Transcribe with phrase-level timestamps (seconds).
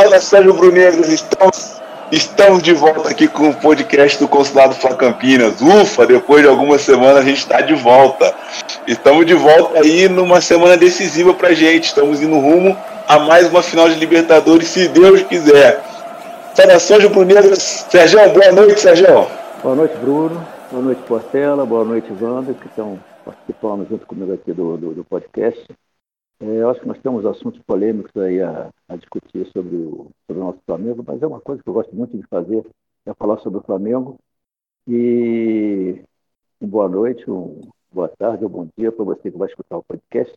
[0.00, 1.80] Saudações rubro-negros, estamos,
[2.12, 5.60] estamos de volta aqui com o podcast do Consulado Fla Campinas.
[5.60, 8.32] Ufa, depois de algumas semanas a gente está de volta.
[8.86, 11.86] Estamos de volta aí numa semana decisiva pra gente.
[11.86, 12.76] Estamos indo rumo
[13.08, 15.82] a mais uma final de Libertadores, se Deus quiser.
[16.54, 17.58] Saudações rubro-negros.
[17.90, 19.26] Sérgio, boa noite, Sérgio.
[19.64, 20.46] Boa noite, Bruno.
[20.70, 21.66] Boa noite, Portela.
[21.66, 25.60] Boa noite, Wanda, que estão participando junto comigo aqui do, do, do podcast.
[26.40, 30.42] É, eu acho que nós temos assuntos polêmicos aí a, a discutir sobre o, sobre
[30.42, 32.64] o, nosso Flamengo, mas é uma coisa que eu gosto muito de fazer,
[33.06, 34.16] é falar sobre o Flamengo.
[34.86, 36.00] E
[36.60, 39.82] uma boa noite, um boa tarde ou bom dia para você que vai escutar o
[39.82, 40.34] podcast.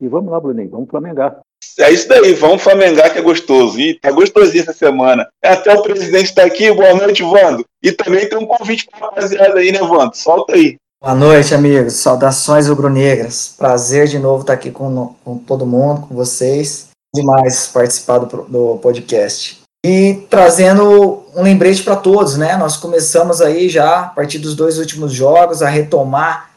[0.00, 1.40] E vamos lá, Bruninho, vamos flamengar.
[1.80, 3.80] É isso daí, vamos flamengar que é gostoso.
[3.80, 5.28] E tá gostosinho essa semana.
[5.42, 7.64] Até o presidente está aqui, boa noite, Vando.
[7.82, 10.16] E também tem um convite para rapaziada aí, né, Vando?
[10.16, 10.76] Solta aí.
[11.00, 11.94] Boa noite, amigos.
[11.94, 13.54] Saudações rubro-negras.
[13.56, 16.88] Prazer de novo estar aqui com, com, todo mundo, com vocês.
[17.14, 19.60] Demais participar do, do podcast.
[19.86, 22.56] E trazendo um lembrete para todos, né?
[22.56, 26.50] Nós começamos aí já, a partir dos dois últimos jogos, a retomar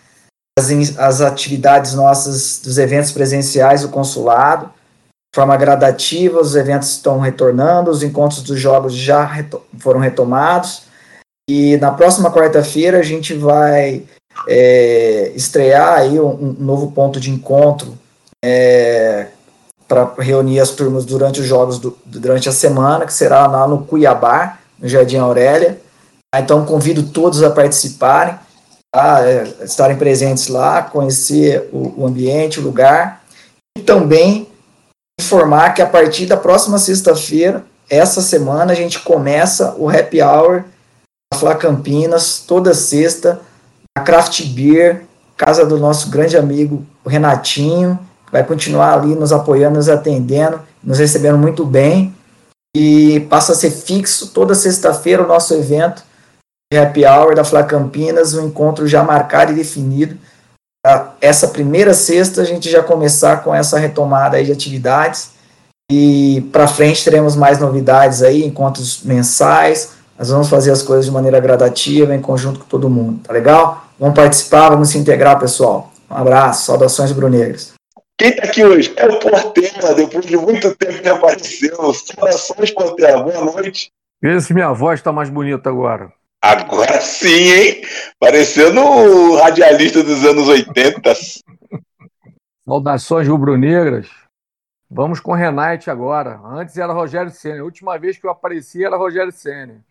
[0.58, 4.66] as, as atividades nossas dos eventos presenciais do consulado.
[4.66, 10.82] De forma gradativa, os eventos estão retornando, os encontros dos jogos já reto foram retomados.
[11.48, 14.04] E na próxima quarta-feira a gente vai
[14.48, 17.98] é, estrear aí um, um, novo ponto de encontro
[18.44, 19.28] é,
[19.88, 23.86] para reunir as turmas durante os jogos do, durante a semana, que será lá no
[23.86, 25.80] Cuiabá, no Jardim Aurélia.
[26.36, 28.36] Então convido todos a participarem,
[28.96, 33.22] a é, estarem presentes lá, conhecer o, o ambiente, o lugar
[33.78, 34.48] e também
[35.20, 40.64] informar que a partir da próxima sexta-feira, essa semana, a gente começa o Happy Hour
[41.32, 43.42] da Fla Campinas, toda sexta,
[44.02, 45.04] Craft Beer,
[45.38, 51.00] casa do nosso grande amigo Renatinho, que vai continuar ali nos apoiando, nos atendendo, nos
[51.00, 52.14] recebendo muito bem.
[52.76, 56.04] E passa a ser fixo toda sexta-feira o nosso evento
[56.72, 60.18] de Happy Hour da Fla Campinas, um encontro já marcado e definido.
[61.20, 65.32] Essa primeira sexta a gente já começar com essa retomada aí de atividades.
[65.92, 71.12] E para frente teremos mais novidades aí, encontros mensais, nós vamos fazer as coisas de
[71.12, 73.88] maneira gradativa, em conjunto com todo mundo, tá legal?
[74.02, 75.94] Vamos participar, vamos se integrar, pessoal.
[76.10, 77.76] Um abraço, saudações brunegras.
[78.18, 81.94] Quem está aqui hoje é o Portela, depois de muito tempo que apareceu.
[81.94, 83.92] Saudações, Portela, boa noite.
[84.20, 86.12] Vê se minha voz está mais bonita agora.
[86.42, 87.82] Agora sim, hein?
[88.20, 91.14] Parecendo o radialista dos anos 80.
[92.68, 94.10] Saudações rubro-negras.
[94.90, 96.42] Vamos com Renate agora.
[96.44, 97.62] Antes era Rogério Senna.
[97.62, 99.86] A última vez que eu apareci era Rogério Senna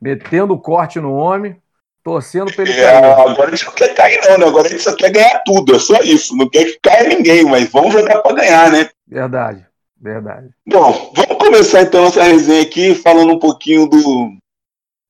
[0.00, 1.60] metendo o corte no homem,
[2.06, 2.86] torcendo para ele é.
[2.88, 4.46] Agora a gente não quer cair, não, né?
[4.46, 6.36] Agora a gente só quer ganhar tudo, é só isso.
[6.36, 8.88] Não quer que caia ninguém, mas vamos jogar para ganhar, né?
[9.08, 9.66] Verdade,
[10.00, 10.50] verdade.
[10.64, 14.36] Bom, vamos começar então nossa resenha aqui falando um pouquinho do.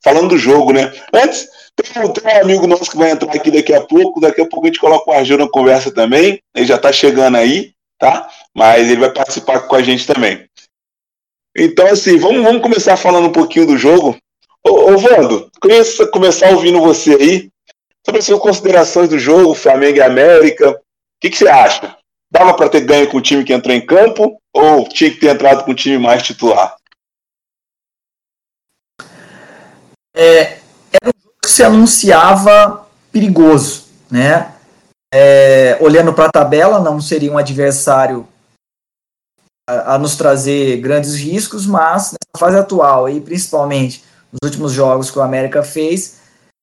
[0.02, 0.90] Falando do jogo, né?
[1.12, 1.46] Antes,
[1.76, 4.18] tem, tem um amigo nosso que vai entrar aqui daqui a pouco.
[4.18, 6.40] Daqui a pouco a gente coloca o Argel na conversa também.
[6.54, 8.26] Ele já está chegando aí, tá?
[8.54, 10.48] Mas ele vai participar com a gente também.
[11.54, 14.16] Então, assim, vamos, vamos começar falando um pouquinho do jogo.
[14.66, 17.50] Ô, ô Vando, queria começar ouvindo você aí
[18.04, 20.70] sobre as suas considerações do jogo, Flamengo e América.
[20.70, 20.80] O
[21.20, 21.96] que, que você acha?
[22.28, 25.28] Dava para ter ganho com o time que entrou em campo ou tinha que ter
[25.28, 26.76] entrado com o time mais titular?
[30.16, 30.58] É,
[30.90, 34.52] era um jogo que se anunciava perigoso, né?
[35.14, 38.26] É, olhando para a tabela, não seria um adversário
[39.68, 44.02] a, a, nos trazer grandes riscos, mas nessa fase atual, e principalmente
[44.32, 46.20] nos últimos jogos que o América fez,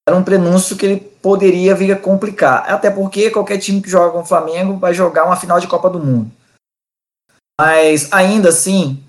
[0.08, 2.70] era um prenúncio que ele poderia vir a complicar.
[2.72, 5.90] Até porque qualquer time que joga com o Flamengo vai jogar uma final de Copa
[5.90, 6.30] do Mundo.
[7.60, 9.02] Mas ainda assim,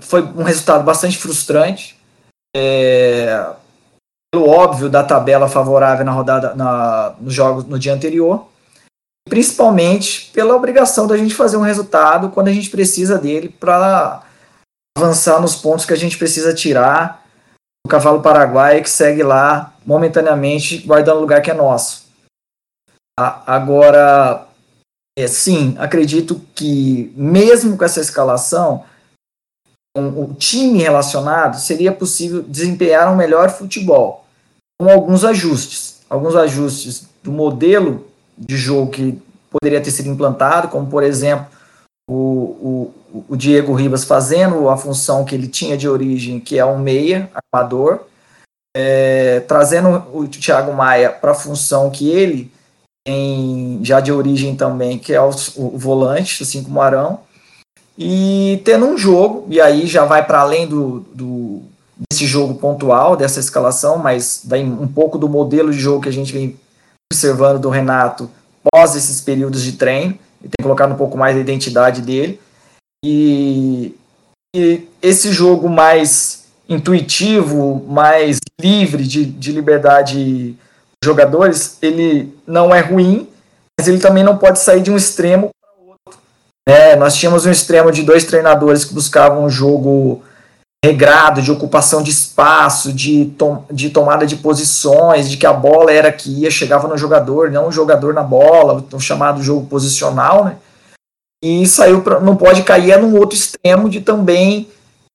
[0.00, 1.98] foi um resultado bastante frustrante.
[2.54, 3.54] É,
[4.32, 8.46] pelo óbvio da tabela favorável na rodada na, nos jogos no dia anterior,
[9.28, 14.22] principalmente pela obrigação da gente fazer um resultado quando a gente precisa dele para
[14.96, 17.26] avançar nos pontos que a gente precisa tirar
[17.84, 22.08] o cavalo paraguaio que segue lá momentaneamente guardando o lugar que é nosso.
[23.16, 24.46] Agora,
[25.18, 28.84] é, sim, acredito que mesmo com essa escalação,
[29.94, 34.24] com o time relacionado, seria possível desempenhar um melhor futebol,
[34.80, 36.00] com alguns ajustes.
[36.08, 41.46] Alguns ajustes do modelo de jogo que poderia ter sido implantado, como por exemplo
[42.08, 42.94] o, o,
[43.28, 47.30] o Diego Ribas fazendo a função que ele tinha de origem, que é um meia,
[47.52, 48.00] armador,
[48.76, 52.52] é, trazendo o Thiago Maia para a função que ele
[53.04, 57.20] tem já de origem também, que é o, o volante, assim como o Arão,
[57.98, 61.62] e tendo um jogo, e aí já vai para além do, do,
[62.10, 66.12] desse jogo pontual, dessa escalação, mas daí um pouco do modelo de jogo que a
[66.12, 66.56] gente vem
[67.12, 68.30] observando do Renato
[68.72, 72.40] pós esses períodos de treino, e tem colocado um pouco mais a identidade dele.
[73.04, 73.94] E,
[74.54, 80.56] e esse jogo mais intuitivo, mais livre de, de liberdade
[81.02, 83.26] jogadores, ele não é ruim,
[83.78, 86.22] mas ele também não pode sair de um extremo para outro.
[86.68, 90.22] É, nós tínhamos um extremo de dois treinadores que buscavam um jogo
[90.84, 95.90] regrado, de ocupação de espaço, de, tom, de tomada de posições, de que a bola
[95.90, 100.44] era que ia, chegava no jogador, não o jogador na bola, o chamado jogo posicional,
[100.44, 100.56] né?
[101.42, 104.68] E saiu pra, não pode cair é num outro extremo de também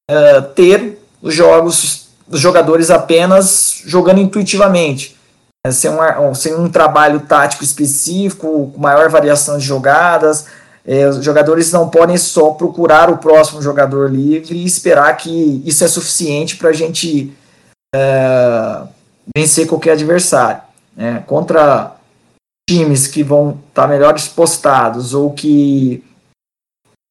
[0.10, 5.16] uh, ter os jogos, os jogadores apenas jogando intuitivamente.
[5.66, 10.46] É, sem, um, sem um trabalho tático específico, com maior variação de jogadas,
[10.86, 15.84] é, os jogadores não podem só procurar o próximo jogador livre e esperar que isso
[15.84, 17.36] é suficiente para a gente
[17.96, 18.82] é,
[19.36, 20.62] vencer qualquer adversário.
[20.96, 21.24] Né?
[21.26, 21.96] Contra
[22.70, 26.04] times que vão estar tá melhor postados ou que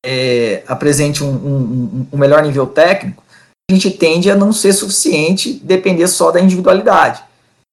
[0.05, 3.23] é, apresente um, um, um, melhor nível técnico,
[3.69, 7.23] a gente tende a não ser suficiente depender só da individualidade.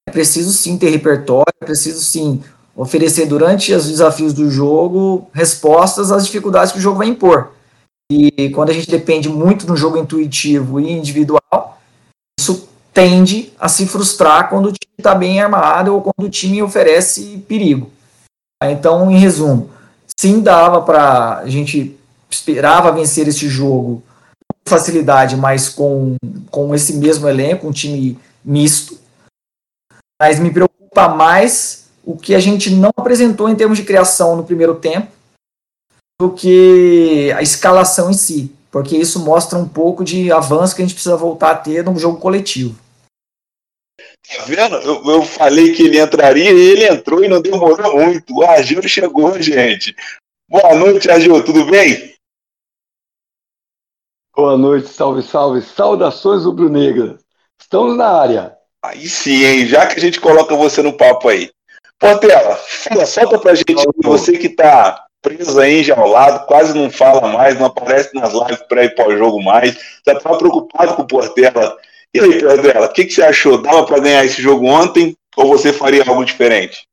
[0.08, 2.42] É preciso sim ter repertório, é preciso sim
[2.74, 7.52] oferecer durante os desafios do jogo respostas às dificuldades que o jogo vai impor.
[8.10, 11.78] E quando a gente depende muito um jogo intuitivo e individual,
[12.40, 16.62] isso tende a se frustrar quando o time está bem armado ou quando o time
[16.62, 17.90] oferece perigo.
[18.64, 19.70] Então, em resumo,
[20.18, 21.98] sim dava para a gente
[22.34, 24.02] esperava vencer esse jogo
[24.48, 26.16] com facilidade, mas com,
[26.50, 28.98] com esse mesmo elenco, um time misto.
[30.20, 34.44] Mas me preocupa mais o que a gente não apresentou em termos de criação no
[34.44, 35.10] primeiro tempo
[36.20, 40.84] do que a escalação em si, porque isso mostra um pouco de avanço que a
[40.84, 42.78] gente precisa voltar a ter num jogo coletivo.
[43.98, 44.76] Tá vendo?
[44.76, 48.34] Eu, eu falei que ele entraria e ele entrou e não demorou muito.
[48.34, 49.94] O Argil chegou, gente.
[50.48, 52.14] Boa noite, Argil, tudo bem?
[54.34, 55.60] Boa noite, salve, salve.
[55.60, 57.20] Saudações rubro-negras.
[57.60, 58.56] Estamos na área.
[58.82, 59.66] Aí sim, hein?
[59.66, 61.50] Já que a gente coloca você no papo aí.
[61.98, 67.56] Portela, fala, solta pra gente, você que tá preso aí, enjaulado, quase não fala mais,
[67.56, 71.76] não aparece nas lives pré e pós-jogo mais, já tava preocupado com o Portela.
[72.12, 73.62] E aí, Portela, o que, que você achou?
[73.62, 76.88] Dava para ganhar esse jogo ontem ou você faria algo diferente?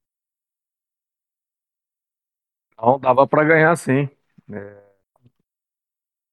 [2.78, 4.08] Não, dava para ganhar sim.
[4.52, 4.79] É...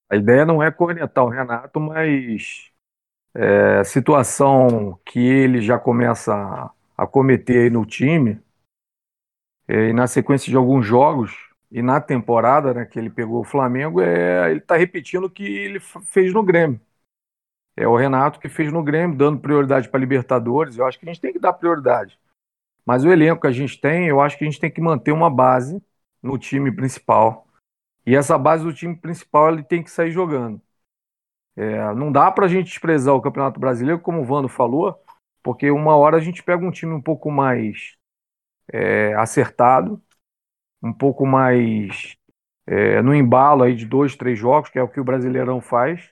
[0.08, 2.70] A ideia não é cornetar o Renato, mas
[3.35, 8.41] é, a situação que ele já começa a, a cometer no time,
[9.69, 11.32] é, e na sequência de alguns jogos,
[11.70, 15.44] e na temporada né, que ele pegou o Flamengo, é, ele está repetindo o que
[15.44, 16.81] ele fez no Grêmio.
[17.76, 20.79] É o Renato que fez no Grêmio, dando prioridade para Libertadores.
[20.79, 22.19] Eu acho que a gente tem que dar prioridade.
[22.87, 25.12] Mas o elenco que a gente tem, eu acho que a gente tem que manter
[25.12, 25.82] uma base
[26.23, 27.45] no time principal.
[28.06, 30.61] E essa base do time principal ele tem que sair jogando.
[31.56, 34.95] É, não dá para a gente desprezar o Campeonato Brasileiro, como o Vando falou,
[35.42, 37.97] porque uma hora a gente pega um time um pouco mais
[38.73, 40.02] é, acertado,
[40.83, 42.16] um pouco mais
[42.66, 46.11] é, no embalo aí de dois, três jogos, que é o que o Brasileirão faz.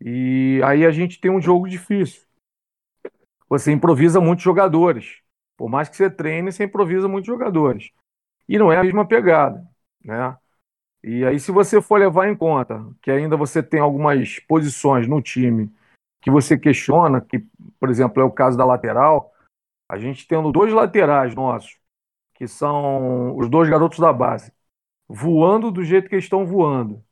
[0.00, 2.22] E aí a gente tem um jogo difícil.
[3.48, 5.20] Você improvisa muitos jogadores.
[5.56, 7.90] Por mais que você treine, você improvisa muitos jogadores.
[8.48, 9.66] E não é a mesma pegada,
[10.04, 10.36] né?
[11.04, 15.20] E aí, se você for levar em conta que ainda você tem algumas posições no
[15.20, 15.72] time
[16.20, 17.44] que você questiona, que,
[17.80, 19.32] por exemplo, é o caso da lateral,
[19.88, 21.76] a gente tendo dois laterais nossos,
[22.34, 24.52] que são os dois garotos da base,
[25.08, 27.02] voando do jeito que eles estão voando,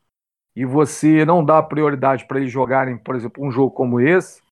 [0.54, 4.42] e você não dá prioridade para eles jogarem, por exemplo, um jogo como esse,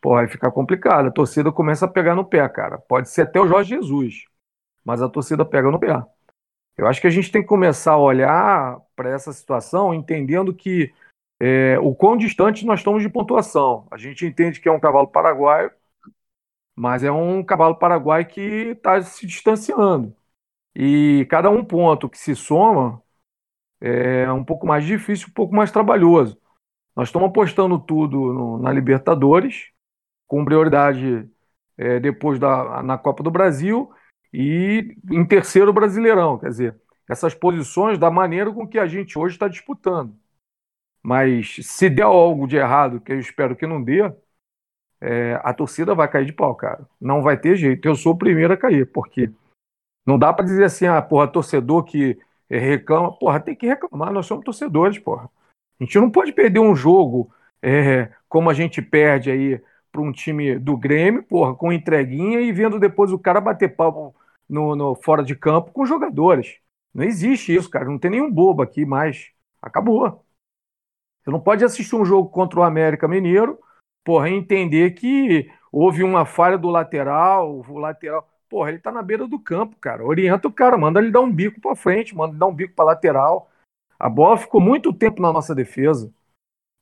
[0.00, 1.08] pô, ficar complicado.
[1.08, 2.78] A torcida começa a pegar no pé, cara.
[2.78, 4.24] Pode ser até o Jorge Jesus,
[4.84, 6.02] mas a torcida pega no pé.
[6.80, 10.90] Eu acho que a gente tem que começar a olhar para essa situação entendendo que
[11.38, 13.86] é, o quão distante nós estamos de pontuação.
[13.90, 15.70] A gente entende que é um cavalo paraguaio,
[16.74, 20.16] mas é um cavalo paraguai que está se distanciando.
[20.74, 23.02] E cada um ponto que se soma
[23.78, 26.40] é um pouco mais difícil, um pouco mais trabalhoso.
[26.96, 29.70] Nós estamos apostando tudo no, na Libertadores,
[30.26, 31.30] com prioridade
[31.76, 33.92] é, depois da, na Copa do Brasil
[34.32, 36.38] e em terceiro Brasileirão.
[36.38, 40.14] Quer dizer, essas posições da maneira com que a gente hoje está disputando.
[41.02, 44.12] Mas se der algo de errado, que eu espero que não dê,
[45.00, 46.86] é, a torcida vai cair de pau, cara.
[47.00, 47.86] Não vai ter jeito.
[47.86, 49.30] Eu sou o primeiro a cair, porque
[50.06, 52.18] não dá para dizer assim, ah, porra, torcedor que
[52.48, 53.16] reclama.
[53.18, 55.30] Porra, tem que reclamar, nós somos torcedores, porra.
[55.80, 57.32] A gente não pode perder um jogo
[57.62, 62.52] é, como a gente perde aí para um time do Grêmio, porra, com entreguinha e
[62.52, 64.14] vendo depois o cara bater pau
[64.48, 66.58] no, no, fora de campo com jogadores.
[66.92, 67.84] Não existe isso, cara.
[67.84, 69.30] Não tem nenhum bobo aqui mais.
[69.62, 70.24] Acabou.
[71.22, 73.58] Você não pode assistir um jogo contra o América Mineiro,
[74.04, 78.28] porra, e entender que houve uma falha do lateral, o lateral.
[78.48, 80.04] Porra, ele tá na beira do campo, cara.
[80.04, 82.74] Orienta o cara, manda ele dar um bico para frente, manda ele dar um bico
[82.74, 83.50] para lateral.
[83.98, 86.12] A bola ficou muito tempo na nossa defesa.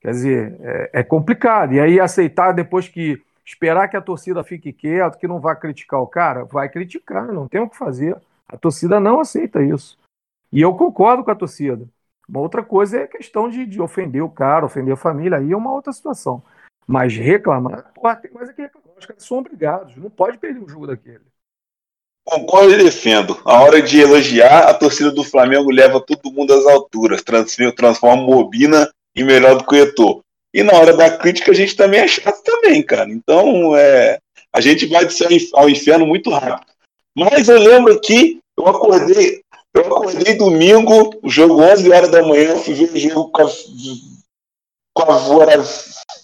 [0.01, 1.73] Quer dizer, é, é, complicado.
[1.73, 5.99] E aí aceitar depois que esperar que a torcida fique quieta, que não vá criticar
[6.01, 8.15] o cara, vai criticar, não tem o que fazer.
[8.47, 9.97] A torcida não aceita isso.
[10.51, 11.87] E eu concordo com a torcida.
[12.27, 15.51] Uma outra coisa é a questão de, de ofender o cara, ofender a família, aí
[15.51, 16.43] é uma outra situação.
[16.87, 18.89] Mas reclamar, pô, tem mais que reclamar.
[18.97, 21.21] Os caras são obrigados, não pode perder um jogo daquele.
[22.23, 23.39] Concordo e defendo.
[23.43, 28.87] A hora de elogiar, a torcida do Flamengo leva todo mundo às alturas, transforma Mobina
[29.15, 30.23] em melhor do que o Eto'o.
[30.53, 33.09] E na hora da crítica a gente também é chato também, cara.
[33.09, 34.19] Então, é,
[34.51, 36.71] a gente vai do céu ao inferno muito rápido.
[37.15, 39.41] Mas eu lembro que eu acordei,
[39.73, 43.31] eu acordei domingo, o jogo 11 horas da manhã, fui ver o jogo
[45.05, 45.13] com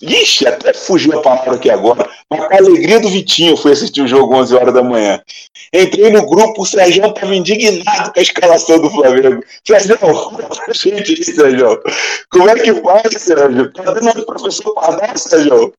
[0.01, 2.07] Ixi, até fugiu a palavra aqui agora.
[2.29, 5.21] A alegria do Vitinho fui assistir o jogo 11 horas da manhã.
[5.73, 9.43] Entrei no grupo, o Sérgio estava indignado com a escalação do Flamengo.
[9.65, 9.97] Sérgio,
[10.73, 11.81] gente aí, Sérgio.
[12.29, 13.71] Como é que faz, Sérgio?
[13.71, 15.73] Tá dando o professor Pardal, Sérgio?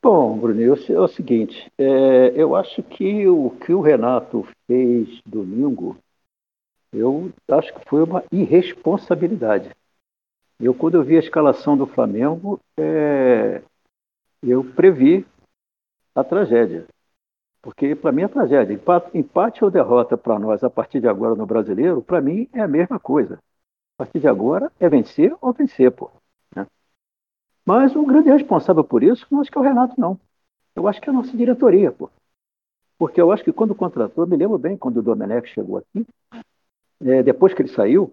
[0.00, 5.96] Bom, Bruno, é o seguinte, é, eu acho que o que o Renato fez domingo,
[6.92, 9.70] eu acho que foi uma irresponsabilidade.
[10.60, 13.62] Eu, quando eu vi a escalação do Flamengo, é,
[14.42, 15.24] eu previ
[16.14, 16.86] a tragédia.
[17.62, 18.74] Porque, para mim, é tragédia.
[18.74, 22.60] Empate, empate ou derrota para nós a partir de agora no brasileiro, para mim, é
[22.60, 23.34] a mesma coisa.
[23.94, 26.10] A partir de agora é vencer ou vencer, pô.
[26.54, 26.66] Né?
[27.64, 30.18] Mas o grande responsável por isso não acho que é o Renato, não.
[30.74, 32.10] Eu acho que é a nossa diretoria, pô.
[32.96, 36.04] Porque eu acho que quando contratou, me lembro bem quando o Domenech chegou aqui,
[37.00, 38.12] é, depois que ele saiu,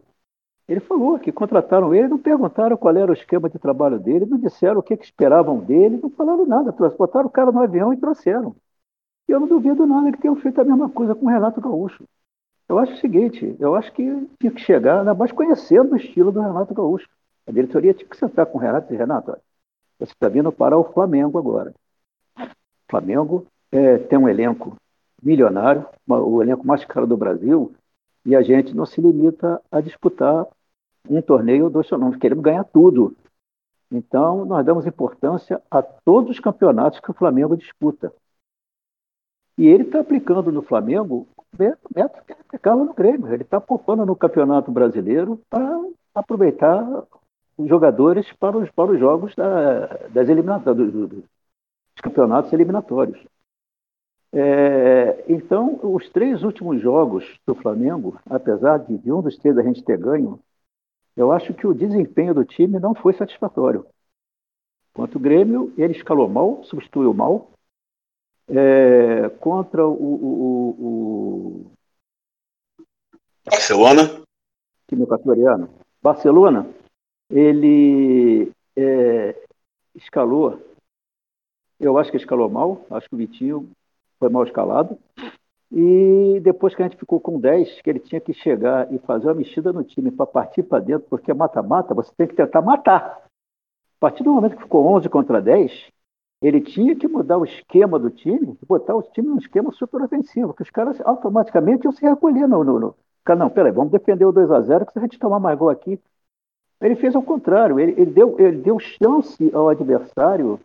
[0.67, 4.37] ele falou que contrataram ele, não perguntaram qual era o esquema de trabalho dele, não
[4.37, 6.71] disseram o que, que esperavam dele, não falaram nada.
[6.71, 8.55] Botaram o cara no avião e trouxeram.
[9.27, 12.03] E eu não duvido nada que tenham feito a mesma coisa com o Renato Gaúcho.
[12.67, 14.03] Eu acho o seguinte, eu acho que
[14.39, 17.07] tinha que chegar, ainda mais conhecendo o estilo do Renato Gaúcho.
[17.45, 19.41] A diretoria tinha que sentar com o Renato e dizer, Renato, olha,
[19.99, 21.73] você está vindo para o Flamengo agora.
[22.39, 24.75] O Flamengo é, tem um elenco
[25.21, 27.71] milionário, o elenco mais caro do Brasil,
[28.25, 30.47] e a gente não se limita a disputar
[31.09, 33.15] um torneio do seu nome, queremos ganhar tudo.
[33.91, 38.11] Então, nós damos importância a todos os campeonatos que o Flamengo disputa.
[39.57, 41.57] E ele está aplicando no Flamengo o
[41.95, 43.33] método que ele aplicava no Grêmio.
[43.33, 45.81] Ele está poupando no Campeonato Brasileiro para
[46.13, 47.05] aproveitar
[47.57, 51.23] os jogadores para os, para os jogos da, das eliminatórias, dos, dos
[52.01, 53.25] campeonatos eliminatórios.
[54.33, 59.63] É, então, os três últimos jogos do Flamengo, apesar de, de um dos três a
[59.63, 60.37] gente ter ganho,
[61.15, 63.85] eu acho que o desempenho do time não foi satisfatório.
[64.93, 67.51] Quanto o Grêmio, ele escalou mal, substituiu mal.
[68.47, 71.71] É, contra o, o, o,
[73.43, 74.23] Barcelona.
[74.87, 75.69] Time equatoriano.
[76.01, 76.69] Barcelona,
[77.29, 79.35] ele é,
[79.95, 80.61] escalou.
[81.79, 82.85] Eu acho que escalou mal.
[82.89, 83.71] Acho que o Vitinho
[84.19, 84.97] foi mal escalado.
[85.71, 89.27] E depois que a gente ficou com 10, que ele tinha que chegar e fazer
[89.27, 93.25] uma mexida no time para partir para dentro, porque mata-mata, você tem que tentar matar.
[93.97, 95.71] A partir do momento que ficou 11 contra 10,
[96.41, 100.53] ele tinha que mudar o esquema do time, botar o time num esquema super ofensivo,
[100.53, 102.63] que os caras automaticamente iam se recolher no.
[102.63, 102.95] no, no...
[103.35, 105.69] Não, peraí, vamos defender o 2 a 0 que se a gente tomar mais gol
[105.69, 105.99] aqui.
[106.79, 110.59] Ele fez ao contrário, ele, ele deu, ele deu chance ao adversário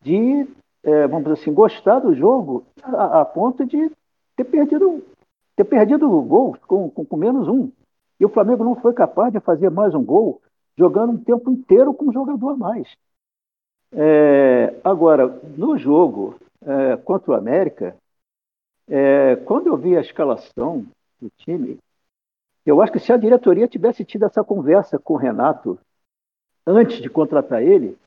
[0.00, 0.48] de,
[0.82, 3.92] é, vamos dizer assim, gostar do jogo a, a ponto de
[4.40, 5.04] ter perdido,
[5.54, 7.70] ter perdido o gol com, com, com, menos um.
[8.18, 10.40] E o Flamengo não foi capaz de fazer mais um gol
[10.76, 12.96] jogando um tempo inteiro com um jogador a mais.
[13.92, 17.96] É, agora, no jogo é, contra o América,
[18.88, 20.86] é, quando eu vi a escalação
[21.20, 21.78] do time,
[22.64, 25.78] eu acho que se a diretoria tivesse tido essa conversa com o Renato
[26.66, 27.98] antes de contratar ele,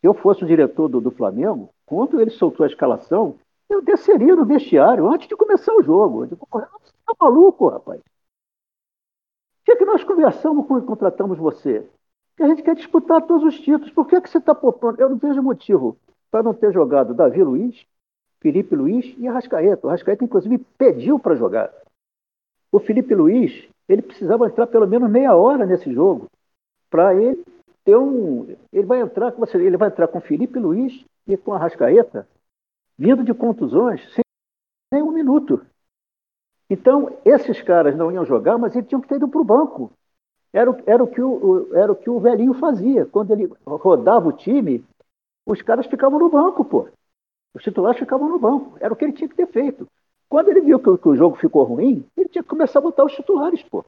[0.00, 3.36] se eu fosse o diretor do, do Flamengo, quando ele soltou a escalação,
[3.70, 6.24] eu desceria no vestiário antes de começar o jogo.
[6.24, 8.00] Eu digo, você tá maluco, rapaz?
[8.00, 11.88] O que, é que nós conversamos quando contratamos você?
[12.36, 13.92] Que a gente quer disputar todos os títulos.
[13.92, 15.00] Por que, que você está poupando?
[15.00, 15.96] Eu não vejo motivo
[16.30, 17.86] para não ter jogado Davi Luiz,
[18.40, 19.86] Felipe Luiz e Arrascaeta.
[19.86, 21.72] O Arrascaeta, inclusive, pediu para jogar.
[22.72, 26.26] O Felipe Luiz, ele precisava entrar pelo menos meia hora nesse jogo
[26.88, 27.44] para ele
[27.84, 28.48] ter um.
[28.72, 32.26] Ele vai entrar, ele vai entrar com Felipe Luiz e com a Rascaeta,
[33.00, 34.22] vindo de contusões, sem
[34.92, 35.64] nem um minuto.
[36.68, 39.90] Então, esses caras não iam jogar, mas eles tinham que ter ido para o banco.
[40.52, 43.06] Era, era, o que o, era o que o velhinho fazia.
[43.06, 44.84] Quando ele rodava o time,
[45.46, 46.88] os caras ficavam no banco, pô.
[47.54, 48.76] Os titulares ficavam no banco.
[48.78, 49.88] Era o que ele tinha que ter feito.
[50.28, 53.04] Quando ele viu que, que o jogo ficou ruim, ele tinha que começar a botar
[53.04, 53.82] os titulares, pô.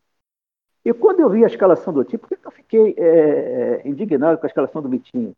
[0.87, 4.39] E quando eu vi a escalação do time, por que eu fiquei é, é, indignado
[4.39, 5.37] com a escalação do Vitinho?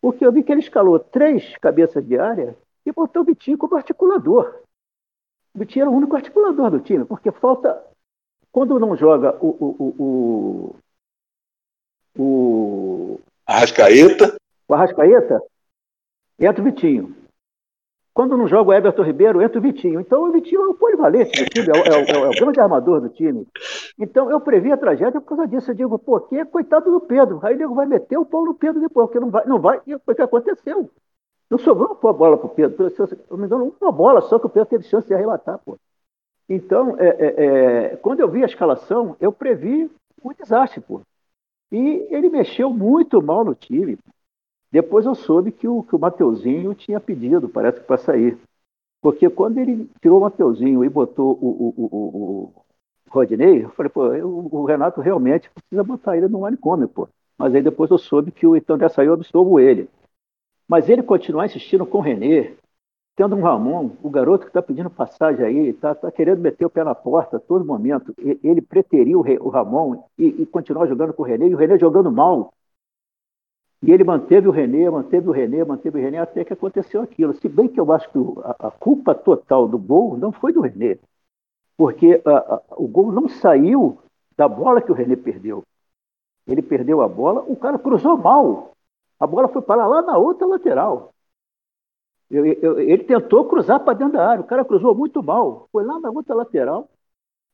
[0.00, 2.56] Porque eu vi que ele escalou três cabeças de área
[2.86, 4.62] e botou o Vitinho como articulador.
[5.54, 7.84] O Vitinho era o único articulador do time, porque falta.
[8.52, 9.48] Quando não joga o.
[9.48, 10.76] o,
[12.16, 14.36] o, o Arrascaeta.
[14.68, 15.42] O Arrascaeta,
[16.38, 17.14] entra o Vitinho.
[18.14, 20.00] Quando não joga o Everton Ribeiro, entra o Vitinho.
[20.00, 22.58] Então o Vitinho é o polivalente do time, é o, é, o, é o, grande
[22.58, 23.46] armador do time.
[23.98, 25.70] Então eu previ a tragédia por causa disso.
[25.70, 27.40] Eu digo, pô, que é coitado do Pedro.
[27.42, 29.82] Aí o nego vai meter o pau no Pedro depois, porque não vai, não vai.
[29.86, 30.90] E foi o que aconteceu.
[31.50, 32.92] Não sobrou uma bola para o Pedro.
[33.30, 35.78] Eu me engano, uma bola só que o Pedro teve chance de arrematar, pô.
[36.48, 39.90] Então, é, é, é, quando eu vi a escalação, eu previ
[40.22, 41.00] um desastre, pô.
[41.72, 43.98] E ele mexeu muito mal no time.
[44.70, 48.38] Depois eu soube que o, que o Mateuzinho tinha pedido, parece que para sair.
[49.00, 52.52] Porque quando ele tirou o Mateuzinho e botou o, o, o, o
[53.08, 57.08] Rodney, eu falei, pô, eu, o Renato realmente precisa botar ele no manicômio, pô.
[57.38, 59.88] Mas aí depois eu soube que o então já saiu, eu absolvo ele.
[60.68, 62.56] Mas ele continuar insistindo com o Renê,
[63.16, 66.70] tendo um Ramon, o garoto que está pedindo passagem aí, está tá querendo meter o
[66.70, 71.22] pé na porta a todo momento, ele preteriu o Ramon e, e continuar jogando com
[71.22, 72.52] o Renê, e o Renê jogando mal.
[73.82, 77.34] E ele manteve o Renê, manteve o Renê, manteve o Renê, até que aconteceu aquilo.
[77.34, 80.60] Se bem que eu acho que a, a culpa total do gol não foi do
[80.60, 80.98] Renê,
[81.76, 83.98] porque a, a, o gol não saiu
[84.36, 85.62] da bola que o Renê perdeu.
[86.46, 88.75] Ele perdeu a bola, o cara cruzou mal.
[89.18, 91.14] A bola foi para lá na outra lateral.
[92.30, 95.68] Eu, eu, ele tentou cruzar para dentro da área, o cara cruzou muito mal.
[95.72, 96.88] Foi lá na outra lateral.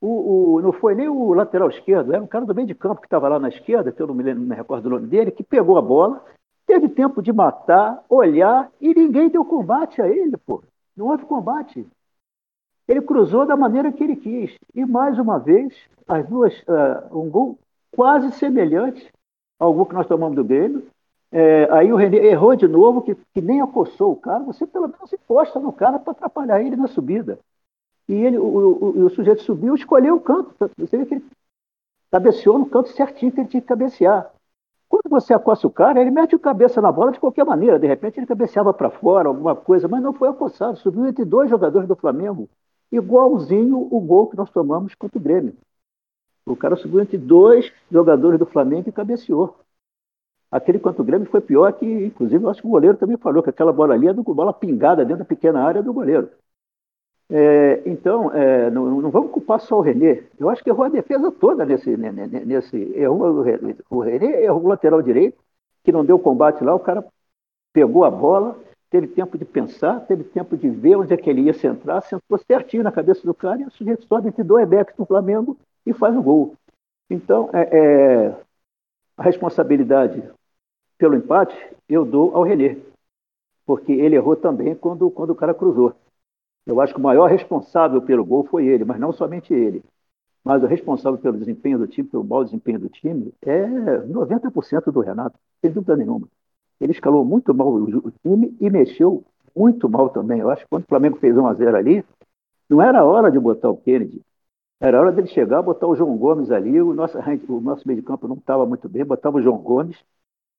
[0.00, 3.00] O, o, não foi nem o lateral esquerdo, era um cara do meio de campo
[3.00, 5.06] que estava lá na esquerda, que eu não me, lembro, não me recordo o nome
[5.06, 6.24] dele, que pegou a bola,
[6.66, 10.60] teve tempo de matar, olhar, e ninguém deu combate a ele, pô.
[10.96, 11.86] Não houve combate.
[12.88, 14.56] Ele cruzou da maneira que ele quis.
[14.74, 15.72] E mais uma vez,
[16.08, 17.58] as duas, uh, um gol
[17.92, 19.08] quase semelhante
[19.58, 20.86] ao gol que nós tomamos do Grêmio.
[21.32, 24.44] É, aí o René errou de novo, que, que nem acossou o cara.
[24.44, 27.38] Você pelo menos encosta no cara para atrapalhar ele na subida.
[28.06, 30.54] E ele, o, o, o, sujeito subiu, escolheu o canto.
[30.76, 31.24] Você vê que ele
[32.10, 34.30] cabeceou no canto certinho que ele tinha que cabecear.
[34.88, 37.78] Quando você acosta o cara, ele mete a cabeça na bola de qualquer maneira.
[37.78, 40.76] De repente ele cabeceava para fora, alguma coisa, mas não foi acossado.
[40.76, 42.46] Subiu entre dois jogadores do Flamengo,
[42.90, 45.56] igualzinho o gol que nós tomamos contra o Grêmio.
[46.44, 49.56] O cara subiu entre dois jogadores do Flamengo e cabeceou.
[50.52, 53.42] Aquele contra o Grêmio foi pior que, inclusive, eu acho que o goleiro também falou
[53.42, 56.28] que aquela bola ali é do bola pingada dentro da pequena área do goleiro.
[57.30, 60.24] É, então, é, não, não, vamos culpar só o Renê.
[60.38, 61.96] Eu acho que errou a defesa toda nesse.
[61.96, 63.42] nesse errou,
[63.88, 65.38] o Renê errou o lateral direito,
[65.82, 67.02] que não deu combate lá, o cara
[67.72, 68.54] pegou a bola,
[68.90, 72.36] teve tempo de pensar, teve tempo de ver onde é que ele ia centrar, sentou
[72.46, 75.94] certinho na cabeça do cara e o sujeito sobe entre dois backs do Flamengo e
[75.94, 76.54] faz o gol.
[77.08, 78.36] Então, é, é,
[79.16, 80.22] a responsabilidade
[81.02, 81.52] pelo empate
[81.88, 82.78] eu dou ao Renê,
[83.66, 85.96] porque ele errou também quando, quando o cara cruzou.
[86.64, 89.82] Eu acho que o maior responsável pelo gol foi ele, mas não somente ele.
[90.44, 93.66] Mas o responsável pelo desempenho do time, pelo mau desempenho do time, é
[94.06, 96.28] 90% do Renato, sem dúvida nenhuma.
[96.80, 99.24] Ele escalou muito mal o time e mexeu
[99.56, 100.38] muito mal também.
[100.38, 102.04] Eu acho que quando o Flamengo fez 1 a 0 ali,
[102.70, 104.22] não era hora de botar o Kennedy.
[104.78, 106.80] Era hora dele chegar, botar o João Gomes ali.
[106.80, 109.96] O nosso, o nosso meio de campo não estava muito bem, botava o João Gomes.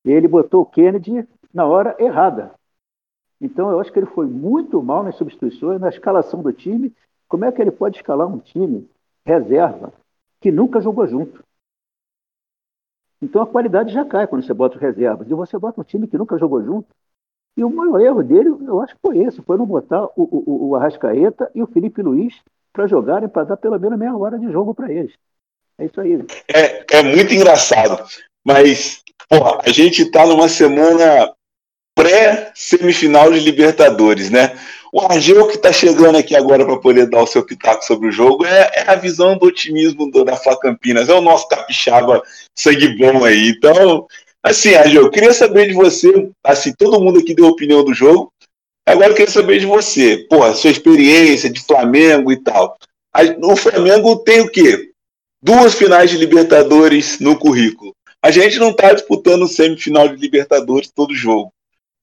[0.04, 2.54] Ele botou o Kennedy na hora errada.
[3.40, 6.94] Então, eu acho que ele foi muito mal nas substituições, na escalação do time.
[7.28, 8.90] Como é que ele pode escalar um time
[9.26, 9.94] reserva
[10.40, 11.44] que nunca jogou junto?
[13.22, 15.30] Então, a qualidade já cai quando você bota reservas.
[15.30, 16.88] E você bota um time que nunca jogou junto.
[17.56, 20.70] E o maior erro dele, eu acho que foi esse: foi não botar o, o,
[20.70, 22.34] o Arrascaeta e o Felipe Luiz
[22.72, 25.14] para jogarem, para dar pelo menos meia hora de jogo para eles.
[25.78, 26.26] É isso aí.
[26.48, 28.04] É, é muito engraçado.
[28.44, 31.32] Mas, porra, a gente está numa semana
[31.96, 34.58] pré-semifinal de Libertadores, né?
[34.92, 38.12] O Argel que está chegando aqui agora para poder dar o seu pitaco sobre o
[38.12, 42.22] jogo é, é a visão do otimismo do, da Fla Campinas, é o nosso capixaba
[42.56, 43.50] sangue bom aí.
[43.50, 44.06] Então,
[44.44, 48.32] assim, Argel, eu queria saber de você, assim, todo mundo aqui deu opinião do jogo,
[48.86, 52.78] agora eu queria saber de você, porra, sua experiência de Flamengo e tal.
[53.42, 54.92] O Flamengo tem o quê?
[55.42, 57.96] Duas finais de Libertadores no currículo.
[58.24, 61.52] A gente não está disputando semifinal de Libertadores todo jogo,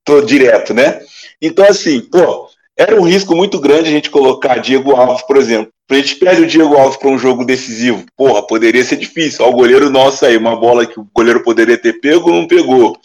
[0.04, 1.00] todo direto, né?
[1.40, 5.72] Então, assim, pô, era um risco muito grande a gente colocar Diego Alves, por exemplo.
[5.90, 8.04] A gente perde o Diego Alves para um jogo decisivo.
[8.16, 9.44] Porra, poderia ser difícil.
[9.44, 12.98] Ó, o goleiro nosso aí, uma bola que o goleiro poderia ter pego, não pegou.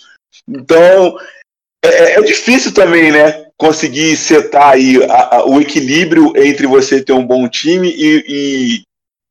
[0.48, 1.18] Então,
[1.84, 3.46] é, é difícil também, né?
[3.58, 8.82] Conseguir setar aí a, a, o equilíbrio entre você ter um bom time e, e,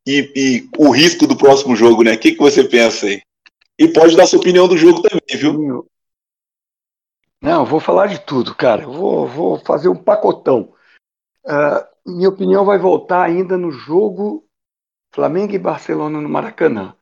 [0.09, 2.15] e, e o risco do próximo jogo, né?
[2.15, 3.21] O que, que você pensa aí?
[3.79, 5.89] E pode dar sua opinião do jogo também, viu?
[7.41, 8.87] Não, vou falar de tudo, cara.
[8.87, 10.73] Vou, vou fazer um pacotão.
[11.45, 14.49] Uh, minha opinião vai voltar ainda no jogo
[15.15, 16.97] Flamengo e Barcelona no Maracanã.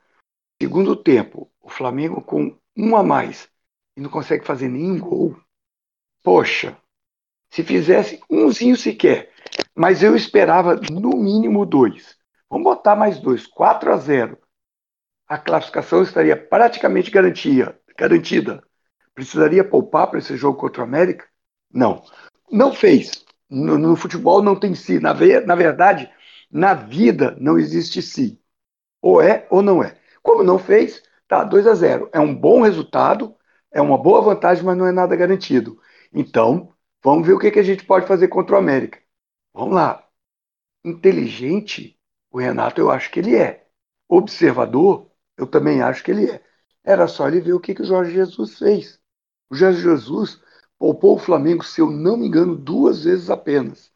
[0.61, 3.49] Segundo tempo, o Flamengo com um a mais
[3.95, 5.37] e não consegue fazer nenhum gol.
[6.23, 6.77] Poxa,
[7.49, 9.31] se fizesse umzinho sequer,
[9.75, 12.17] mas eu esperava no mínimo dois.
[12.49, 14.37] Vamos botar mais dois, 4 a 0
[15.27, 18.63] a classificação estaria praticamente garantia, garantida.
[19.15, 21.25] Precisaria poupar para esse jogo contra o América?
[21.71, 22.03] Não.
[22.51, 23.25] Não fez.
[23.49, 24.99] No, no futebol não tem si.
[24.99, 25.13] Na,
[25.45, 26.09] na verdade,
[26.51, 28.39] na vida não existe si.
[29.01, 29.97] Ou é ou não é.
[30.21, 32.09] Como não fez, tá 2 a 0.
[32.13, 33.35] É um bom resultado,
[33.71, 35.79] é uma boa vantagem, mas não é nada garantido.
[36.13, 38.99] Então, vamos ver o que, que a gente pode fazer contra o América.
[39.53, 40.07] Vamos lá.
[40.85, 41.99] Inteligente,
[42.31, 43.67] o Renato eu acho que ele é.
[44.07, 45.11] Observador,
[45.43, 46.43] eu também acho que ele é.
[46.83, 48.99] Era só ele ver o que, que o Jorge Jesus fez.
[49.49, 50.41] O Jorge Jesus
[50.77, 53.91] poupou o Flamengo, se eu não me engano, duas vezes apenas.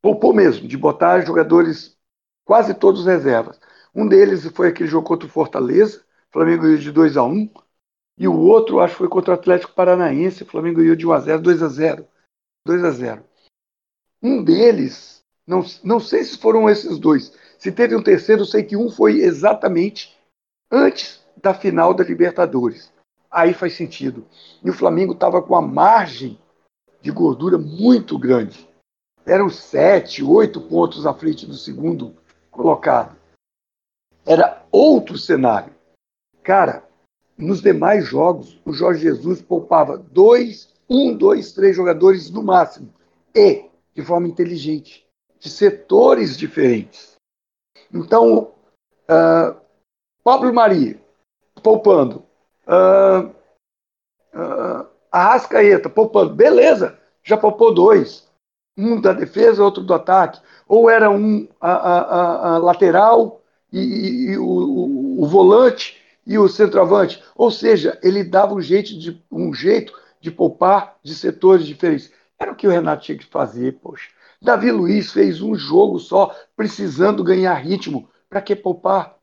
[0.00, 1.98] Poupou mesmo, de botar jogadores
[2.44, 3.60] quase todos reservas.
[3.94, 7.50] Um deles foi aquele jogo contra o Fortaleza, Flamengo ganhou de 2 a 1
[8.16, 11.20] e o outro, acho que foi contra o Atlético Paranaense, Flamengo ganhou de 1 a
[11.20, 12.08] 0 2 a 0
[12.64, 13.24] 2 a 0
[14.22, 17.32] Um deles, não, não sei se foram esses dois.
[17.58, 20.17] Se teve um terceiro, sei que um foi exatamente
[20.70, 22.92] antes da final da Libertadores.
[23.30, 24.26] Aí faz sentido.
[24.62, 26.38] E o Flamengo estava com a margem
[27.00, 28.68] de gordura muito grande.
[29.26, 32.16] Eram sete, oito pontos à frente do segundo
[32.50, 33.16] colocado.
[34.24, 35.74] Era outro cenário.
[36.42, 36.82] Cara,
[37.36, 42.92] nos demais jogos, o Jorge Jesus poupava dois, um, dois, três jogadores no máximo.
[43.34, 45.06] E de forma inteligente,
[45.38, 47.16] de setores diferentes.
[47.92, 48.54] Então,
[49.10, 49.67] uh,
[50.28, 51.00] Pablo Maria,
[51.62, 52.22] poupando.
[52.66, 53.30] Uh,
[54.38, 56.34] uh, Arrascaeta, poupando.
[56.34, 58.28] Beleza, já poupou dois.
[58.76, 60.38] Um da defesa, outro do ataque.
[60.68, 63.40] Ou era um a, a, a lateral
[63.72, 67.24] e, e, e o, o, o, volante e o centroavante.
[67.34, 72.12] Ou seja, ele dava um jeito de, um jeito de poupar de setores diferentes.
[72.38, 74.10] Era o que o Renato tinha que fazer, poxa.
[74.42, 78.10] Davi Luiz fez um jogo só, precisando ganhar ritmo.
[78.28, 79.17] Para que poupar?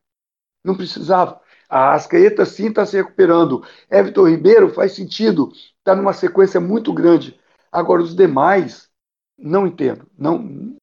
[0.65, 1.39] Não precisava.
[1.69, 3.63] A Ascaeta sim está se recuperando.
[3.89, 7.39] Everton Ribeiro faz sentido, está numa sequência muito grande.
[7.71, 8.89] Agora, os demais,
[9.37, 10.09] não entendo.
[10.17, 10.75] Não,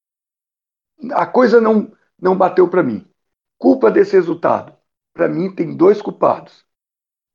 [1.12, 3.05] a coisa não, não bateu para mim.
[3.59, 4.73] Culpa desse resultado.
[5.12, 6.64] Para mim, tem dois culpados: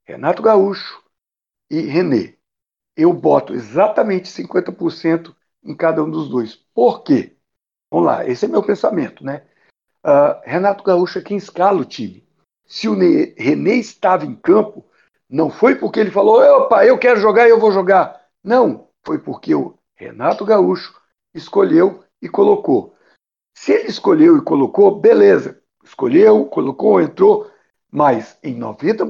[0.06, 1.04] Renato Gaúcho
[1.70, 2.38] e René.
[2.96, 6.56] Eu boto exatamente 50% em cada um dos dois.
[6.74, 7.36] Por quê?
[7.92, 9.46] Vamos lá, esse é meu pensamento, né?
[10.04, 12.27] Uh, Renato Gaúcho é quem escala o time
[12.68, 14.86] se o René estava em campo,
[15.30, 18.22] não foi porque ele falou, opa, eu quero jogar e eu vou jogar.
[18.44, 20.94] Não, foi porque o Renato Gaúcho
[21.34, 22.96] escolheu e colocou.
[23.56, 25.62] Se ele escolheu e colocou, beleza.
[25.84, 27.50] Escolheu, colocou, entrou,
[27.90, 29.06] mas em 90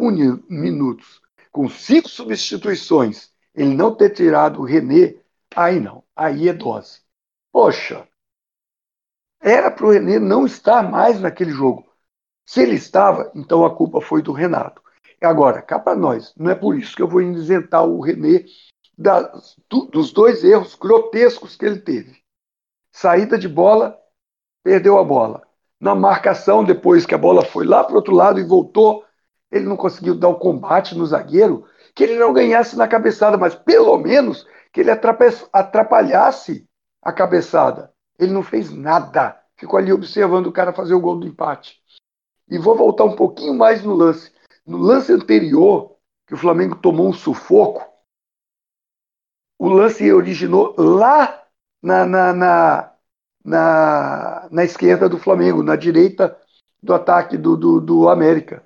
[0.48, 5.16] minutos, com cinco substituições, ele não ter tirado o René,
[5.56, 7.02] aí não, aí é dose.
[7.52, 8.08] Poxa,
[9.42, 11.87] era para o René não estar mais naquele jogo.
[12.48, 14.82] Se ele estava, então a culpa foi do Renato.
[15.22, 18.46] Agora, cá para nós, não é por isso que eu vou isentar o René
[18.98, 22.18] do, dos dois erros grotescos que ele teve.
[22.90, 24.00] Saída de bola,
[24.64, 25.44] perdeu a bola.
[25.80, 29.04] Na marcação, depois que a bola foi lá para o outro lado e voltou,
[29.52, 33.56] ele não conseguiu dar o combate no zagueiro, que ele não ganhasse na cabeçada, mas
[33.56, 36.66] pelo menos que ele atrapalhasse
[37.02, 37.92] a cabeçada.
[38.18, 39.38] Ele não fez nada.
[39.58, 41.82] Ficou ali observando o cara fazer o gol do empate.
[42.50, 44.32] E vou voltar um pouquinho mais no lance.
[44.66, 47.86] No lance anterior, que o Flamengo tomou um sufoco,
[49.58, 51.44] o lance originou lá
[51.82, 52.92] na, na, na,
[53.44, 56.38] na, na esquerda do Flamengo, na direita
[56.82, 58.64] do ataque do, do, do América,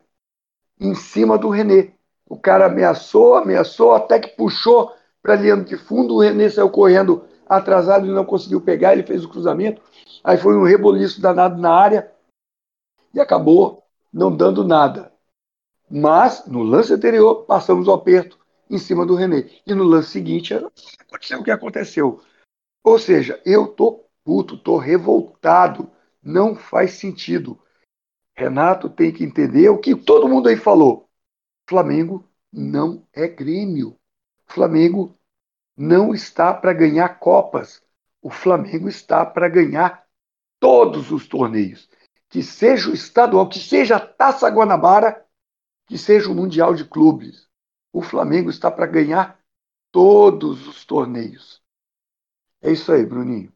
[0.79, 1.93] em cima do René.
[2.27, 4.91] O cara ameaçou, ameaçou, até que puxou
[5.21, 9.23] para linha de fundo, o René saiu correndo atrasado e não conseguiu pegar, ele fez
[9.23, 9.81] o cruzamento.
[10.23, 12.10] Aí foi um reboliço danado na área
[13.13, 15.11] e acabou não dando nada.
[15.89, 19.49] Mas, no lance anterior, passamos o aperto em cima do René.
[19.67, 22.21] E no lance seguinte, aconteceu o que aconteceu.
[22.83, 25.91] Ou seja, eu tô puto, tô revoltado.
[26.23, 27.59] Não faz sentido.
[28.35, 31.09] Renato tem que entender o que todo mundo aí falou.
[31.69, 33.97] Flamengo não é Grêmio.
[34.47, 35.15] Flamengo
[35.75, 37.83] não está para ganhar Copas.
[38.21, 40.05] O Flamengo está para ganhar
[40.59, 41.89] todos os torneios.
[42.31, 45.23] Que seja o estadual, que seja a Taça Guanabara,
[45.85, 47.47] que seja o Mundial de Clubes.
[47.93, 49.37] O Flamengo está para ganhar
[49.91, 51.61] todos os torneios.
[52.61, 53.51] É isso aí, Bruninho.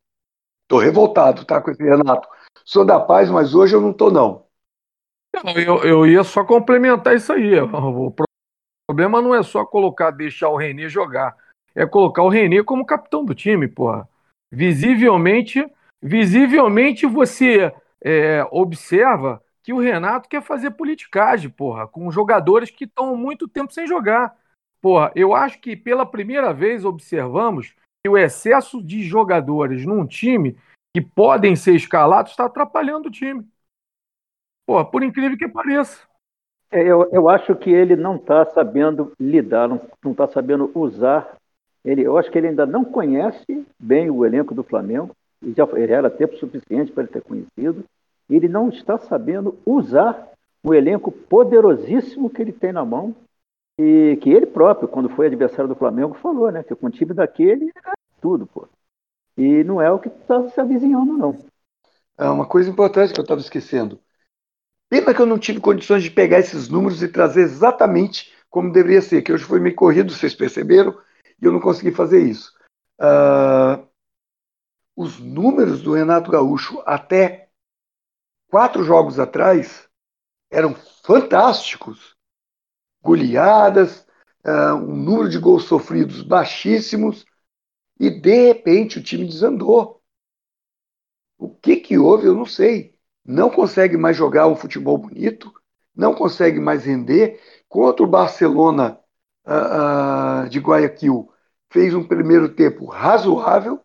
[0.64, 2.28] Estou revoltado, tá, com esse Renato.
[2.66, 4.46] Sou da paz, mas hoje eu não estou, não.
[5.56, 7.52] Eu, eu ia só complementar isso aí.
[8.88, 11.36] O problema não é só colocar, deixar o Renê jogar.
[11.74, 14.08] É colocar o Renê como capitão do time, porra.
[14.52, 15.66] Visivelmente,
[16.04, 17.74] visivelmente você
[18.06, 23.74] é, observa que o Renato quer fazer politicagem, porra, com jogadores que estão muito tempo
[23.74, 24.38] sem jogar.
[24.80, 30.56] Porra, eu acho que pela primeira vez observamos que o excesso de jogadores num time
[30.96, 33.44] que podem ser escalados está atrapalhando o time.
[34.68, 36.00] Porra, por incrível que pareça.
[36.72, 41.38] É, eu, eu acho que ele não está sabendo lidar, não está sabendo usar.
[41.84, 45.10] Ele, eu acho que ele ainda não conhece bem o elenco do Flamengo.
[45.42, 47.84] Ele, já, ele era tempo suficiente para ele ter conhecido
[48.30, 50.32] ele não está sabendo usar
[50.64, 53.16] o elenco poderosíssimo que ele tem na mão
[53.78, 56.64] e que ele próprio, quando foi adversário do Flamengo, falou, né?
[56.64, 58.68] Que com o time daquele era tudo, pô.
[59.38, 61.38] E não é o que está se avizinhando, não.
[62.18, 64.00] É uma coisa importante que eu estava esquecendo.
[64.90, 69.02] Pena que eu não tive condições de pegar esses números e trazer exatamente como deveria
[69.02, 70.98] ser, que hoje foi meio corrido, vocês perceberam,
[71.42, 72.54] e eu não consegui fazer isso.
[72.98, 73.86] Uh,
[74.96, 77.45] os números do Renato Gaúcho até
[78.50, 79.88] quatro jogos atrás
[80.50, 82.16] eram fantásticos.
[83.02, 84.06] Goleadas,
[84.46, 87.26] uh, um número de gols sofridos baixíssimos,
[88.00, 90.02] e de repente o time desandou.
[91.38, 92.96] O que, que houve, eu não sei.
[93.24, 95.54] Não consegue mais jogar um futebol bonito,
[95.96, 97.42] não consegue mais render.
[97.68, 99.00] Contra o Barcelona
[99.46, 101.32] uh, uh, de Guayaquil,
[101.70, 103.84] fez um primeiro tempo razoável,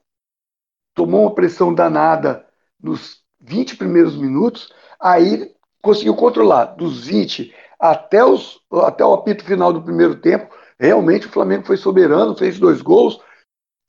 [0.95, 2.47] tomou uma pressão danada
[2.79, 9.73] nos 20 primeiros minutos, aí conseguiu controlar dos 20 até, os, até o apito final
[9.73, 10.55] do primeiro tempo.
[10.79, 13.21] Realmente o Flamengo foi soberano, fez dois gols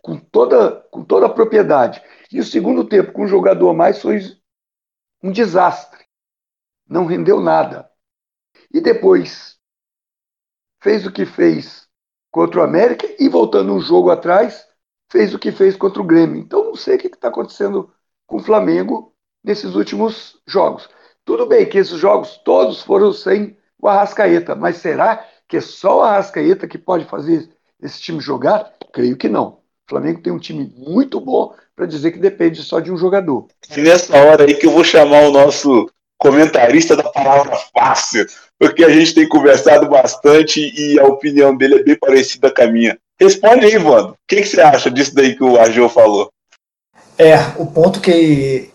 [0.01, 2.01] com toda, com toda a propriedade.
[2.31, 4.19] E o segundo tempo, com um jogador a mais, foi
[5.21, 6.05] um desastre.
[6.87, 7.89] Não rendeu nada.
[8.73, 9.57] E depois
[10.81, 11.87] fez o que fez
[12.31, 14.65] contra o América e voltando um jogo atrás,
[15.11, 16.37] fez o que fez contra o Grêmio.
[16.41, 17.93] Então não sei o que está acontecendo
[18.25, 19.10] com o Flamengo
[19.43, 20.89] nesses últimos jogos.
[21.25, 25.99] Tudo bem que esses jogos todos foram sem o Arrascaeta, mas será que é só
[25.99, 27.49] o Arrascaeta que pode fazer
[27.81, 28.71] esse time jogar?
[28.93, 29.47] Creio que não.
[29.47, 33.47] O Flamengo tem um time muito bom para dizer que depende só de um jogador.
[33.75, 38.27] E nessa hora aí que eu vou chamar o nosso comentarista da palavra fácil,
[38.59, 42.67] porque a gente tem conversado bastante e a opinião dele é bem parecida com a
[42.67, 42.97] minha.
[43.19, 44.11] Responde aí, Wando.
[44.11, 46.31] O que, que, você acha disso daí que o Arjô falou?
[47.17, 48.70] É, o ponto que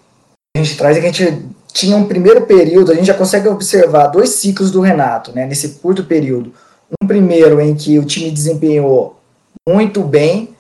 [0.57, 3.49] a gente traz é que a gente tinha um primeiro período, a gente já consegue
[3.49, 6.53] observar dois ciclos do Renato, né, nesse curto período.
[7.03, 9.21] Um primeiro em que o time desempenhou
[9.69, 10.55] muito bem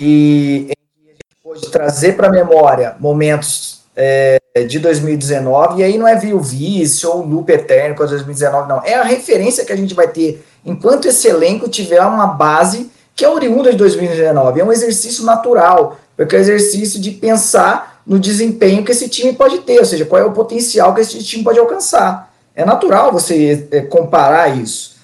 [0.00, 6.08] e a gente pôde trazer para a memória momentos é, de 2019, e aí não
[6.08, 8.82] é o vice ou loop eterno com 2019, não.
[8.84, 13.24] É a referência que a gente vai ter enquanto esse elenco tiver uma base que
[13.24, 14.60] é oriunda de 2019.
[14.60, 19.32] É um exercício natural, porque é um exercício de pensar no desempenho que esse time
[19.32, 22.32] pode ter, ou seja, qual é o potencial que esse time pode alcançar.
[22.54, 24.94] É natural você é, comparar isso.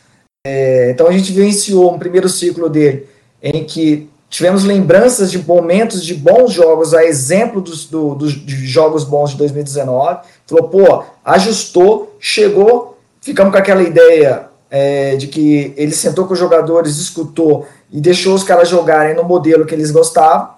[0.47, 3.07] É, então a gente vivenciou um primeiro ciclo dele
[3.43, 9.03] em que tivemos lembranças de momentos de bons jogos, a exemplo dos, do, dos jogos
[9.03, 10.21] bons de 2019.
[10.47, 16.39] Falou, pô, ajustou, chegou, ficamos com aquela ideia é, de que ele sentou com os
[16.39, 20.51] jogadores, escutou e deixou os caras jogarem no modelo que eles gostavam,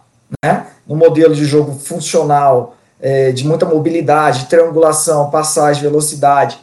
[0.45, 0.67] né?
[0.89, 6.59] Um modelo de jogo funcional, é, de muita mobilidade, triangulação, passagem, velocidade,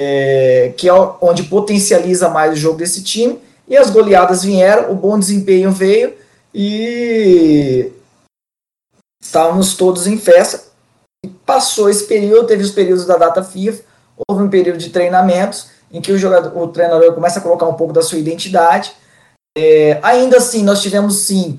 [0.00, 3.40] é, que é onde potencializa mais o jogo desse time.
[3.66, 6.14] E as goleadas vieram, o bom desempenho veio
[6.54, 7.92] e
[9.22, 10.68] estávamos todos em festa.
[11.24, 13.82] E passou esse período, teve os períodos da data FIFA,
[14.28, 17.74] houve um período de treinamentos em que o, jogador, o treinador começa a colocar um
[17.74, 18.92] pouco da sua identidade.
[19.56, 21.58] É, ainda assim, nós tivemos sim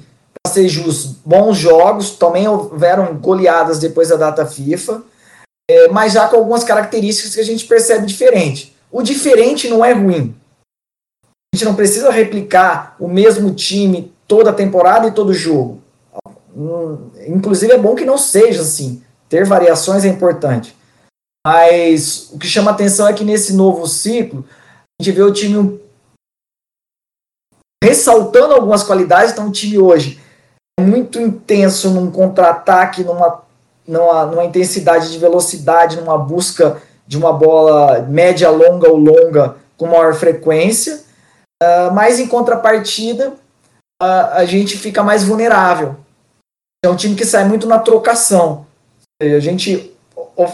[0.49, 5.03] para ser justo, bons jogos, também houveram goleadas depois da data FIFA,
[5.69, 8.75] é, mas já com algumas características que a gente percebe diferente.
[8.91, 10.35] o diferente não é ruim.
[11.53, 15.81] A gente não precisa replicar o mesmo time toda temporada e todo jogo.
[16.55, 19.03] Hum, inclusive é bom que não seja assim.
[19.27, 20.75] Ter variações é importante.
[21.45, 24.43] Mas o que chama atenção é que nesse novo ciclo,
[24.99, 25.79] a gente vê o time
[27.83, 29.31] ressaltando algumas qualidades.
[29.31, 30.19] Então, o time hoje
[30.79, 33.41] muito intenso num contra-ataque, numa,
[33.87, 39.87] numa, numa intensidade de velocidade, numa busca de uma bola média, longa ou longa com
[39.87, 41.01] maior frequência.
[41.61, 43.29] Uh, mas em contrapartida,
[44.01, 45.95] uh, a gente fica mais vulnerável.
[46.83, 48.65] É um time que sai muito na trocação.
[49.21, 49.93] A gente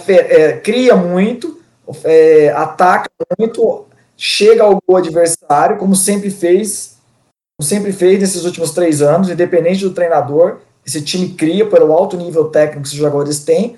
[0.07, 1.61] é, cria muito,
[2.03, 3.07] é, ataca
[3.37, 3.85] muito,
[4.17, 6.94] chega ao gol adversário, como sempre fez,
[7.61, 10.59] sempre fez nesses últimos três anos, independente do treinador.
[10.85, 13.77] Esse time cria pelo alto nível técnico que os jogadores têm,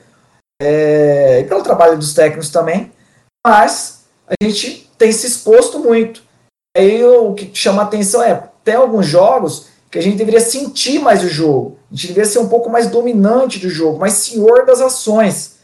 [0.62, 2.92] é, e pelo trabalho dos técnicos também,
[3.46, 6.24] mas a gente tem se exposto muito.
[6.76, 11.24] Aí o que chama atenção é, tem alguns jogos que a gente deveria sentir mais
[11.24, 14.82] o jogo, a gente deveria ser um pouco mais dominante do jogo, mais senhor das
[14.82, 15.58] ações.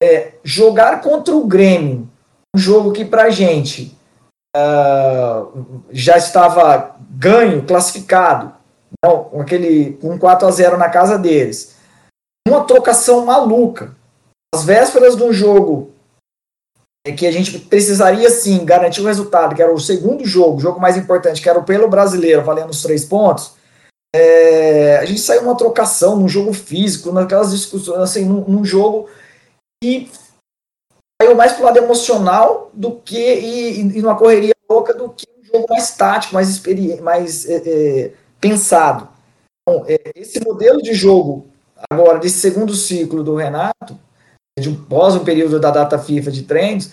[0.00, 2.08] É, jogar contra o Grêmio,
[2.54, 3.97] um jogo que pra gente
[4.56, 8.52] uh, já estava ganho, classificado,
[9.04, 11.76] não, com aquele com 4 a 0 na casa deles.
[12.46, 13.94] Uma trocação maluca
[14.54, 15.92] às vésperas de um jogo
[17.06, 20.60] é que a gente precisaria sim garantir o resultado, que era o segundo jogo, o
[20.60, 23.52] jogo mais importante, que era o pelo brasileiro, valendo os três pontos,
[24.14, 29.08] é, a gente saiu uma trocação num jogo físico, naquelas discussões, assim, num, num jogo
[29.82, 30.10] que
[31.28, 35.44] saiu mais pro lado emocional do que e, e numa correria louca do que um
[35.44, 39.08] jogo mais tático, mais, experiente, mais é, é, pensado.
[39.62, 41.46] Então, é, esse modelo de jogo
[41.90, 43.98] agora desse segundo ciclo do Renato
[44.58, 46.90] de pós um período da data FIFA de treinos,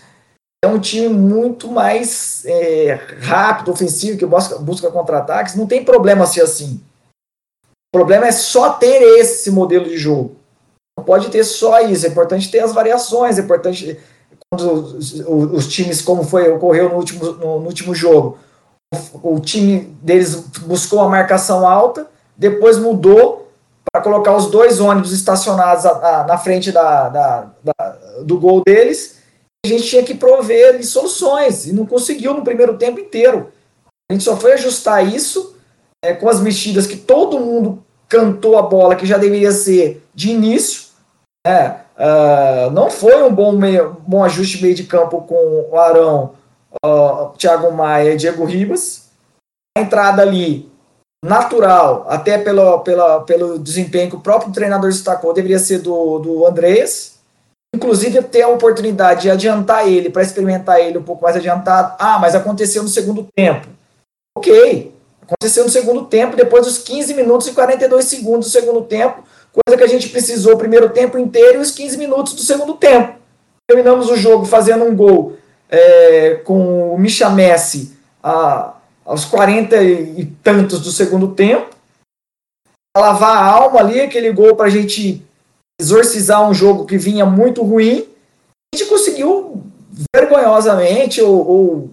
[0.63, 5.55] é um time muito mais é, rápido, ofensivo, que busca, busca contra-ataques.
[5.55, 6.79] Não tem problema ser assim.
[7.65, 10.35] O problema é só ter esse modelo de jogo.
[10.97, 12.05] Não pode ter só isso.
[12.05, 13.39] É importante ter as variações.
[13.39, 13.99] É importante
[14.63, 18.37] os, os times, como foi ocorreu no último, no, no último jogo,
[19.13, 23.51] o, o time deles buscou a marcação alta, depois mudou
[23.91, 28.61] para colocar os dois ônibus estacionados a, a, na frente da, da, da, do gol
[28.65, 29.19] deles.
[29.65, 33.51] A gente tinha que prover soluções e não conseguiu no primeiro tempo inteiro.
[34.09, 35.55] A gente só foi ajustar isso
[36.03, 40.29] é, com as mexidas que todo mundo cantou a bola, que já deveria ser de
[40.29, 40.83] início.
[41.45, 41.81] Né?
[41.97, 46.33] Uh, não foi um bom, meio, bom ajuste meio de campo com o Arão,
[46.85, 49.09] uh, Thiago Maia e Diego Ribas.
[49.77, 50.69] A entrada ali
[51.23, 56.45] natural, até pelo, pela, pelo desempenho que o próprio treinador destacou, deveria ser do, do
[56.45, 57.15] Andreas.
[57.75, 61.95] Inclusive, ter a oportunidade de adiantar ele, para experimentar ele um pouco mais adiantado.
[61.99, 63.67] Ah, mas aconteceu no segundo tempo.
[64.37, 69.23] Ok, aconteceu no segundo tempo, depois dos 15 minutos e 42 segundos do segundo tempo,
[69.55, 72.73] coisa que a gente precisou o primeiro tempo inteiro e os 15 minutos do segundo
[72.73, 73.15] tempo.
[73.67, 75.37] Terminamos o jogo fazendo um gol
[75.69, 81.69] é, com o Micha Messi a, aos 40 e tantos do segundo tempo,
[82.97, 85.25] lavar a alma ali, aquele gol para a gente
[85.79, 88.07] exorcizar um jogo que vinha muito ruim.
[88.73, 89.63] A gente conseguiu
[90.15, 91.89] vergonhosamente ou, ou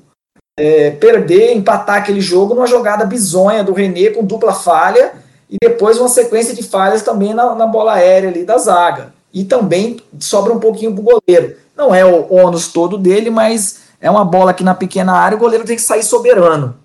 [0.59, 5.22] é, perder, empatar aquele jogo numa jogada bizonha do René com dupla falha
[5.53, 9.13] e depois uma sequência de falhas também na, na bola aérea ali da zaga.
[9.31, 11.59] E também sobra um pouquinho pro goleiro.
[11.77, 15.41] Não é o ônus todo dele, mas é uma bola que na pequena área o
[15.41, 16.79] goleiro tem que sair soberano.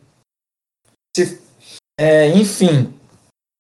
[1.16, 1.40] Se,
[1.98, 2.94] é, enfim,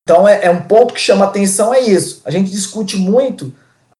[0.04, 2.22] então é, é, um ponto que chama atenção é isso.
[2.26, 3.54] A gente discute muito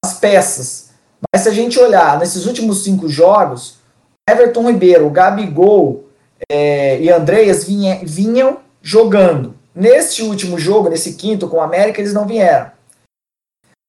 [0.04, 0.90] as peças,
[1.34, 3.78] mas se a gente olhar nesses últimos cinco jogos,
[4.30, 6.06] Everton Ribeiro, Gabigol
[6.52, 9.56] é, e Andreas vinha, vinham jogando.
[9.80, 12.72] Nesse último jogo, nesse quinto com o América, eles não vieram.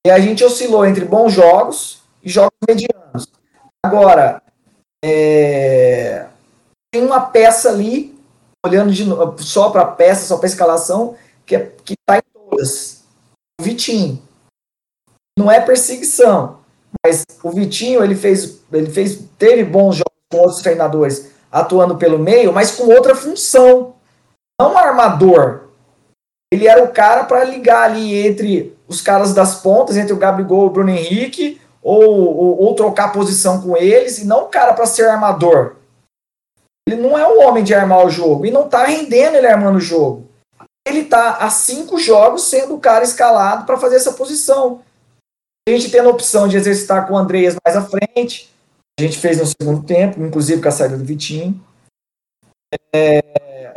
[0.07, 3.27] E a gente oscilou entre bons jogos e jogos medianos.
[3.83, 4.43] Agora,
[5.03, 6.27] é,
[6.93, 8.15] tem uma peça ali
[8.67, 9.03] olhando de,
[9.43, 11.17] só para a peça, só para a escalação,
[11.47, 13.05] que é, está em todas.
[13.59, 14.23] O Vitinho.
[15.39, 16.59] Não é perseguição,
[17.03, 22.19] mas o Vitinho ele fez, ele fez, teve bons jogos com outros treinadores atuando pelo
[22.19, 23.95] meio, mas com outra função.
[24.61, 25.68] Não armador.
[26.53, 30.65] Ele era o cara para ligar ali entre os caras das pontas, entre o Gabigol
[30.65, 34.73] e o Bruno Henrique, ou, ou, ou trocar posição com eles, e não o cara
[34.73, 35.77] para ser armador.
[36.89, 39.77] Ele não é o homem de armar o jogo e não está rendendo ele armando
[39.77, 40.27] o jogo.
[40.87, 44.81] Ele está há cinco jogos sendo o cara escalado para fazer essa posição.
[45.69, 48.51] A gente tendo a opção de exercitar com o Andreas mais à frente,
[48.99, 51.63] A gente fez no segundo tempo, inclusive com a saída do Vitinho.
[52.93, 53.23] É,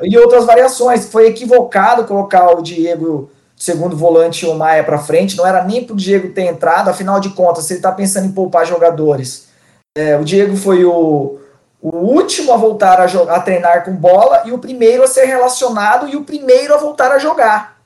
[0.04, 1.06] e outras variações.
[1.06, 5.38] Foi equivocado colocar o Diego segundo volante o Maia para frente.
[5.38, 6.90] Não era nem para o Diego ter entrado.
[6.90, 9.48] Afinal de contas, se ele está pensando em poupar jogadores,
[9.96, 11.40] é, o Diego foi o,
[11.82, 15.26] o último a voltar a, jogar, a treinar com bola e o primeiro a ser
[15.26, 17.80] relacionado e o primeiro a voltar a jogar.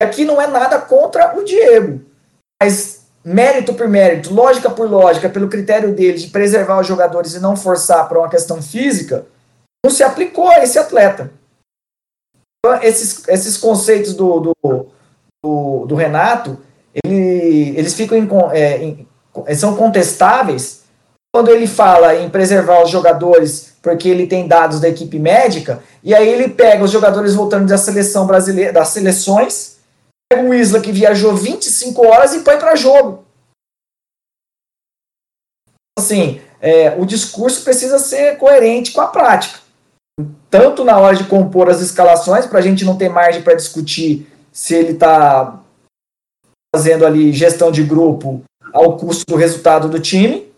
[0.00, 2.00] Aqui não é nada contra o Diego,
[2.62, 7.40] mas mérito por mérito, lógica por lógica, pelo critério dele de preservar os jogadores e
[7.40, 9.26] não forçar para uma questão física,
[9.84, 11.32] não se aplicou a esse atleta.
[12.58, 14.86] Então, esses, esses conceitos do, do,
[15.42, 16.58] do, do Renato,
[17.04, 19.08] ele, eles ficam em, é, em,
[19.56, 20.84] são contestáveis
[21.32, 26.14] quando ele fala em preservar os jogadores porque ele tem dados da equipe médica, e
[26.14, 29.78] aí ele pega os jogadores voltando da seleção brasileira, das seleções,
[30.30, 33.24] pega o Isla que viajou 25 horas e põe para jogo.
[35.98, 39.60] Assim, é, o discurso precisa ser coerente com a prática.
[40.50, 44.26] Tanto na hora de compor as escalações, para a gente não ter margem para discutir
[44.52, 45.60] se ele está
[46.74, 48.42] fazendo ali gestão de grupo
[48.72, 50.52] ao custo do resultado do time,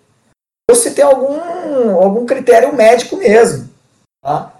[0.70, 3.68] ou se tem algum, algum critério médico mesmo.
[4.22, 4.52] Tá?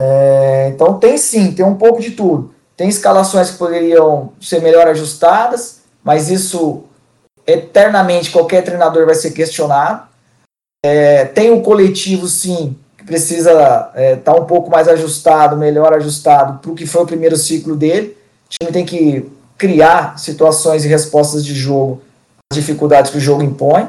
[0.00, 2.54] É, então tem sim, tem um pouco de tudo.
[2.76, 6.84] Tem escalações que poderiam ser melhor ajustadas, mas isso
[7.46, 10.08] eternamente qualquer treinador vai ser questionado.
[10.84, 12.76] É, tem o coletivo, sim,
[13.06, 17.06] precisa estar é, tá um pouco mais ajustado, melhor ajustado para o que foi o
[17.06, 18.16] primeiro ciclo dele.
[18.46, 22.02] O time tem que criar situações e respostas de jogo,
[22.52, 23.88] as dificuldades que o jogo impõe.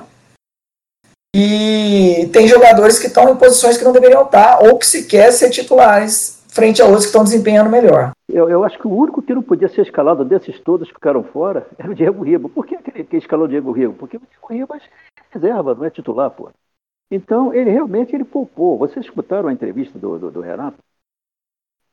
[1.36, 5.49] E tem jogadores que estão em posições que não deveriam estar, ou que sequer ser
[5.49, 8.11] titulares frente a outros que estão desempenhando melhor.
[8.30, 11.22] Eu, eu, acho que o único que não podia ser escalado desses todos que ficaram
[11.22, 12.47] fora era o Diego Riba.
[12.47, 13.93] Por que, que, escalou o Diego Riba?
[13.99, 14.80] Porque o Diego Riba é
[15.32, 16.49] reserva, não é titular, pô.
[17.10, 18.78] Então, ele realmente ele poupou.
[18.78, 20.78] Vocês escutaram a entrevista do, do, do Renato?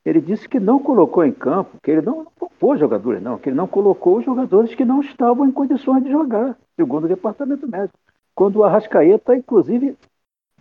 [0.05, 3.55] Ele disse que não colocou em campo, que ele não poupou jogadores, não, que ele
[3.55, 7.97] não colocou os jogadores que não estavam em condições de jogar, segundo o departamento médico
[8.35, 9.97] quando o Arrascaeta, inclusive,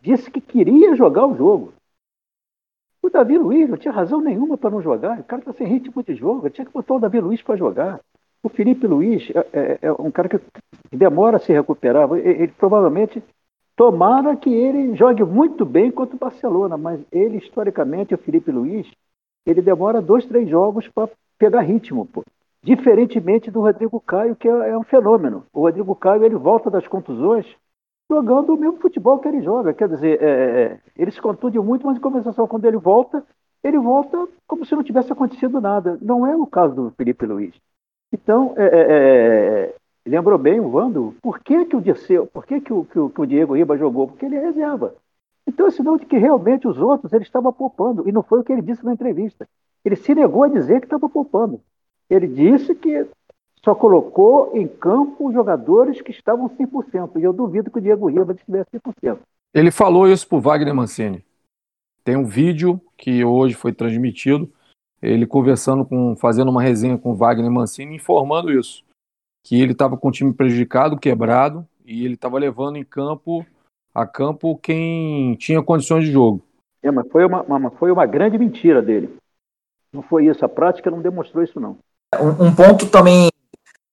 [0.01, 1.73] disse que queria jogar o jogo.
[3.03, 5.19] O Davi Luiz não tinha razão nenhuma para não jogar.
[5.19, 6.49] O cara está sem ritmo de jogo.
[6.51, 8.01] Tinha que botar o Davi Luiz para jogar.
[8.43, 10.41] O Felipe Luiz é, é, é, um cara que
[10.93, 12.09] demora a se recuperar.
[12.13, 13.23] Ele, ele, provavelmente
[13.77, 18.91] tomara que ele jogue muito bem contra o Barcelona, mas ele historicamente o Felipe Luiz
[19.45, 22.07] ele demora dois, três jogos para pegar ritmo.
[22.07, 22.23] Pô.
[22.63, 25.45] Diferentemente do Rodrigo Caio, que é, é um fenômeno.
[25.53, 27.47] O Rodrigo Caio ele volta das contusões
[28.09, 29.75] jogando o mesmo futebol que ele joga.
[29.75, 33.25] Quer dizer, é, é, é, ele se contunde muito, mas em compensação, quando ele volta,
[33.65, 35.99] ele volta como se não tivesse acontecido nada.
[36.01, 37.55] Não é o caso do Felipe Luiz.
[38.13, 39.75] Então, é, é, é
[40.07, 43.11] lembrou bem o Vando, por que, que o Dirceu, por que, que, o, que, o,
[43.11, 44.09] que o Diego Riba jogou?
[44.09, 44.95] Porque ele é reserva.
[45.47, 48.45] Então, é sinal de que realmente os outros ele estava poupando, e não foi o
[48.45, 49.49] que ele disse na entrevista.
[49.85, 51.61] Ele se negou a dizer que estava poupando.
[52.09, 53.07] Ele disse que
[53.65, 57.19] só colocou em campo jogadores que estavam 100%.
[57.19, 59.19] E eu duvido que o Diego Ribas estivesse 100%.
[59.55, 61.25] Ele falou isso para o Wagner Mancini.
[62.05, 64.51] Tem um vídeo que hoje foi transmitido,
[65.01, 68.85] ele conversando com, fazendo uma resenha com o Wagner Mancini, informando isso.
[69.45, 73.45] Que ele estava com o time prejudicado, quebrado, e ele estava levando em campo
[73.95, 76.43] a campo quem tinha condições de jogo.
[76.83, 79.15] É, mas foi uma, uma, foi uma grande mentira dele.
[79.93, 81.77] Não foi isso, a prática não demonstrou isso não.
[82.19, 83.29] Um, um ponto também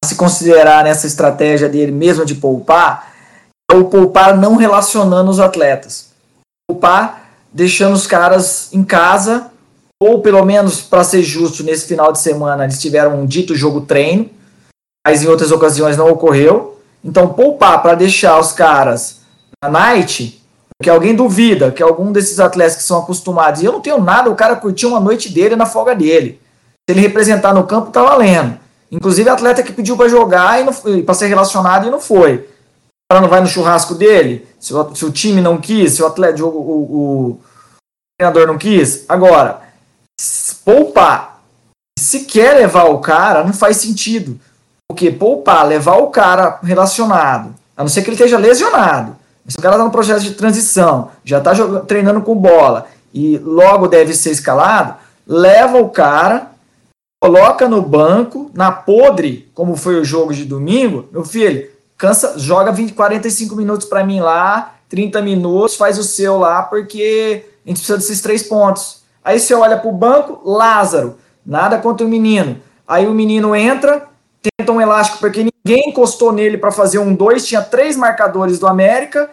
[0.03, 3.13] se considerar nessa estratégia dele mesmo de poupar,
[3.69, 6.13] é o poupar não relacionando os atletas.
[6.67, 9.51] Poupar deixando os caras em casa,
[10.01, 13.81] ou pelo menos, para ser justo, nesse final de semana eles tiveram um dito jogo
[13.81, 14.29] treino,
[15.09, 16.79] mas em outras ocasiões não ocorreu.
[17.03, 19.21] Então, poupar para deixar os caras
[19.63, 20.39] na night,
[20.77, 24.29] porque alguém duvida que algum desses atletas que são acostumados, e eu não tenho nada,
[24.29, 26.39] o cara curtiu uma noite dele na folga dele.
[26.87, 28.59] Se ele representar no campo, tá valendo.
[28.91, 32.35] Inclusive, atleta que pediu para jogar e para ser relacionado e não foi.
[32.35, 34.47] O cara não vai no churrasco dele?
[34.59, 37.39] Se o, se o time não quis, se o atleta, o, o, o
[38.15, 39.05] treinador não quis.
[39.09, 39.61] Agora,
[40.63, 41.41] poupar,
[41.97, 44.39] se quer levar o cara, não faz sentido.
[44.89, 49.15] Porque poupar, levar o cara relacionado, a não ser que ele esteja lesionado.
[49.47, 51.53] Se o cara está no processo de transição, já está
[51.87, 56.49] treinando com bola e logo deve ser escalado, leva o cara
[57.19, 62.71] coloca no banco, na podre, como foi o jogo de domingo, meu filho, cansa, joga
[62.71, 67.77] 20, 45 minutos para mim lá, 30 minutos, faz o seu lá, porque a gente
[67.77, 69.03] precisa desses três pontos.
[69.23, 72.57] Aí você olha para o banco, Lázaro, nada contra o menino.
[72.87, 74.07] Aí o menino entra,
[74.41, 78.67] tenta um elástico, porque ninguém encostou nele para fazer um dois, tinha três marcadores do
[78.67, 79.29] América.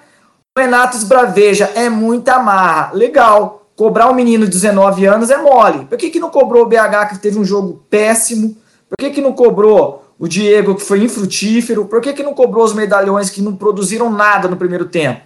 [0.57, 2.92] O Renato esbraveja, é muita marra.
[2.92, 3.62] Legal.
[3.76, 5.84] Cobrar um menino de 19 anos é mole.
[5.84, 8.57] Por que, que não cobrou o BH, que teve um jogo péssimo?
[8.88, 11.84] Por que, que não cobrou o Diego, que foi infrutífero?
[11.84, 15.20] Por que, que não cobrou os medalhões que não produziram nada no primeiro tempo?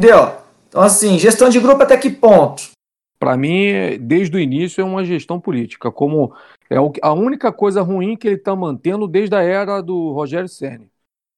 [0.00, 0.32] Entendeu?
[0.68, 2.70] Então, assim, gestão de grupo até que ponto?
[3.18, 5.90] Para mim, desde o início, é uma gestão política.
[5.90, 6.32] Como
[6.72, 10.90] é a única coisa ruim que ele está mantendo desde a era do Rogério Ceni.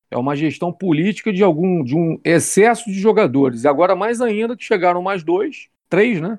[0.08, 3.64] É uma gestão política de algum de um excesso de jogadores.
[3.64, 6.38] E agora mais ainda que chegaram mais dois, três, né?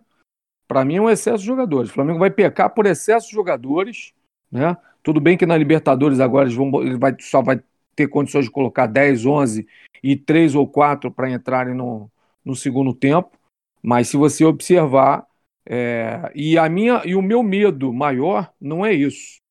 [0.66, 1.90] Para mim é um excesso de jogadores.
[1.90, 4.14] O Flamengo vai pecar por excesso de jogadores,
[4.50, 4.78] né?
[5.04, 7.62] Tudo bem que na Libertadores agora eles vão, ele vai, só vai
[7.98, 9.68] ter condições de colocar 10, 11
[10.02, 12.10] e 3 ou 4 para entrarem no,
[12.46, 13.38] no segundo tempo.
[13.84, 15.28] Mas se você observar,
[15.66, 19.42] é, e a minha e o meu medo maior não é isso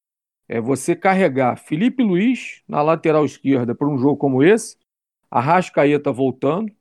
[0.49, 4.77] é você carregar Felipe Luiz na lateral esquerda para um jogo como esse,
[5.31, 6.73] Arrascaeta voltando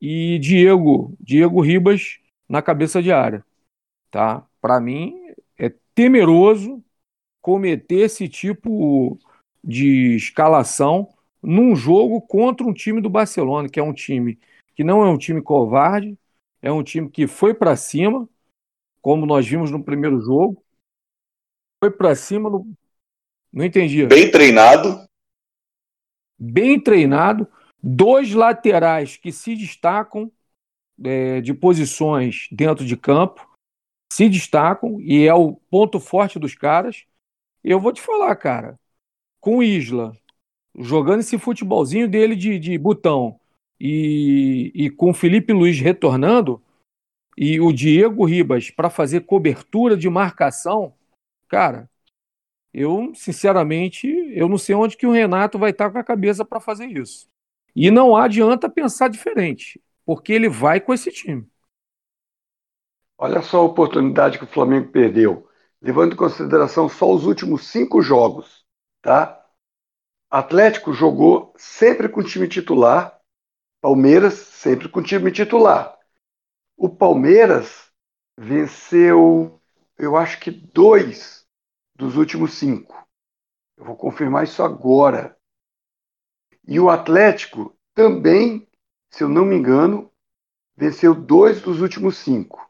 [0.00, 2.18] e Diego, Diego Ribas
[2.48, 3.44] na cabeça de área,
[4.10, 4.46] tá?
[4.60, 5.16] Para mim
[5.58, 6.82] é temeroso
[7.40, 9.18] cometer esse tipo
[9.62, 11.08] de escalação
[11.42, 14.38] num jogo contra um time do Barcelona, que é um time
[14.74, 16.18] que não é um time covarde,
[16.60, 18.28] é um time que foi para cima,
[19.06, 20.66] como nós vimos no primeiro jogo,
[21.80, 22.68] foi para cima no,
[23.52, 24.04] não entendi.
[24.04, 25.06] Bem treinado.
[26.36, 27.46] Bem treinado.
[27.80, 30.28] Dois laterais que se destacam
[31.04, 33.48] é, de posições dentro de campo.
[34.12, 37.04] Se destacam e é o ponto forte dos caras.
[37.62, 38.76] Eu vou te falar, cara.
[39.40, 40.16] Com o Isla
[40.76, 43.38] jogando esse futebolzinho dele de, de botão
[43.78, 46.60] e, e com o Felipe Luiz retornando
[47.36, 50.94] e o Diego Ribas para fazer cobertura de marcação,
[51.48, 51.90] cara,
[52.72, 56.60] eu, sinceramente, eu não sei onde que o Renato vai estar com a cabeça para
[56.60, 57.28] fazer isso.
[57.74, 61.46] E não adianta pensar diferente, porque ele vai com esse time.
[63.18, 65.48] Olha só a oportunidade que o Flamengo perdeu,
[65.80, 68.64] levando em consideração só os últimos cinco jogos,
[69.00, 69.42] tá?
[70.30, 73.18] Atlético jogou sempre com time titular,
[73.80, 75.96] Palmeiras sempre com time titular.
[76.76, 77.90] O Palmeiras
[78.36, 79.60] venceu,
[79.98, 81.46] eu acho que dois
[81.94, 82.94] dos últimos cinco.
[83.76, 85.36] Eu vou confirmar isso agora.
[86.68, 88.68] E o Atlético também,
[89.10, 90.12] se eu não me engano,
[90.76, 92.60] venceu dois dos últimos cinco.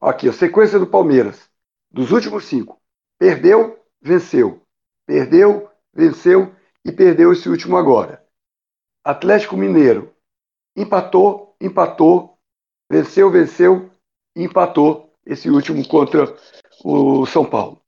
[0.00, 1.48] Aqui, a sequência do Palmeiras.
[1.90, 2.80] Dos últimos cinco.
[3.18, 4.66] Perdeu, venceu.
[5.06, 8.24] Perdeu, venceu e perdeu esse último agora.
[9.04, 10.14] Atlético Mineiro.
[10.76, 12.37] Empatou, empatou,
[12.90, 13.90] venceu, venceu,
[14.34, 16.34] empatou esse último contra
[16.84, 17.82] o São Paulo.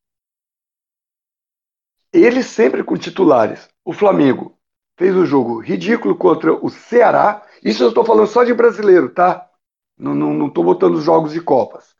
[2.12, 3.68] Ele sempre com titulares.
[3.84, 4.58] O Flamengo
[4.98, 7.46] fez um jogo ridículo contra o Ceará.
[7.64, 9.48] Isso eu estou falando só de brasileiro, tá?
[9.96, 11.94] Não estou botando os jogos de Copas.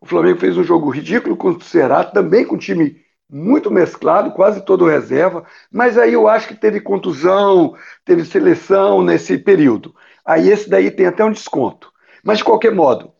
[0.00, 4.64] O Flamengo fez um jogo ridículo contra o Ceará, também com time muito mesclado, quase
[4.64, 7.74] todo reserva, mas aí eu acho que teve contusão,
[8.04, 9.94] teve seleção nesse período.
[10.24, 11.92] Aí esse daí tem até um desconto.
[12.24, 13.12] Mas de qualquer modo,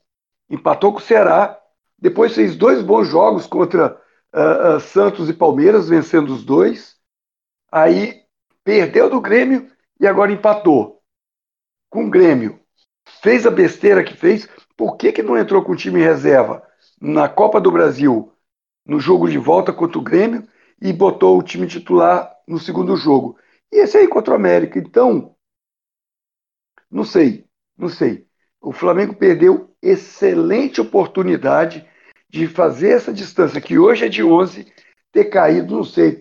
[0.48, 1.60] empatou com o Ceará,
[1.98, 4.00] depois fez dois bons jogos contra
[4.34, 6.96] uh, uh, Santos e Palmeiras, vencendo os dois.
[7.70, 8.22] Aí
[8.64, 11.02] perdeu do Grêmio e agora empatou
[11.90, 12.58] com o Grêmio.
[13.22, 14.48] Fez a besteira que fez.
[14.74, 16.66] Por que, que não entrou com o time reserva
[16.98, 18.32] na Copa do Brasil,
[18.86, 20.48] no jogo de volta contra o Grêmio,
[20.80, 23.38] e botou o time titular no segundo jogo?
[23.70, 24.78] E esse aí contra o América.
[24.78, 25.36] Então,
[26.90, 27.46] não sei,
[27.76, 28.26] não sei.
[28.64, 31.86] O Flamengo perdeu excelente oportunidade
[32.30, 34.72] de fazer essa distância, que hoje é de 11,
[35.12, 36.18] ter caído, não sei,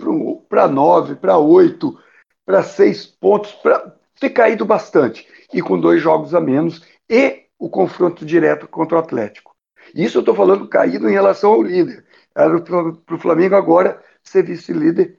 [0.50, 1.98] para 9, para 8,
[2.46, 5.26] para 6 pontos, para ter caído bastante.
[5.54, 9.56] E com dois jogos a menos e o confronto direto contra o Atlético.
[9.96, 12.06] Isso eu estou falando caído em relação ao líder.
[12.36, 15.18] Era para o Flamengo agora ser vice-líder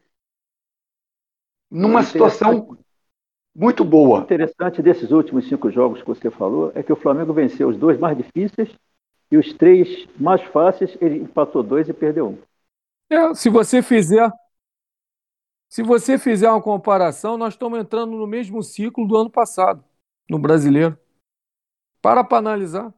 [1.71, 2.77] numa situação
[3.55, 4.21] muito boa.
[4.21, 7.77] O interessante desses últimos cinco jogos que você falou é que o Flamengo venceu os
[7.77, 8.75] dois mais difíceis
[9.31, 12.39] e os três mais fáceis, ele empatou dois e perdeu um.
[13.11, 14.31] É, se você fizer.
[15.69, 19.83] Se você fizer uma comparação, nós estamos entrando no mesmo ciclo do ano passado,
[20.31, 20.97] no brasileiro.
[22.01, 22.93] Para para analisar.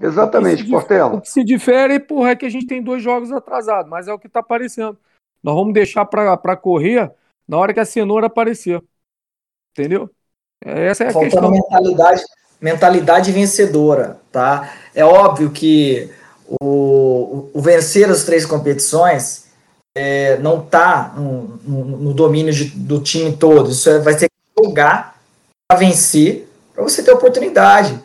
[0.00, 1.14] Exatamente, Portela.
[1.14, 4.12] O que se difere, porra, é que a gente tem dois jogos atrasados, mas é
[4.12, 4.98] o que está aparecendo.
[5.42, 7.12] Nós vamos deixar para correr
[7.46, 8.82] na hora que a cenoura aparecer.
[9.72, 10.08] Entendeu?
[10.64, 11.50] Essa é a Faltando questão.
[11.50, 12.22] mentalidade,
[12.60, 14.72] mentalidade vencedora, tá?
[14.94, 16.10] É óbvio que
[16.60, 19.46] o, o vencer as três competições
[19.96, 23.70] é, não está no, no, no, domínio de, do time todo.
[23.70, 25.20] Isso é, vai ter que jogar
[25.68, 27.98] para vencer, para você ter oportunidade.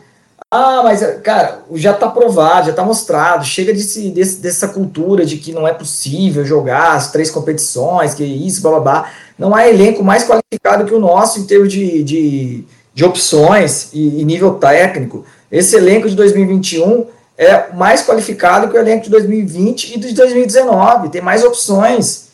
[0.50, 3.44] Ah, mas, cara, já está provado, já está mostrado.
[3.44, 8.24] Chega desse, desse, dessa cultura de que não é possível jogar as três competições, que
[8.24, 9.10] isso, blá blá blá.
[9.38, 14.20] Não há elenco mais qualificado que o nosso em termos de, de, de opções e,
[14.20, 15.24] e nível técnico.
[15.52, 21.10] Esse elenco de 2021 é mais qualificado que o elenco de 2020 e de 2019.
[21.10, 22.28] Tem mais opções.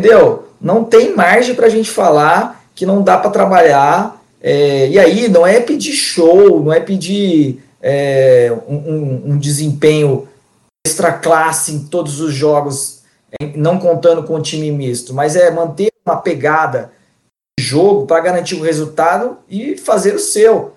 [0.00, 0.44] Entendeu?
[0.58, 5.28] Não tem margem para a gente falar que não dá para trabalhar é, e aí
[5.28, 10.26] não é pedir show, não é pedir é, um, um, desempenho
[10.86, 13.02] extra classe em todos os jogos,
[13.54, 16.90] não contando com o time misto, mas é manter uma pegada
[17.58, 20.74] de jogo para garantir o resultado e fazer o seu.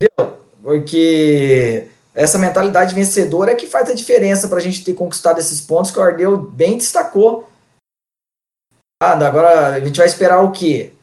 [0.00, 0.38] Entendeu?
[0.62, 5.60] Porque essa mentalidade vencedora é que faz a diferença para a gente ter conquistado esses
[5.60, 7.50] pontos que o Ardeu bem destacou.
[9.02, 10.93] Ah, agora a gente vai esperar o quê?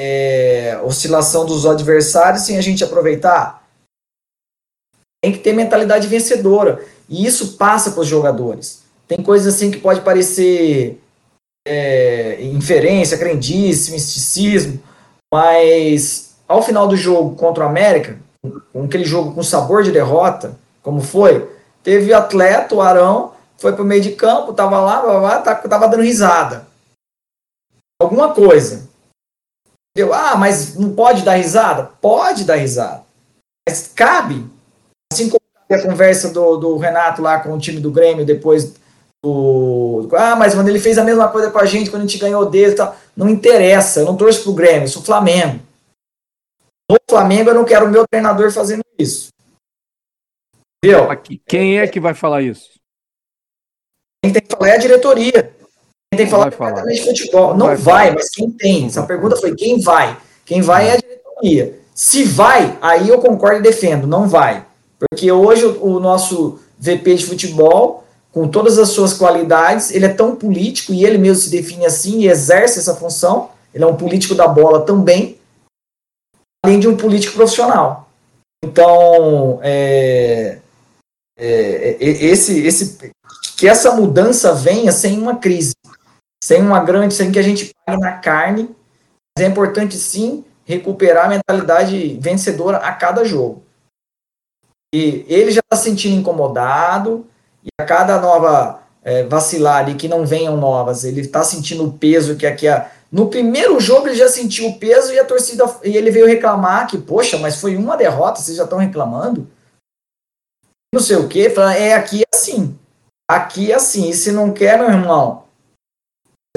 [0.00, 3.66] É, oscilação dos adversários sem a gente aproveitar?
[5.20, 6.86] Tem que ter mentalidade vencedora.
[7.08, 8.84] E isso passa para os jogadores.
[9.08, 11.00] Tem coisas assim que pode parecer
[11.66, 14.80] é, inferência, crendice, misticismo,
[15.34, 18.20] mas ao final do jogo contra o América,
[18.72, 21.50] com aquele jogo com sabor de derrota, como foi,
[21.82, 25.88] teve atleta, o Arão, foi para o meio de campo, tava lá, blá, blá, tava
[25.88, 26.68] dando risada.
[28.00, 28.87] Alguma coisa.
[30.12, 31.90] Ah, mas não pode dar risada?
[32.00, 33.04] Pode dar risada.
[33.68, 34.46] Mas cabe.
[35.12, 35.40] Assim como
[35.70, 38.74] a conversa do, do Renato lá com o time do Grêmio depois
[39.22, 40.08] do.
[40.12, 42.48] Ah, mas quando ele fez a mesma coisa com a gente, quando a gente ganhou
[42.48, 42.96] dele e tal.
[43.16, 45.60] Não interessa, eu não torço pro Grêmio, eu sou Flamengo.
[46.90, 49.28] No Flamengo eu não quero o meu treinador fazendo isso.
[50.82, 51.08] Entendeu?
[51.46, 52.78] Quem é que vai falar isso?
[54.22, 55.57] Quem tem que falar é a diretoria.
[56.10, 56.50] Tem que falar,
[57.04, 57.54] futebol.
[57.54, 58.86] Não, vai, vai mas quem tem?
[58.86, 60.16] Essa pergunta foi quem vai?
[60.44, 61.78] Quem vai é a diretoria.
[61.94, 64.06] Se vai, aí eu concordo e defendo.
[64.06, 64.64] Não vai.
[64.98, 70.34] Porque hoje o, nosso VP de futebol, com todas as suas qualidades, ele é tão
[70.34, 73.50] político e ele mesmo se define assim e exerce essa função.
[73.74, 75.38] Ele é um político da bola também,
[76.64, 78.08] além de um político profissional.
[78.64, 80.58] Então, é,
[81.38, 83.12] é, é esse, esse,
[83.56, 85.72] que essa mudança venha sem uma crise
[86.48, 88.74] sem uma grande, sem que a gente pague na carne,
[89.36, 93.62] mas é importante sim recuperar a mentalidade vencedora a cada jogo.
[94.94, 97.26] E ele já está se sentindo incomodado,
[97.62, 101.92] e a cada nova é, vacilar ali, que não venham novas, ele está sentindo o
[101.92, 102.90] peso que aqui a.
[103.12, 106.86] No primeiro jogo ele já sentiu o peso e a torcida e ele veio reclamar
[106.86, 109.46] que, poxa, mas foi uma derrota, vocês já estão reclamando?
[110.94, 111.46] Não sei o que,
[111.76, 112.78] é aqui é assim.
[113.30, 114.08] Aqui é assim.
[114.08, 115.46] E se não quer, meu irmão,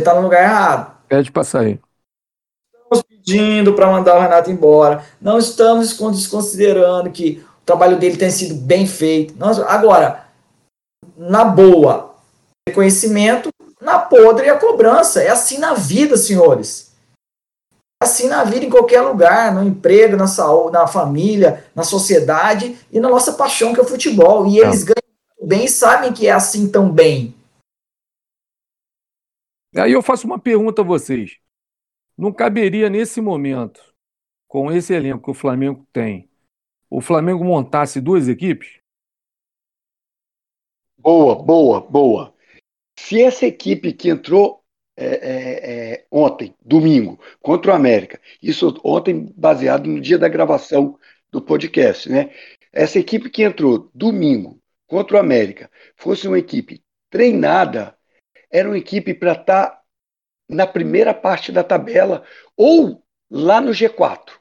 [0.02, 0.96] está no lugar errado.
[1.08, 1.80] Pede para sair.
[2.74, 5.04] Estamos pedindo para mandar o Renato embora.
[5.22, 9.34] Não estamos desconsiderando que o trabalho dele tem sido bem feito.
[9.38, 10.26] Nós, agora,
[11.16, 12.16] na boa,
[12.68, 13.50] reconhecimento,
[13.80, 15.22] na podre a cobrança.
[15.22, 16.92] É assim na vida, senhores.
[18.02, 22.78] É assim na vida, em qualquer lugar, no emprego, na saúde, na família, na sociedade
[22.92, 24.48] e na nossa paixão que é o futebol.
[24.48, 27.36] E eles ganham bem e sabem que é assim também.
[29.76, 31.38] Aí eu faço uma pergunta a vocês.
[32.18, 33.82] Não caberia nesse momento,
[34.48, 36.30] com esse elenco que o Flamengo tem,
[36.90, 38.80] o Flamengo montasse duas equipes?
[40.98, 42.36] Boa, boa, boa.
[43.00, 44.62] Se essa equipe que entrou
[44.98, 51.00] é, é, é, ontem, domingo, contra o América, isso ontem baseado no dia da gravação
[51.32, 52.30] do podcast, né?
[52.74, 57.98] Essa equipe que entrou domingo contra o América fosse uma equipe treinada
[58.52, 59.82] era uma equipe para estar tá
[60.50, 62.24] na primeira parte da tabela
[62.58, 64.34] ou lá no G4.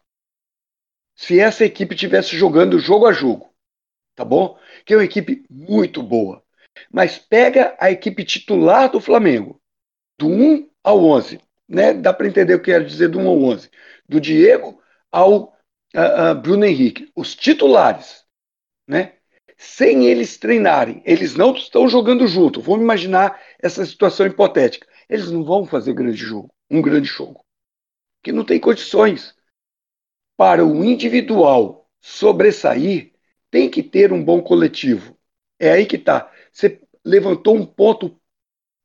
[1.15, 3.55] Se essa equipe tivesse jogando jogo a jogo,
[4.17, 4.59] tá bom?
[4.85, 6.43] Que é uma equipe muito boa.
[6.91, 9.61] Mas pega a equipe titular do Flamengo,
[10.19, 11.93] do 1 ao 11, né?
[11.93, 13.71] Dá para entender o que quero dizer do 1 ao 11.
[14.09, 14.83] Do Diego
[15.13, 15.45] ao
[15.95, 18.25] uh, uh, Bruno Henrique, os titulares,
[18.89, 19.20] né?
[19.63, 22.63] Sem eles treinarem, eles não estão jogando junto.
[22.63, 24.89] Vamos imaginar essa situação hipotética.
[25.07, 27.45] Eles não vão fazer grande jogo, um grande jogo,
[28.23, 29.37] que não tem condições.
[30.35, 33.13] Para o individual sobressair,
[33.51, 35.15] tem que ter um bom coletivo.
[35.59, 36.33] É aí que está.
[36.51, 38.19] Você levantou um ponto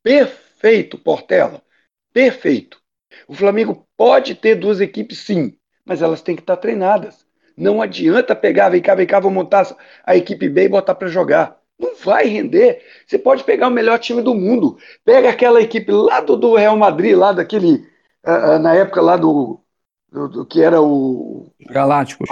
[0.04, 1.64] perfeito, Portela.
[2.12, 2.82] Perfeito.
[3.30, 7.25] O Flamengo pode ter duas equipes, sim, mas elas têm que estar treinadas.
[7.58, 9.76] Não adianta pegar, vem cá, vem cá, vou montar
[10.06, 11.58] a equipe B e botar para jogar.
[11.80, 12.82] Não vai render.
[13.06, 14.78] Você pode pegar o melhor time do mundo.
[15.04, 17.86] Pega aquela equipe lá do, do Real Madrid, lá daquele.
[18.26, 19.60] Uh, uh, na época lá do,
[20.12, 21.52] do, do que era o.
[21.70, 22.30] Galácticos.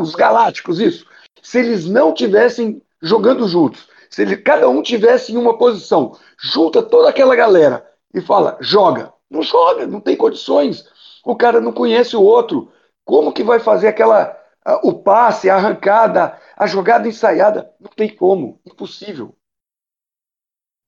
[0.00, 1.06] Os Galácticos, isso.
[1.42, 6.82] Se eles não tivessem jogando juntos, se ele, cada um tivesse em uma posição, junta
[6.82, 9.12] toda aquela galera e fala, joga.
[9.30, 10.84] Não joga, não tem condições.
[11.24, 12.70] O cara não conhece o outro.
[13.06, 14.36] Como que vai fazer aquela
[14.82, 17.72] o passe, a arrancada, a jogada ensaiada?
[17.80, 19.34] Não tem como, impossível.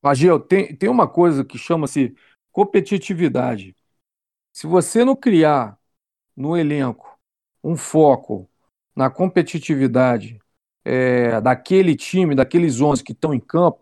[0.02, 2.14] Magel, tem, tem uma coisa que chama-se
[2.50, 3.76] competitividade.
[4.52, 5.78] Se você não criar
[6.36, 7.16] no elenco
[7.62, 8.50] um foco
[8.96, 10.40] na competitividade
[10.84, 13.80] é, daquele time, daqueles 11 que estão em campo,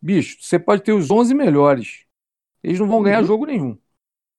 [0.00, 2.06] bicho, você pode ter os 11 melhores.
[2.62, 3.26] Eles não vão ganhar uhum.
[3.26, 3.78] jogo nenhum.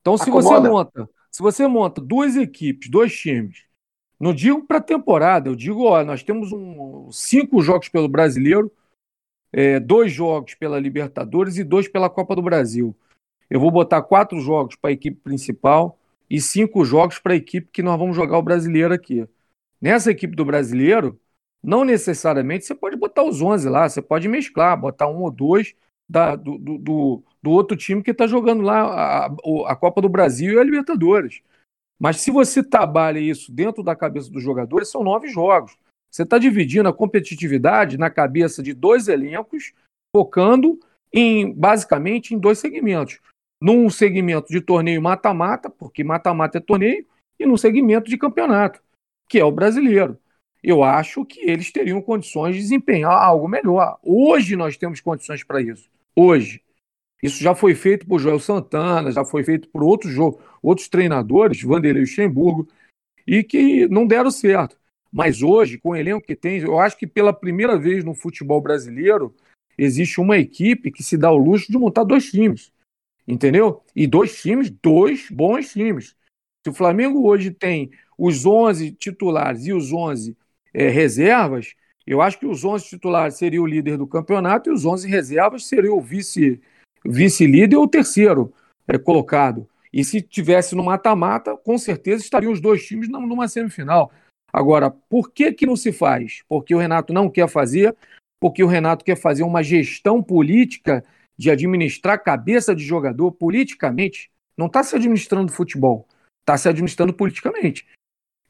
[0.01, 0.61] Então, se Acomoda.
[0.61, 3.65] você monta, se você monta duas equipes, dois times,
[4.17, 8.71] não digo para temporada, eu digo, ó, nós temos um, cinco jogos pelo Brasileiro,
[9.51, 12.95] é, dois jogos pela Libertadores e dois pela Copa do Brasil.
[13.49, 17.67] Eu vou botar quatro jogos para a equipe principal e cinco jogos para a equipe
[17.69, 19.27] que nós vamos jogar o brasileiro aqui.
[19.81, 21.19] Nessa equipe do brasileiro,
[21.61, 25.75] não necessariamente você pode botar os 11 lá, você pode mesclar, botar um ou dois
[26.07, 29.25] da, do, do, do, outro time que está jogando lá a,
[29.67, 31.41] a, Copa do Brasil e a Libertadores.
[31.99, 35.77] Mas se você trabalha isso dentro da cabeça dos jogadores, são nove jogos.
[36.11, 39.73] Você está dividindo a competitividade na cabeça de dois elencos,
[40.15, 40.79] focando
[41.11, 43.19] em basicamente em dois segmentos.
[43.61, 47.05] Num segmento de torneio mata-mata, porque mata-mata é torneio,
[47.39, 48.81] e num segmento de campeonato,
[49.27, 50.17] que é o brasileiro
[50.65, 53.99] eu acho que eles teriam condições de desempenhar algo melhor.
[54.01, 55.87] Hoje nós temos condições para isso.
[56.15, 56.63] Hoje.
[57.21, 60.15] Isso já foi feito por Joel Santana, já foi feito por outros,
[60.61, 62.67] outros treinadores, Vanderlei Luxemburgo,
[63.25, 64.77] e que não deram certo.
[65.11, 68.59] Mas hoje, com o elenco que tem, eu acho que pela primeira vez no futebol
[68.59, 69.33] brasileiro,
[69.77, 72.71] existe uma equipe que se dá o luxo de montar dois times.
[73.27, 73.83] Entendeu?
[73.95, 76.15] E dois times, dois bons times.
[76.63, 80.35] Se o Flamengo hoje tem os 11 titulares e os 11
[80.75, 81.73] é, reservas,
[82.05, 85.65] eu acho que os 11 titulares seriam o líder do campeonato e os 11 reservas
[85.65, 86.61] seriam o vice,
[87.05, 88.53] vice-líder ou o terceiro
[88.85, 89.67] é, colocado.
[89.91, 94.11] E se tivesse no mata-mata, com certeza estariam os dois times numa semifinal.
[94.51, 96.43] Agora, por que, que não se faz?
[96.49, 97.95] Porque o Renato não quer fazer,
[98.39, 101.03] porque o Renato quer fazer uma gestão política
[101.37, 104.29] de administrar cabeça de jogador politicamente.
[104.57, 106.05] Não está se administrando futebol,
[106.43, 107.85] está se administrando politicamente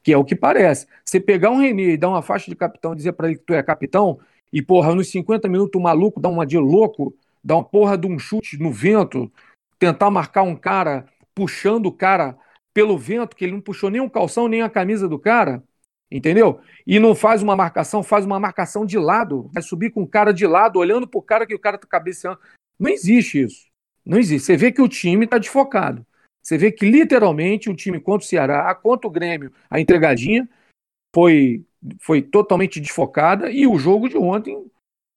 [0.05, 0.85] que é o que parece.
[1.03, 3.55] Você pegar um Renê e dar uma faixa de capitão dizer para ele que tu
[3.55, 4.19] é capitão,
[4.53, 8.05] e porra, nos 50 minutos o maluco dá uma de louco, dá uma porra de
[8.05, 9.31] um chute no vento,
[9.79, 12.37] tentar marcar um cara, puxando o cara
[12.71, 15.63] pelo vento, que ele não puxou nem um calção, nem a camisa do cara,
[16.11, 16.59] entendeu?
[16.85, 20.31] E não faz uma marcação, faz uma marcação de lado, vai subir com o cara
[20.31, 22.37] de lado, olhando pro cara que o cara tá cabeceando.
[22.79, 23.65] Não existe isso.
[24.05, 24.45] Não existe.
[24.45, 26.05] Você vê que o time está desfocado.
[26.45, 30.47] Você vê que literalmente o time contra o Ceará, contra o Grêmio, a entregadinha
[31.11, 31.65] foi,
[31.99, 34.63] foi totalmente desfocada e o jogo de ontem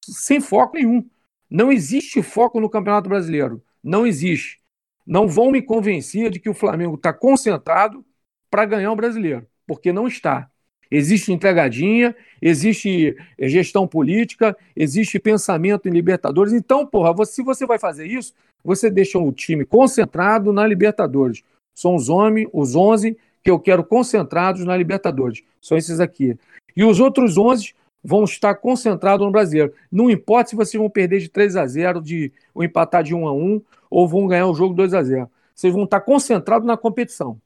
[0.03, 1.07] sem foco nenhum.
[1.51, 3.63] Não existe foco no Campeonato Brasileiro.
[3.85, 4.59] Não existe.
[5.07, 8.03] Não vão me convencer de que o Flamengo está concentrado
[8.51, 10.51] para ganhar o brasileiro, porque não está.
[10.91, 16.53] Existe entregadinha, existe gestão política, existe pensamento em Libertadores.
[16.53, 18.33] Então, porra, se você vai fazer isso,
[18.65, 21.43] você deixa o time concentrado na Libertadores.
[21.75, 25.43] São os, homens, os 11 que eu quero concentrados na Libertadores.
[25.61, 26.37] São esses aqui.
[26.77, 29.75] E os outros 11 vão estar concentrados no Brasileiro.
[29.91, 33.29] Não importa se vocês vão perder de 3 a 0, de, ou empatar de 1
[33.29, 35.31] a 1, ou vão ganhar o jogo 2 a 0.
[35.55, 37.41] Vocês vão estar concentrados na competição.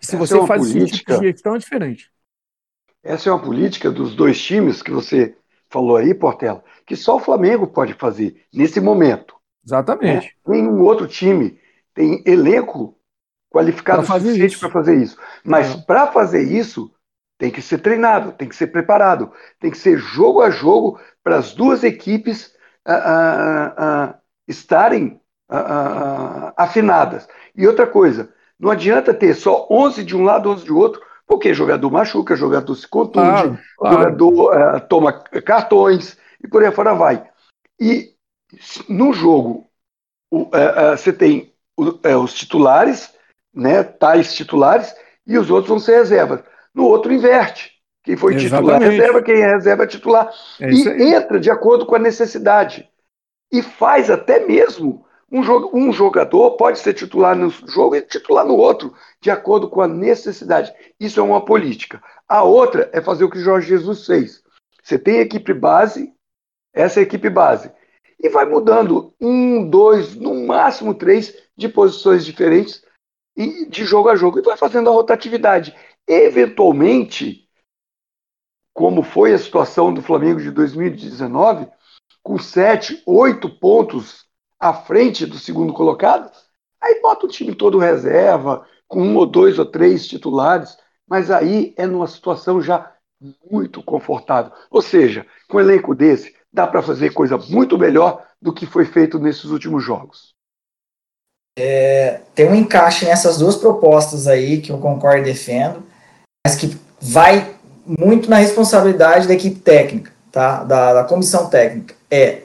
[0.00, 0.84] Se Essa você é faz política...
[0.84, 2.13] esse tipo de gestão, é diferente.
[3.04, 5.36] Essa é uma política dos dois times que você
[5.68, 9.34] falou aí, Portela, que só o Flamengo pode fazer nesse momento.
[9.64, 10.26] Exatamente.
[10.26, 10.30] Né?
[10.54, 11.58] Nenhum outro time
[11.92, 12.96] tem elenco
[13.50, 15.18] qualificado o suficiente para fazer isso.
[15.44, 15.76] Mas é.
[15.82, 16.90] para fazer isso,
[17.38, 19.30] tem que ser treinado, tem que ser preparado,
[19.60, 22.54] tem que ser jogo a jogo para as duas equipes
[24.48, 25.20] estarem
[26.56, 27.28] afinadas.
[27.54, 31.54] E outra coisa, não adianta ter só 11 de um lado, 11 de outro, porque
[31.54, 33.96] jogador machuca, jogador se contunde, claro, claro.
[33.96, 37.24] jogador uh, toma cartões e por aí fora vai.
[37.80, 38.14] E
[38.88, 39.66] no jogo
[40.32, 41.52] uh, uh, você tem
[42.22, 43.12] os titulares,
[43.52, 44.94] né, tais titulares,
[45.26, 46.40] e os outros vão ser reservas.
[46.74, 47.72] No outro inverte.
[48.02, 48.74] Quem foi Exatamente.
[48.74, 50.30] titular reserva, quem é reserva é titular.
[50.60, 52.88] É e entra de acordo com a necessidade.
[53.50, 55.03] E faz até mesmo
[55.34, 59.88] um, jogador pode ser titular no jogo e titular no outro, de acordo com a
[59.88, 60.72] necessidade.
[60.98, 62.00] Isso é uma política.
[62.28, 64.44] A outra é fazer o que Jorge Jesus fez.
[64.80, 66.12] Você tem equipe base,
[66.72, 67.72] essa é a equipe base.
[68.22, 72.84] E vai mudando um, dois, no máximo três de posições diferentes
[73.36, 75.74] e de jogo a jogo e vai fazendo a rotatividade.
[76.06, 77.48] Eventualmente,
[78.72, 81.66] como foi a situação do Flamengo de 2019,
[82.22, 84.23] com sete, oito pontos
[84.64, 86.32] à frente do segundo colocado,
[86.80, 90.74] aí bota o time todo reserva, com um ou dois ou três titulares,
[91.06, 92.90] mas aí é numa situação já
[93.50, 94.50] muito confortável.
[94.70, 98.86] Ou seja, com um elenco desse, dá para fazer coisa muito melhor do que foi
[98.86, 100.32] feito nesses últimos jogos.
[101.58, 105.82] É, tem um encaixe nessas duas propostas aí que eu concordo e defendo,
[106.46, 107.54] mas que vai
[107.86, 110.64] muito na responsabilidade da equipe técnica, tá?
[110.64, 111.94] da, da comissão técnica.
[112.10, 112.44] É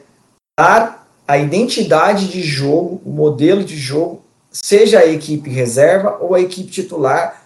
[0.60, 0.99] dar
[1.30, 6.72] a identidade de jogo, o modelo de jogo, seja a equipe reserva ou a equipe
[6.72, 7.44] titular,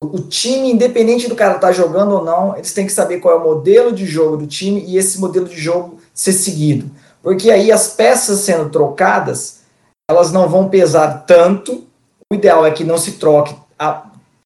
[0.00, 3.34] o time, independente do cara estar tá jogando ou não, eles têm que saber qual
[3.34, 6.88] é o modelo de jogo do time e esse modelo de jogo ser seguido.
[7.20, 9.62] Porque aí as peças sendo trocadas,
[10.08, 11.84] elas não vão pesar tanto.
[12.30, 13.56] O ideal é que não se troque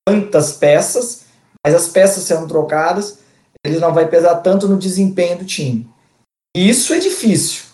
[0.09, 1.25] tantas peças,
[1.63, 3.19] mas as peças sendo trocadas,
[3.63, 5.87] ele não vai pesar tanto no desempenho do time.
[6.57, 7.68] Isso é difícil.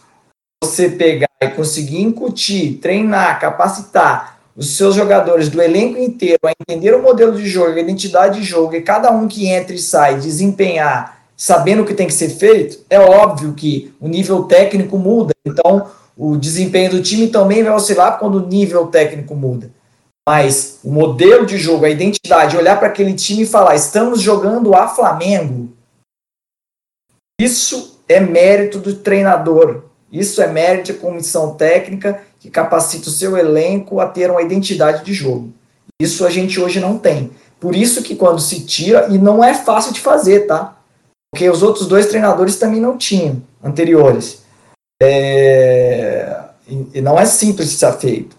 [0.64, 6.94] Você pegar e conseguir incutir, treinar, capacitar os seus jogadores do elenco inteiro a entender
[6.94, 10.18] o modelo de jogo, a identidade de jogo, e cada um que entra e sai
[10.18, 15.34] desempenhar sabendo o que tem que ser feito, é óbvio que o nível técnico muda.
[15.44, 19.70] Então, o desempenho do time também vai oscilar quando o nível técnico muda.
[20.26, 24.74] Mas o modelo de jogo, a identidade, olhar para aquele time e falar: estamos jogando
[24.74, 25.70] a Flamengo.
[27.38, 29.84] Isso é mérito do treinador.
[30.14, 35.04] Isso é mérito da comissão técnica que capacita o seu elenco a ter uma identidade
[35.04, 35.52] de jogo.
[36.00, 37.32] Isso a gente hoje não tem.
[37.58, 40.76] Por isso que quando se tira, e não é fácil de fazer, tá?
[41.32, 44.44] Porque os outros dois treinadores também não tinham, anteriores.
[45.02, 46.44] É...
[46.68, 48.36] E não é simples de ser feito.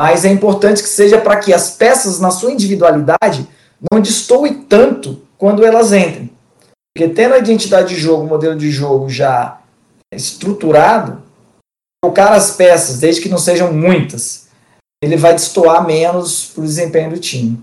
[0.00, 3.48] Mas é importante que seja para que as peças, na sua individualidade,
[3.92, 6.32] não destoem tanto quando elas entrem.
[6.92, 9.61] Porque tendo a identidade de jogo, o modelo de jogo já
[10.16, 11.22] estruturado,
[12.02, 14.48] trocar as peças, desde que não sejam muitas,
[15.02, 17.62] ele vai destoar menos para o desempenho do time.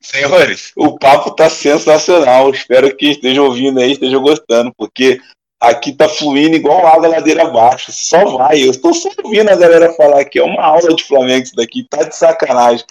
[0.00, 2.50] Senhores, o papo tá sensacional.
[2.50, 5.20] Espero que estejam ouvindo aí, estejam gostando, porque
[5.60, 7.92] aqui tá fluindo igual água ladeira abaixo.
[7.92, 8.62] Só vai.
[8.62, 11.86] Eu estou só ouvindo a galera falar que é uma aula de Flamengo isso daqui,
[11.88, 12.84] tá de sacanagem.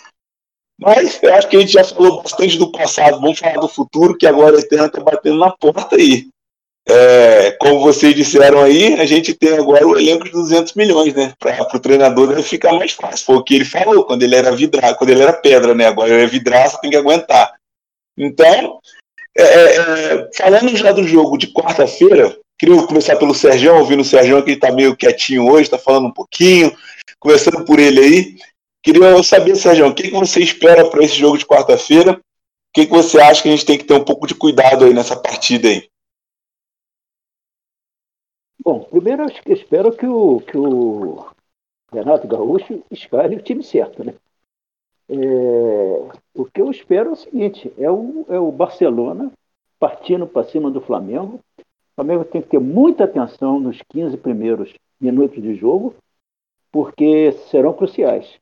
[0.79, 3.19] Mas eu acho que a gente já falou bastante do passado.
[3.19, 6.29] Vamos falar do futuro, que agora a Eterna tá batendo na porta aí.
[6.91, 11.33] É, como vocês disseram aí, a gente tem agora o elenco de 200 milhões, né?
[11.37, 13.25] Para o treinador deve ficar mais fácil.
[13.25, 15.85] Foi o que ele falou quando ele era vidra, quando ele era pedra, né?
[15.85, 17.53] Agora ele é vidraça, tem que aguentar.
[18.17, 18.79] Então,
[19.37, 24.05] é, é, é falando já do jogo de quarta-feira, queria começar pelo Sérgio, ouvindo o
[24.05, 26.75] Sérgio que ele está meio quietinho hoje, está falando um pouquinho,
[27.19, 28.35] conversando por ele aí.
[28.81, 32.13] Queria saber, Sérgio, o que, que você espera para esse jogo de quarta-feira?
[32.13, 32.19] O
[32.73, 34.93] que, que você acha que a gente tem que ter um pouco de cuidado aí
[34.93, 35.87] nessa partida aí?
[38.69, 41.25] Bom, primeiro eu espero que o, que o
[41.91, 44.13] Renato Gaúcho escale o time certo, né?
[45.09, 45.15] É,
[46.35, 49.31] o que eu espero é o seguinte: é o, é o Barcelona
[49.79, 51.39] partindo para cima do Flamengo.
[51.57, 51.63] O
[51.95, 55.95] Flamengo tem que ter muita atenção nos 15 primeiros minutos de jogo,
[56.71, 58.39] porque serão cruciais.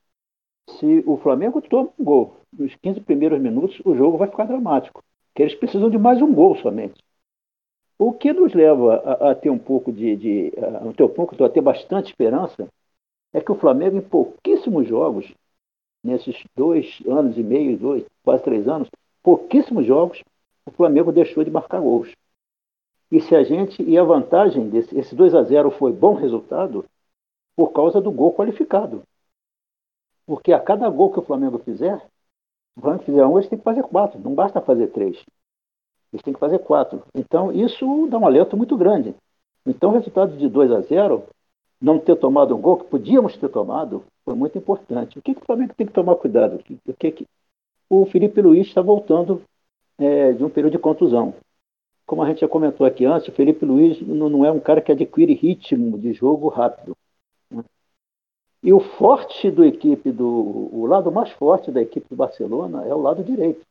[0.71, 5.01] Se o Flamengo toma um gol nos 15 primeiros minutos, o jogo vai ficar dramático.
[5.37, 7.01] Eles precisam de mais um gol somente.
[7.99, 11.43] O que nos leva a, a ter um pouco de, de a ter um pouco,
[11.43, 12.67] a ter bastante esperança,
[13.33, 15.33] é que o Flamengo, em pouquíssimos jogos,
[16.03, 18.89] nesses dois anos e meio, dois, quase três anos,
[19.23, 20.23] pouquíssimos jogos,
[20.65, 22.11] o Flamengo deixou de marcar gols.
[23.11, 26.85] E se a gente e a vantagem desse esse 2 a 0 foi bom resultado
[27.55, 29.01] por causa do gol qualificado.
[30.25, 32.05] Porque a cada gol que o Flamengo fizer,
[32.75, 35.23] o Flamengo fizer um, eles têm que fazer quatro, não basta fazer três.
[36.11, 37.03] Eles têm que fazer quatro.
[37.13, 39.13] Então, isso dá um alerta muito grande.
[39.65, 41.23] Então, o resultado de 2 a 0,
[41.81, 45.19] não ter tomado um gol, que podíamos ter tomado, foi muito importante.
[45.19, 46.59] O que, que o Flamengo tem que tomar cuidado?
[46.87, 47.27] O, que, que...
[47.89, 49.41] o Felipe Luiz está voltando
[49.97, 51.33] é, de um período de contusão.
[52.05, 54.91] Como a gente já comentou aqui antes, o Felipe Luiz não, é um cara que
[54.91, 56.95] adquire ritmo de jogo rápido.
[57.51, 57.63] Né?
[58.63, 60.25] E o forte do equipe, do,
[60.71, 63.66] o lado mais forte da equipe do Barcelona é o lado direito.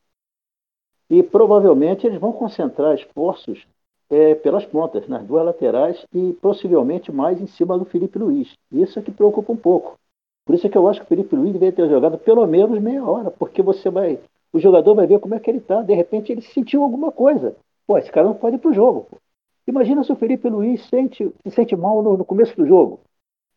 [1.09, 3.67] E provavelmente eles vão concentrar esforços
[4.11, 8.55] é, pelas pontas, nas duas laterais e possivelmente mais em cima do Felipe Luiz.
[8.73, 9.97] Isso é que preocupa um pouco.
[10.45, 12.81] Por isso é que eu acho que o Felipe Luiz deveria ter jogado pelo menos
[12.81, 14.19] meia hora, porque você vai.
[14.53, 15.83] O jogador vai ver como é que ele está.
[15.83, 17.57] De repente ele sentiu alguma coisa.
[17.87, 19.07] Pô, esse cara não pode ir para o jogo.
[19.11, 19.19] Pô.
[19.67, 23.01] Imagina se o Felipe Luiz sente, se sente mal no, no, começo do jogo.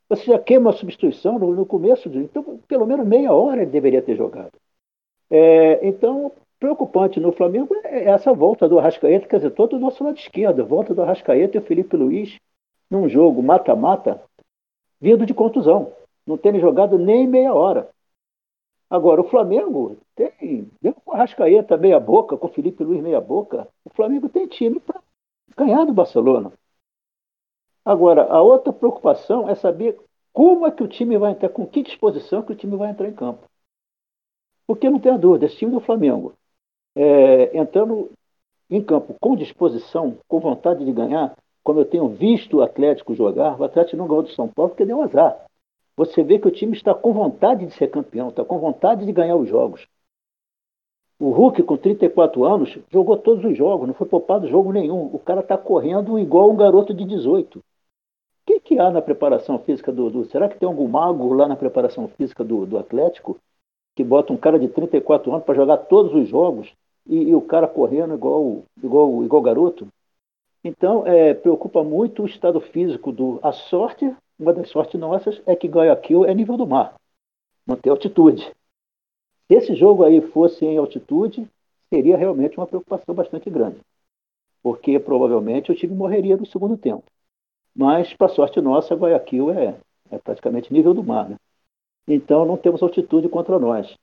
[0.09, 3.69] Você já queima a substituição no, no começo, de, então pelo menos meia hora ele
[3.69, 4.51] deveria ter jogado.
[5.29, 10.03] É, então, preocupante no Flamengo é essa volta do Arrascaeta, quer dizer, todo o nosso
[10.03, 12.37] lado esquerdo, volta do Arrascaeta e o Felipe Luiz
[12.89, 14.21] num jogo mata-mata,
[14.99, 15.93] vindo de contusão,
[16.25, 17.89] não terem jogado nem meia hora.
[18.89, 23.21] Agora, o Flamengo tem, mesmo com o Arrascaeta meia boca, com o Felipe Luiz meia
[23.21, 24.99] boca, o Flamengo tem time para
[25.55, 26.51] ganhar do Barcelona.
[27.85, 29.99] Agora, a outra preocupação é saber
[30.33, 33.07] como é que o time vai entrar, com que disposição que o time vai entrar
[33.07, 33.47] em campo.
[34.65, 36.33] Porque não tem a dúvida, esse time do Flamengo,
[37.01, 38.11] é, entrando
[38.69, 41.33] em campo com disposição, com vontade de ganhar,
[41.63, 44.85] como eu tenho visto o Atlético jogar, o Atlético não ganhou do São Paulo porque
[44.85, 45.45] deu azar.
[45.95, 49.13] Você vê que o time está com vontade de ser campeão, está com vontade de
[49.13, 49.87] ganhar os jogos.
[51.17, 55.09] O Hulk, com 34 anos, jogou todos os jogos, não foi poupado jogo nenhum.
[55.13, 57.59] O cara está correndo igual um garoto de 18.
[57.59, 57.63] O
[58.45, 61.55] que, que há na preparação física do, do, Será que tem algum mago lá na
[61.55, 63.37] preparação física do, do Atlético
[63.95, 66.73] que bota um cara de 34 anos para jogar todos os jogos
[67.09, 69.87] e, e, o cara correndo igual, igual, igual garoto?
[70.63, 73.39] Então, é, preocupa muito o estado físico do.
[73.41, 76.93] A sorte, uma das sortes nossas, é que Guayaquil é nível do mar,
[77.65, 78.43] não tem altitude.
[79.47, 81.49] Se esse jogo aí fosse em altitude,
[81.91, 83.79] seria realmente uma preocupação bastante grande,
[84.61, 87.03] porque provavelmente o time morreria no segundo tempo.
[87.75, 89.75] Mas, para sorte nossa, Guayaquil é,
[90.11, 91.27] é praticamente nível do mar.
[91.29, 91.37] Né?
[92.07, 93.95] Então, não temos altitude contra nós.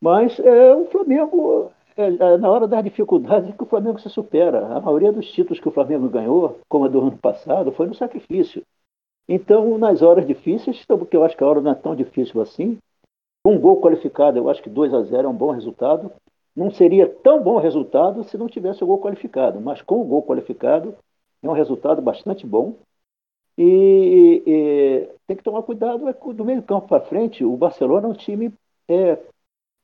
[0.00, 4.66] Mas é, o Flamengo é, é, na hora das dificuldades que o Flamengo se supera.
[4.66, 7.94] A maioria dos títulos que o Flamengo ganhou, como a do ano passado, foi no
[7.94, 8.62] sacrifício.
[9.28, 12.78] Então, nas horas difíceis, porque eu acho que a hora não é tão difícil assim,
[13.44, 16.12] um gol qualificado, eu acho que 2 a 0 é um bom resultado.
[16.54, 20.22] Não seria tão bom resultado se não tivesse o gol qualificado, mas com o gol
[20.22, 20.94] qualificado
[21.42, 22.74] é um resultado bastante bom.
[23.58, 27.44] E, e tem que tomar cuidado é do meio campo para frente.
[27.44, 28.52] O Barcelona é um time
[28.88, 29.18] é,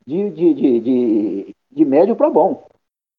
[0.06, 2.66] de, de, de, de de médio para bom.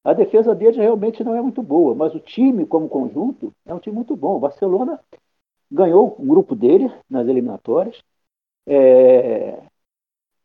[0.03, 3.79] A defesa deles realmente não é muito boa, mas o time como conjunto é um
[3.79, 4.35] time muito bom.
[4.37, 4.99] O Barcelona
[5.71, 8.01] ganhou o grupo dele nas eliminatórias.
[8.67, 9.61] É,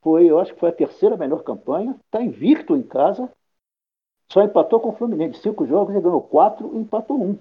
[0.03, 1.97] foi, eu acho que foi a terceira melhor campanha.
[2.07, 3.31] Está invicto em casa.
[4.33, 5.41] Só empatou com o Fluminense.
[5.41, 7.39] Cinco jogos, ele ganhou quatro e empatou um.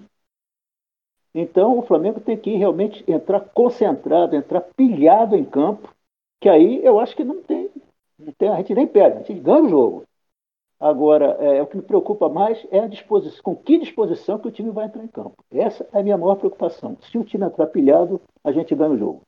[1.34, 5.94] Então o Flamengo tem que realmente entrar concentrado, entrar pilhado em campo,
[6.40, 7.70] que aí eu acho que não tem,
[8.18, 10.07] não tem a gente nem perde, a gente ganha o jogo.
[10.80, 14.50] Agora, é, o que me preocupa mais é a disposição, com que disposição que o
[14.50, 15.34] time vai entrar em campo.
[15.52, 16.96] Essa é a minha maior preocupação.
[17.10, 19.22] Se o time entrar pilhado, a gente ganha o jogo.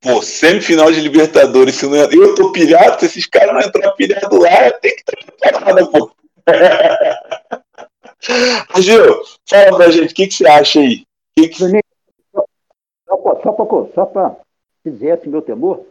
[0.00, 2.04] Pô, semifinal de Libertadores, se não é...
[2.04, 6.12] eu tô pilhado, se esses caras não entrar pilhado lá, tem que estar preparado, pô.
[8.80, 11.04] Gil, fala pra gente, o que, que você acha aí?
[11.36, 11.64] Que que...
[13.94, 14.36] Só para
[14.84, 15.84] dizer esse meu temor,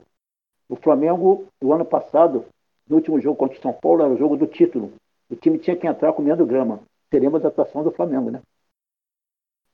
[0.69, 2.45] o Flamengo, o ano passado,
[2.87, 4.93] no último jogo contra o São Paulo era o jogo do título.
[5.29, 6.79] O time tinha que entrar comendo grama.
[7.11, 8.41] Seria uma adaptação do Flamengo, né?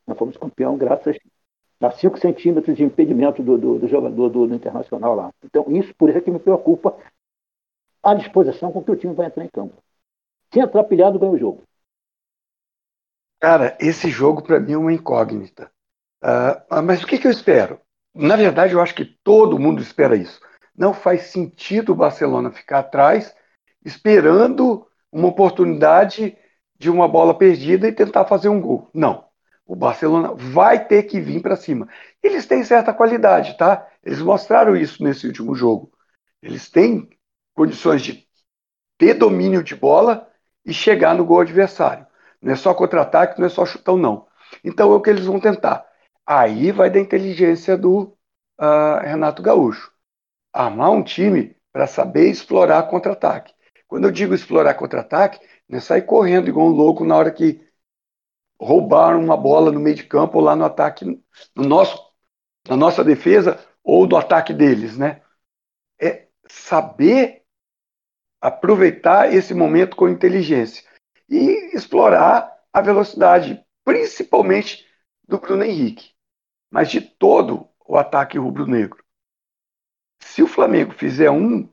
[0.05, 1.17] Nós fomos campeão graças
[1.79, 5.31] a 5 centímetros de impedimento do, do, do jogador do, do, Internacional lá.
[5.43, 6.97] Então, isso por isso é que me preocupa
[8.01, 9.75] a disposição com que o time vai entrar em campo.
[10.51, 11.63] Se entrar pilhado, ganha o jogo.
[13.39, 15.69] Cara, esse jogo para mim é uma incógnita.
[16.23, 17.79] Uh, mas o que, que eu espero?
[18.13, 20.39] Na verdade, eu acho que todo mundo espera isso.
[20.75, 23.35] Não faz sentido o Barcelona ficar atrás,
[23.85, 26.35] esperando uma oportunidade
[26.77, 28.89] de uma bola perdida e tentar fazer um gol.
[28.93, 29.25] Não.
[29.65, 31.87] O Barcelona vai ter que vir para cima.
[32.21, 33.87] Eles têm certa qualidade, tá?
[34.03, 35.91] Eles mostraram isso nesse último jogo.
[36.41, 37.09] Eles têm
[37.53, 38.27] condições de
[38.97, 40.27] ter domínio de bola
[40.65, 42.05] e chegar no gol adversário.
[42.41, 44.27] Não é só contra-ataque, não é só chutão, não.
[44.63, 45.85] Então é o que eles vão tentar.
[46.25, 48.17] Aí vai da inteligência do
[48.59, 49.92] uh, Renato Gaúcho
[50.53, 53.53] armar um time para saber explorar contra-ataque.
[53.87, 57.67] Quando eu digo explorar contra-ataque, não é sair correndo igual um louco na hora que
[58.59, 61.03] roubaram uma bola no meio de campo ou lá no ataque,
[61.55, 61.99] no nosso,
[62.67, 65.21] na nossa defesa ou no ataque deles, né?
[65.99, 67.43] É saber
[68.39, 70.83] aproveitar esse momento com inteligência
[71.29, 74.85] e explorar a velocidade, principalmente
[75.27, 76.11] do Bruno Henrique,
[76.69, 79.02] mas de todo o ataque rubro-negro.
[80.19, 81.69] Se o Flamengo fizer um,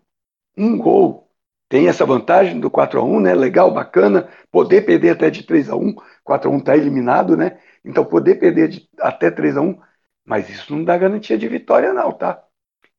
[0.57, 1.31] um gol,
[1.69, 3.35] tem essa vantagem do 4 a 1 né?
[3.35, 4.29] Legal, bacana.
[4.51, 7.61] Poder perder até de 3 a 1 4 a 1 está eliminado, né?
[7.85, 9.81] Então poder perder de, até 3 a 1
[10.25, 12.41] mas isso não dá garantia de vitória, não, tá?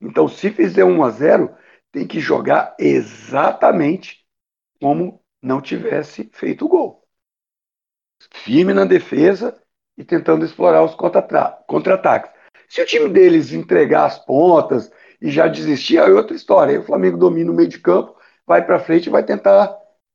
[0.01, 1.55] Então, se fizer 1 a 0
[1.91, 4.25] tem que jogar exatamente
[4.81, 7.07] como não tivesse feito o gol.
[8.33, 9.61] Firme na defesa
[9.97, 12.31] e tentando explorar os contra-ataques.
[12.67, 16.73] Se o time deles entregar as pontas e já desistir, é outra história.
[16.73, 18.15] Aí o Flamengo domina o meio de campo,
[18.45, 19.71] vai para frente e vai tentar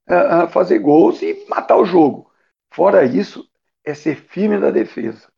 [0.09, 2.31] uh, fazer gols e matar o jogo.
[2.73, 3.49] Fora isso,
[3.85, 5.29] é ser firme na defesa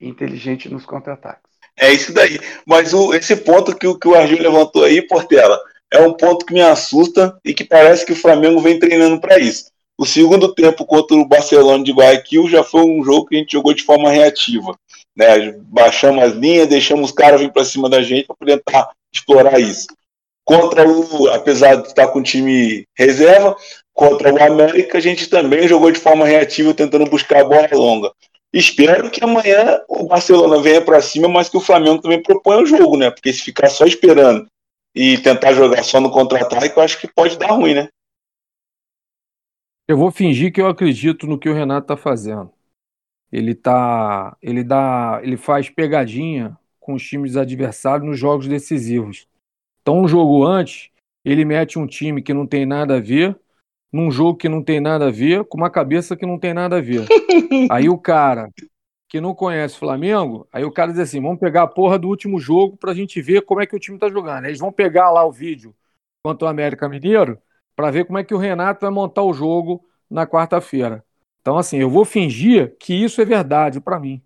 [0.00, 1.50] e inteligente nos contra-ataques.
[1.78, 2.38] É isso daí.
[2.64, 5.60] Mas o, esse ponto que, que o Argil levantou aí, Portela,
[5.92, 9.38] é um ponto que me assusta e que parece que o Flamengo vem treinando para
[9.38, 9.70] isso.
[9.98, 13.52] O segundo tempo contra o Barcelona de Guayaquil já foi um jogo que a gente
[13.52, 14.78] jogou de forma reativa.
[15.16, 15.52] Né?
[15.62, 19.86] Baixamos as linhas, deixamos os caras vir para cima da gente para tentar explorar isso.
[20.44, 23.56] Contra o, apesar de estar com o time reserva,
[23.92, 28.12] contra o América, a gente também jogou de forma reativa, tentando buscar a bola longa.
[28.52, 32.66] Espero que amanhã o Barcelona venha para cima, mas que o Flamengo também proponha o
[32.66, 33.10] jogo, né?
[33.10, 34.46] Porque se ficar só esperando
[34.94, 37.88] e tentar jogar só no contra-ataque, eu acho que pode dar ruim, né?
[39.88, 42.50] Eu vou fingir que eu acredito no que o Renato está fazendo.
[43.30, 49.26] Ele tá, ele dá, ele faz pegadinha com os times adversários nos jogos decisivos.
[49.82, 50.90] Então, um jogo antes,
[51.24, 53.38] ele mete um time que não tem nada a ver,
[53.92, 56.78] num jogo que não tem nada a ver, com uma cabeça que não tem nada
[56.78, 57.06] a ver.
[57.70, 58.50] Aí o cara
[59.08, 62.08] que não conhece o Flamengo, aí o cara diz assim: vamos pegar a porra do
[62.08, 64.46] último jogo pra gente ver como é que o time tá jogando.
[64.46, 65.74] Eles vão pegar lá o vídeo
[66.22, 67.38] contra o América Mineiro
[67.74, 71.04] para ver como é que o Renato vai montar o jogo na quarta-feira.
[71.46, 74.20] Então, assim, eu vou fingir que isso é verdade para mim,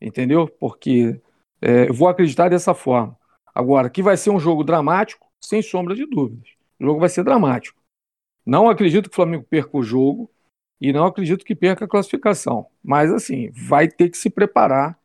[0.00, 0.48] entendeu?
[0.48, 1.20] Porque
[1.62, 3.16] é, eu vou acreditar dessa forma.
[3.54, 6.48] Agora, que vai ser um jogo dramático, sem sombra de dúvidas.
[6.80, 7.80] O jogo vai ser dramático.
[8.44, 10.28] Não acredito que o Flamengo perca o jogo
[10.80, 12.66] e não acredito que perca a classificação.
[12.82, 14.98] Mas, assim, vai ter que se preparar,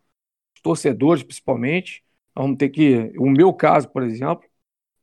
[0.55, 2.03] os torcedores principalmente.
[2.33, 3.13] Vamos ter que.
[3.15, 4.43] O meu caso, por exemplo,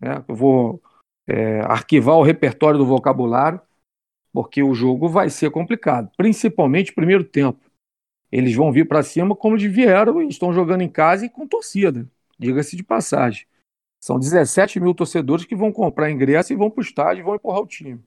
[0.01, 0.83] né, eu vou
[1.29, 3.61] é, arquivar o repertório do vocabulário,
[4.37, 7.59] porque o jogo vai ser complicado, principalmente primeiro tempo.
[8.31, 11.49] Eles vão vir para cima como eles vieram e estão jogando em casa e com
[11.49, 12.07] torcida,
[12.39, 13.47] diga-se de passagem.
[13.99, 17.35] São 17 mil torcedores que vão comprar ingresso e vão para o estádio e vão
[17.37, 17.99] empurrar o time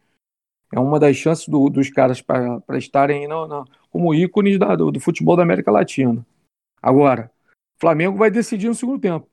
[0.71, 4.99] é uma das chances do, dos caras para estarem no, como ícones da, do, do,
[4.99, 6.23] futebol da América Latina.
[6.79, 7.31] Agora,
[7.79, 9.27] Flamengo vai decidir no segundo tempo.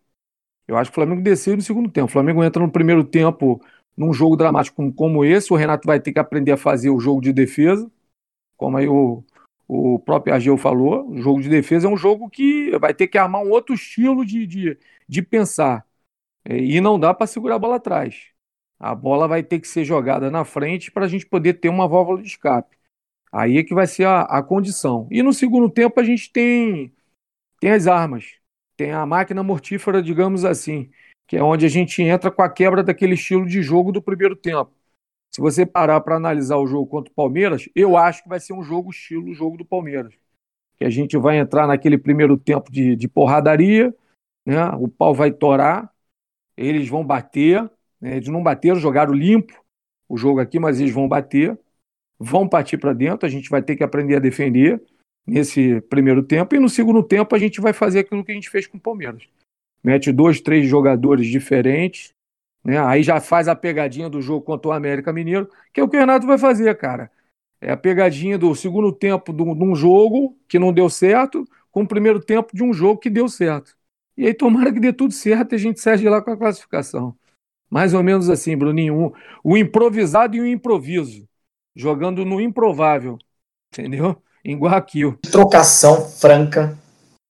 [0.67, 2.07] Eu acho que o Flamengo decide no segundo tempo.
[2.07, 3.61] O Flamengo entra no primeiro tempo
[3.97, 5.53] num jogo dramático como, esse.
[5.53, 7.91] O Renato vai ter que aprender a fazer o jogo de defesa,
[8.57, 9.25] como aí o,
[9.67, 11.09] o próprio Ageu falou.
[11.11, 14.25] O jogo de defesa é um jogo que vai ter que armar um outro estilo
[14.25, 14.79] de, de,
[15.09, 15.87] de pensar.
[16.49, 18.29] E não dá para segurar a bola atrás.
[18.79, 21.89] A bola vai ter que ser jogada na frente para a gente poder ter uma
[21.89, 22.77] válvula de escape.
[23.33, 25.09] Aí é que vai ser a, a condição.
[25.11, 26.93] E no segundo tempo a gente tem,
[27.61, 28.37] tem as armas.
[28.77, 30.91] Tem a máquina mortífera, digamos assim,
[31.27, 34.37] que é onde a gente entra com a quebra daquele estilo de jogo do primeiro
[34.37, 34.73] tempo.
[35.35, 38.53] Se você parar para analisar o jogo contra o Palmeiras, eu acho que vai ser
[38.53, 40.15] um jogo estilo jogo do Palmeiras.
[40.79, 43.95] Que a gente vai entrar naquele primeiro tempo de, de porradaria,
[44.47, 44.71] né?
[44.79, 45.93] o pau vai torar,
[46.57, 47.69] eles vão bater,
[48.01, 48.17] né?
[48.17, 49.53] Eles não bateram, jogaram limpo
[50.09, 51.59] o jogo aqui, mas eles vão bater,
[52.19, 53.27] vão partir para dentro.
[53.27, 54.83] A gente vai ter que aprender a defender
[55.27, 56.55] nesse primeiro tempo.
[56.55, 58.81] E no segundo tempo a gente vai fazer aquilo que a gente fez com o
[58.81, 59.29] Palmeiras.
[59.87, 62.13] Mete dois, três jogadores diferentes,
[62.65, 62.77] né?
[62.85, 65.97] Aí já faz a pegadinha do jogo contra o América Mineiro, que é o que
[65.97, 67.09] o Renato vai fazer, cara.
[67.61, 71.87] É a pegadinha do segundo tempo de um jogo que não deu certo, com o
[71.87, 73.77] primeiro tempo de um jogo que deu certo.
[74.17, 77.15] E aí tomara que dê tudo certo e a gente de lá com a classificação.
[77.71, 79.15] Mais ou menos assim, Bruninho.
[79.45, 81.29] O improvisado e o improviso.
[81.77, 83.19] Jogando no improvável.
[83.73, 84.21] Entendeu?
[84.45, 85.17] Em Guaquil.
[85.31, 86.77] Trocação franca.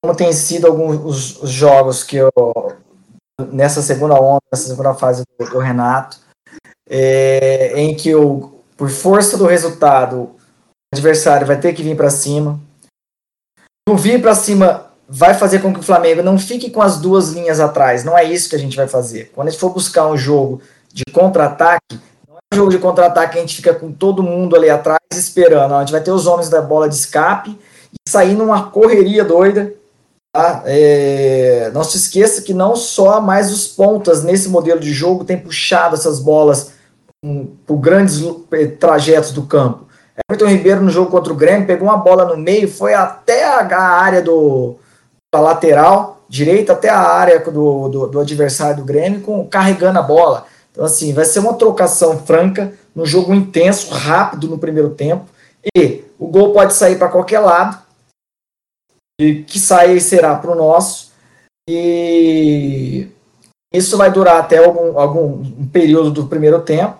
[0.07, 2.31] Como tem sido alguns os, os jogos que eu.
[3.51, 6.17] Nessa segunda onda, nessa segunda fase do, do Renato,
[6.89, 10.35] é, em que eu, por força do resultado, o
[10.95, 12.57] adversário vai ter que vir para cima.
[13.87, 17.31] Não vir para cima vai fazer com que o Flamengo não fique com as duas
[17.33, 18.05] linhas atrás.
[18.05, 19.29] Não é isso que a gente vai fazer.
[19.35, 20.61] Quando a gente for buscar um jogo
[20.93, 24.55] de contra-ataque, não é um jogo de contra-ataque que a gente fica com todo mundo
[24.55, 25.75] ali atrás esperando.
[25.75, 27.59] A gente vai ter os homens da bola de escape
[27.91, 29.75] e sair numa correria doida.
[30.37, 30.61] Tá?
[30.67, 31.71] É...
[31.73, 35.95] não se esqueça que não só mais os pontas nesse modelo de jogo tem puxado
[35.95, 36.73] essas bolas
[37.25, 39.87] um, por grandes eh, trajetos do campo.
[40.29, 43.81] Everton Ribeiro no jogo contra o Grêmio pegou uma bola no meio, foi até a
[43.81, 44.75] área do,
[45.33, 50.03] a lateral direita até a área do, do, do, adversário do Grêmio, com, carregando a
[50.03, 50.45] bola.
[50.71, 55.25] Então, assim, vai ser uma trocação franca, no jogo intenso, rápido no primeiro tempo,
[55.75, 57.86] e o gol pode sair para qualquer lado,
[59.19, 61.11] e que sair será para o nosso,
[61.69, 63.07] e
[63.73, 66.97] isso vai durar até algum, algum um período do primeiro tempo,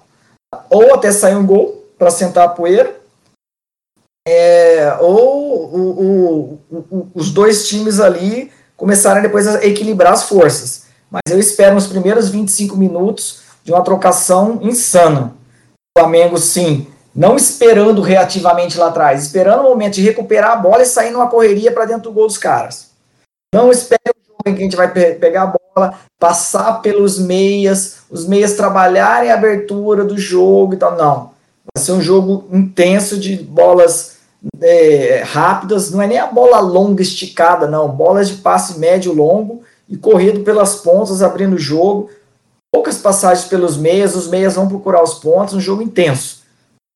[0.69, 2.99] ou até sair um gol para sentar a poeira,
[4.27, 10.87] é, ou o, o, o, os dois times ali começarem depois a equilibrar as forças.
[11.09, 15.33] Mas eu espero nos primeiros 25 minutos de uma trocação insana.
[15.95, 16.87] O Flamengo, sim,
[17.17, 21.27] não esperando reativamente lá atrás, esperando o momento de recuperar a bola e sair numa
[21.27, 22.91] correria para dentro do gol dos caras.
[23.51, 27.17] Não espere o jogo em que a gente vai pe pegar a bola, passar pelos
[27.17, 30.95] meias, os meias trabalharem a abertura do jogo e tal.
[30.95, 31.31] Não.
[31.75, 34.17] Vai ser um jogo intenso de bolas
[34.61, 37.89] é, rápidas, não é nem a bola longa esticada, não.
[37.89, 42.11] Bolas de passe médio longo e corrido pelas pontas, abrindo o jogo.
[42.71, 46.45] Poucas passagens pelos meias, os meias vão procurar os pontos, um jogo intenso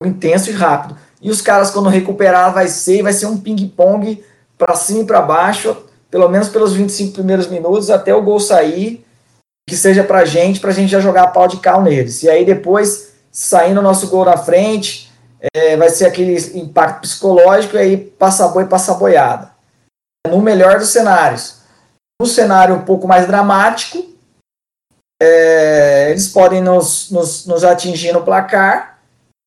[0.08, 0.96] intenso e rápido.
[1.20, 4.22] E os caras, quando recuperar, vai ser, vai ser um ping-pong
[4.58, 5.76] para cima e para baixo,
[6.10, 9.04] pelo menos pelos 25 primeiros minutos, até o gol sair,
[9.68, 12.22] que seja para gente, para a gente já jogar pau de cal neles.
[12.22, 15.10] E aí depois, saindo o nosso gol na frente,
[15.54, 19.50] é, vai ser aquele impacto psicológico e aí passa boi, passa boiada.
[20.28, 21.62] No melhor dos cenários.
[22.20, 24.04] No cenário um pouco mais dramático,
[25.20, 28.91] é, eles podem nos, nos, nos atingir no placar,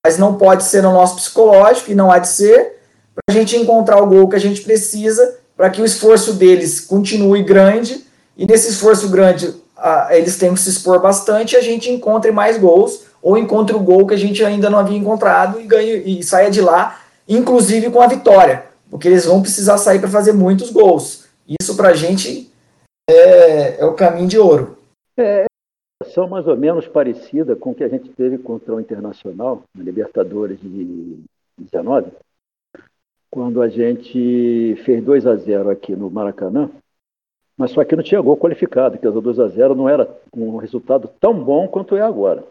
[0.06, 2.76] mas não pode ser no nosso psicológico e não há de ser,
[3.15, 6.80] para a gente encontrar o gol que a gente precisa, para que o esforço deles
[6.80, 8.06] continue grande,
[8.38, 12.32] e nesse esforço grande a, eles têm que se expor bastante e a gente encontre
[12.32, 16.19] mais gols, ou encontre o gol que a gente ainda não havia encontrado e, ganhe,
[16.19, 20.34] e saia de lá, inclusive com a vitória, porque eles vão precisar sair para fazer
[20.34, 21.23] muitos gols.
[21.60, 22.53] Isso para a gente
[23.10, 24.77] é, é o caminho de ouro.
[25.18, 25.45] É,
[26.15, 29.83] situação mais ou menos parecida com o que a gente teve contra o Internacional, na
[29.83, 31.19] Libertadores de
[31.57, 32.11] 19,
[33.29, 36.71] quando a gente fez 2 a 0 aqui no Maracanã,
[37.57, 40.55] mas só que não tinha gol qualificado, que o 2 a 0 não era um
[40.55, 42.45] resultado tão bom quanto é agora.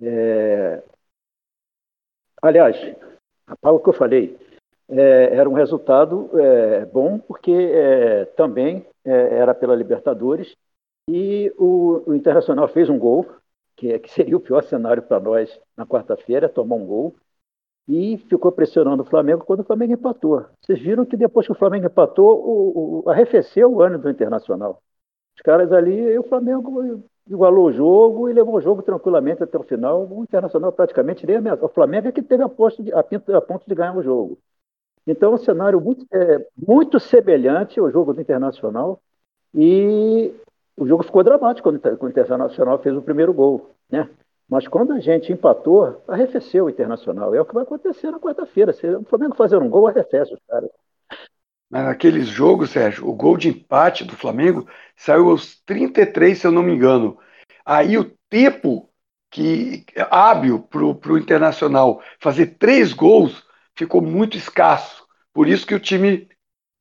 [0.00, 0.82] É...
[2.40, 2.76] Aliás,
[3.60, 4.38] o que eu falei,
[4.88, 10.56] é, era um resultado é, bom porque é, também é, era pela Libertadores
[11.08, 13.26] e o, o Internacional fez um gol,
[13.74, 17.16] que, é, que seria o pior cenário para nós na quarta-feira, tomar um gol,
[17.88, 20.44] e ficou pressionando o Flamengo quando o Flamengo empatou.
[20.60, 24.82] Vocês viram que depois que o Flamengo empatou, o, o, arrefeceu o ano do Internacional.
[25.34, 29.62] Os caras ali, o Flamengo igualou o jogo e levou o jogo tranquilamente até o
[29.62, 30.06] final.
[30.10, 31.66] O Internacional praticamente nem ameaçou.
[31.66, 34.38] O Flamengo é que teve a, posto de, a, a ponto de ganhar o jogo.
[35.06, 39.00] Então, um cenário muito, é, muito semelhante ao jogo do Internacional.
[39.54, 40.34] E
[40.78, 44.08] o jogo ficou dramático quando o Internacional fez o primeiro gol, né?
[44.48, 47.34] Mas quando a gente empatou, arrefeceu o Internacional.
[47.34, 48.72] É o que vai acontecer na quarta-feira.
[48.72, 50.70] Se o Flamengo fazer um gol, arrefece os caras.
[51.70, 56.62] Naqueles jogos, Sérgio, o gol de empate do Flamengo saiu aos 33, se eu não
[56.62, 57.18] me engano.
[57.64, 58.88] Aí o tempo
[59.30, 63.44] que hábil para o Internacional fazer três gols
[63.76, 65.06] ficou muito escasso.
[65.34, 66.26] Por isso que o time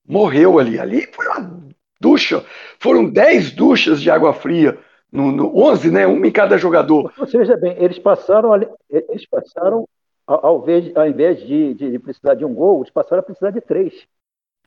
[0.08, 0.80] morreu ali.
[0.80, 1.67] Ali foi uma
[2.00, 2.44] ducha.
[2.80, 4.78] Foram 10 duchas de água fria,
[5.12, 6.06] no, no 11, né?
[6.06, 7.14] Uma em cada jogador.
[7.18, 8.54] Você veja bem, eles passaram,
[8.90, 9.88] eles passaram
[10.28, 13.52] ao, invés, ao invés de, de, de, precisar de um gol, eles passaram a precisar
[13.52, 13.94] de três.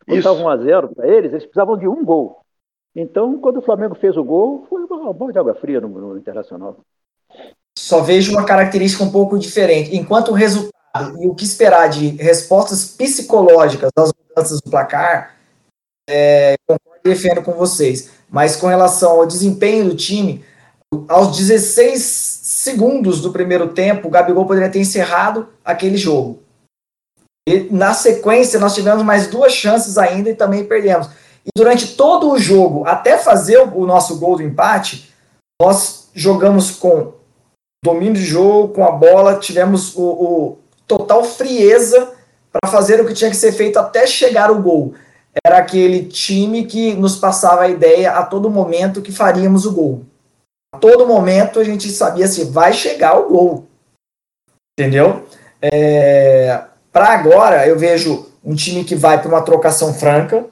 [0.06, 2.40] Quando estava 1 a 0 para eles, eles precisavam de um gol.
[2.96, 6.18] Então, quando o Flamengo fez o gol, foi uma bomba de água fria no, no
[6.18, 6.78] Internacional.
[7.78, 9.94] Só vejo uma característica um pouco diferente.
[9.94, 10.72] Enquanto o resultado
[11.20, 15.36] e o que esperar de respostas psicológicas às mudanças do placar,
[16.10, 16.56] é,
[17.04, 18.10] defendo com vocês.
[18.28, 20.44] Mas com relação ao desempenho do time,
[21.08, 26.42] aos 16 segundos do primeiro tempo, o Gabigol poderia ter encerrado aquele jogo.
[27.48, 31.08] E na sequência, nós tivemos mais duas chances ainda e também perdemos.
[31.44, 35.12] E durante todo o jogo, até fazer o nosso gol do empate,
[35.60, 37.14] nós jogamos com
[37.84, 42.12] domínio de jogo, com a bola, tivemos o, o total frieza
[42.52, 44.94] para fazer o que tinha que ser feito até chegar o gol
[45.44, 50.04] era aquele time que nos passava a ideia a todo momento que faríamos o gol.
[50.74, 53.66] A todo momento a gente sabia se assim, vai chegar o gol.
[54.78, 55.24] Entendeu?
[55.60, 56.62] É,
[56.92, 60.46] para agora, eu vejo um time que vai para uma trocação franca,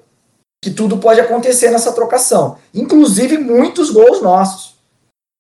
[0.63, 2.59] que tudo pode acontecer nessa trocação.
[2.75, 4.77] Inclusive muitos gols nossos.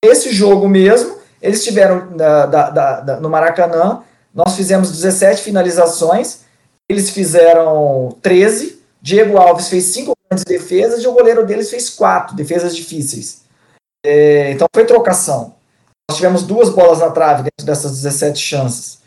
[0.02, 4.02] Esse jogo mesmo, eles tiveram da, da, da, no Maracanã,
[4.32, 6.40] nós fizemos 17 finalizações,
[6.88, 12.36] eles fizeram 13, Diego Alves fez cinco grandes defesas e o goleiro deles fez quatro
[12.36, 13.42] defesas difíceis.
[14.04, 15.54] É, então foi trocação.
[16.10, 18.98] Nós tivemos duas bolas na trave dentro dessas 17 chances.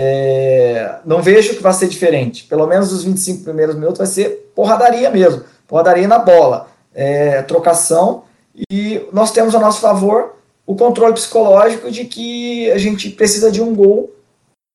[0.00, 2.44] É, não vejo que vai ser diferente.
[2.44, 5.44] Pelo menos os 25 primeiros minutos vai ser porradaria mesmo.
[5.66, 6.68] Porradaria na bola.
[6.94, 8.24] É, trocação.
[8.70, 10.36] E nós temos a nosso favor
[10.66, 14.14] o controle psicológico de que a gente precisa de um gol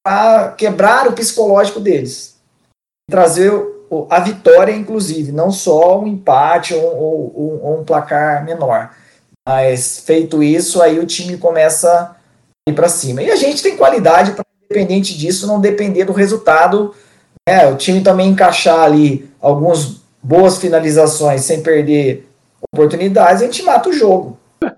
[0.04, 2.38] para quebrar o psicológico deles.
[3.10, 3.52] Trazer
[4.10, 8.92] a vitória, inclusive, não só um empate ou, ou, ou um placar menor.
[9.48, 12.16] Mas feito isso, aí o time começa
[12.68, 13.22] a ir para cima.
[13.22, 16.96] E a gente tem qualidade para, independente disso, não depender do resultado.
[17.48, 17.68] Né?
[17.68, 22.28] O time também encaixar ali algumas boas finalizações sem perder
[22.72, 24.40] oportunidades, a gente mata o jogo.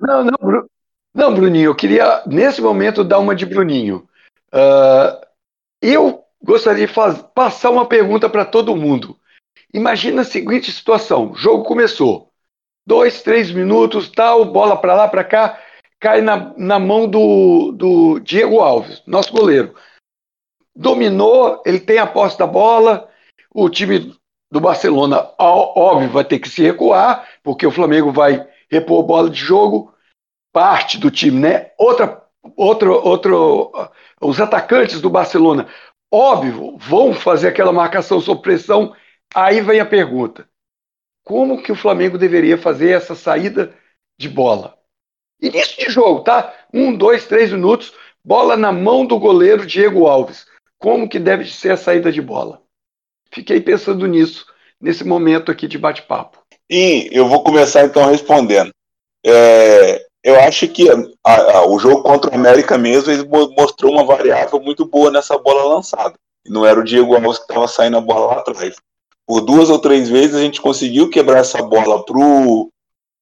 [0.00, 0.68] Não, não, Bru...
[1.14, 4.04] não, Bruninho, eu queria, nesse momento, dar uma de Bruninho.
[4.52, 5.24] Uh,
[5.80, 7.22] eu gostaria de faz...
[7.34, 9.18] passar uma pergunta para todo mundo.
[9.72, 12.30] Imagina a seguinte situação: jogo começou,
[12.86, 15.58] dois, três minutos, tal, bola para lá, para cá,
[16.00, 19.74] cai na, na mão do, do Diego Alves, nosso goleiro.
[20.74, 23.08] Dominou, ele tem a posse da bola,
[23.54, 24.14] o time
[24.50, 29.38] do Barcelona, óbvio, vai ter que se recuar, porque o Flamengo vai repor bola de
[29.38, 29.94] jogo,
[30.52, 31.70] parte do time, né?
[31.78, 32.22] Outra,
[32.56, 33.72] outro, outro,
[34.20, 35.68] os atacantes do Barcelona,
[36.12, 38.94] óbvio, vão fazer aquela marcação sob pressão.
[39.34, 40.46] Aí vem a pergunta:
[41.24, 43.74] como que o Flamengo deveria fazer essa saída
[44.18, 44.78] de bola?
[45.40, 46.54] Início de jogo, tá?
[46.72, 50.46] Um, dois, três minutos, bola na mão do goleiro Diego Alves.
[50.78, 52.62] Como que deve ser a saída de bola?
[53.32, 54.46] Fiquei pensando nisso,
[54.80, 56.38] nesse momento aqui de bate-papo.
[56.70, 58.70] E eu vou começar então respondendo.
[59.24, 60.94] É, eu acho que a,
[61.24, 65.74] a, o jogo contra o América mesmo ele mostrou uma variável muito boa nessa bola
[65.74, 66.14] lançada.
[66.46, 68.76] Não era o Diego Alves que estava saindo a bola lá atrás.
[69.26, 72.68] Por duas ou três vezes a gente conseguiu quebrar essa bola pro,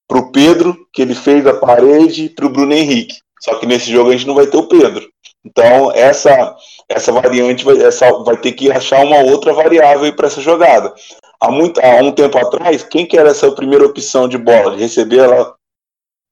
[0.09, 3.19] pro Pedro, que ele fez a parede, pro Bruno Henrique.
[3.41, 5.09] Só que nesse jogo a gente não vai ter o Pedro.
[5.45, 6.55] Então, essa,
[6.89, 10.93] essa variante vai, essa, vai ter que achar uma outra variável para essa jogada.
[11.41, 14.77] Há, muito, há um tempo atrás, quem que era essa primeira opção de bola?
[14.77, 15.55] De receber ela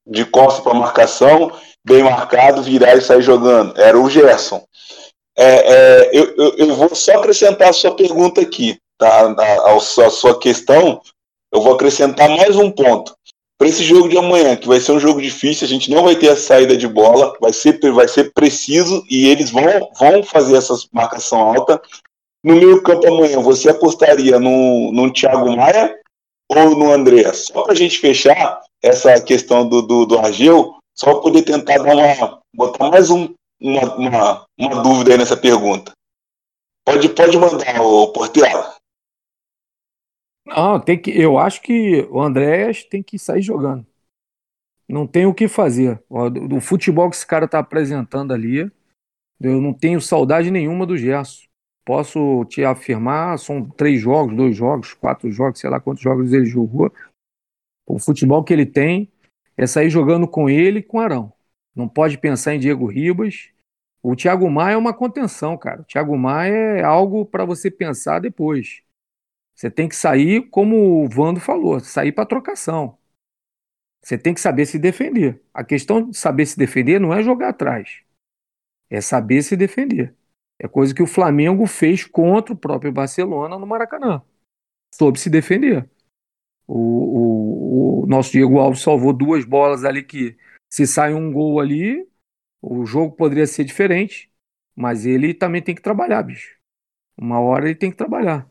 [0.09, 1.51] de costas para marcação,
[1.85, 3.79] bem marcado, virar e sair jogando.
[3.79, 4.63] Era o Gerson.
[5.37, 9.33] É, é, eu, eu, eu, vou só acrescentar a sua pergunta aqui, tá?
[9.37, 11.01] a, a, a sua questão.
[11.51, 13.15] Eu vou acrescentar mais um ponto
[13.59, 16.15] para esse jogo de amanhã, que vai ser um jogo difícil, a gente não vai
[16.15, 19.63] ter a saída de bola, vai ser, vai ser preciso e eles vão,
[19.99, 21.81] vão fazer essa marcação alta.
[22.41, 25.93] No meio campo amanhã, você apostaria no, no Thiago Maia
[26.47, 27.33] ou no André?
[27.33, 31.77] Só para a gente fechar essa questão do, do, do Argel, só para poder tentar
[31.77, 35.91] dar uma, botar mais um, uma, uma, uma dúvida aí nessa pergunta.
[36.85, 38.75] Pode, pode mandar, o Portela.
[40.45, 43.85] Não, tem que, eu acho que o Andréas tem que sair jogando.
[44.87, 46.03] Não tem o que fazer.
[46.09, 48.71] O, futebol que esse cara está apresentando ali,
[49.39, 51.47] eu não tenho saudade nenhuma do Gerson.
[51.85, 56.45] Posso te afirmar, são três jogos, dois jogos, quatro jogos, sei lá quantos jogos ele
[56.45, 56.91] jogou.
[57.89, 59.11] O futebol que ele tem
[59.57, 61.33] é sair jogando com ele e com Arão.
[61.75, 63.49] Não pode pensar em Diego Ribas.
[64.03, 65.81] O Thiago Maia é uma contenção, cara.
[65.81, 68.83] O Thiago Maia é algo para você pensar depois.
[69.55, 72.95] Você tem que sair, como o Vando falou, sair para trocação.
[74.03, 75.41] Você tem que saber se defender.
[75.51, 78.03] A questão de saber se defender não é jogar atrás.
[78.87, 80.15] É saber se defender.
[80.59, 84.21] É coisa que o Flamengo fez contra o próprio Barcelona no Maracanã.
[84.93, 85.89] Soube se defender.
[86.71, 90.37] O, o, o nosso Diego Alves salvou duas bolas ali que,
[90.69, 92.07] se sai um gol ali,
[92.61, 94.29] o jogo poderia ser diferente.
[94.75, 96.55] Mas ele também tem que trabalhar, bicho.
[97.17, 98.47] Uma hora ele tem que trabalhar.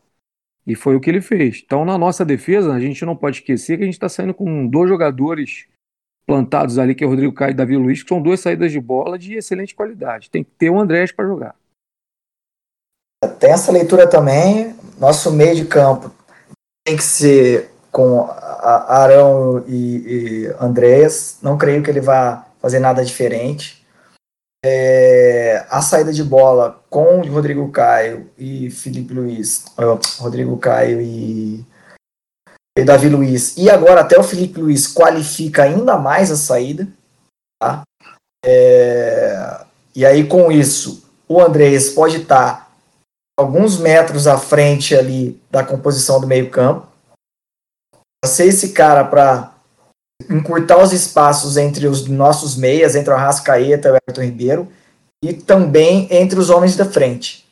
[0.67, 1.63] E foi o que ele fez.
[1.65, 4.67] Então, na nossa defesa, a gente não pode esquecer que a gente está saindo com
[4.67, 5.67] dois jogadores
[6.27, 8.79] plantados ali, que é o Rodrigo Caio e Davi Luiz, que são duas saídas de
[8.79, 10.29] bola de excelente qualidade.
[10.29, 11.55] Tem que ter o Andrés para jogar.
[13.39, 14.75] Tem essa leitura também.
[14.99, 16.13] Nosso meio de campo
[16.85, 19.75] tem que ser com Arão e,
[20.45, 21.37] e Andréas.
[21.41, 23.85] Não creio que ele vá fazer nada diferente.
[24.63, 29.65] É, a saída de bola com Rodrigo Caio e Felipe Luiz,
[30.17, 31.65] Rodrigo Caio e,
[32.77, 36.85] e Davi Luiz, e agora até o Felipe Luiz qualifica ainda mais a saída.
[37.57, 37.83] Tá?
[38.45, 39.61] É,
[39.95, 42.69] e aí com isso, o Andrés pode estar
[43.39, 46.88] alguns metros à frente ali da composição do meio campo.
[48.25, 49.53] Ser esse cara para
[50.29, 54.67] encurtar os espaços entre os nossos meias, entre o Arrascaeta e o Everton Ribeiro,
[55.23, 57.47] e também entre os homens da frente.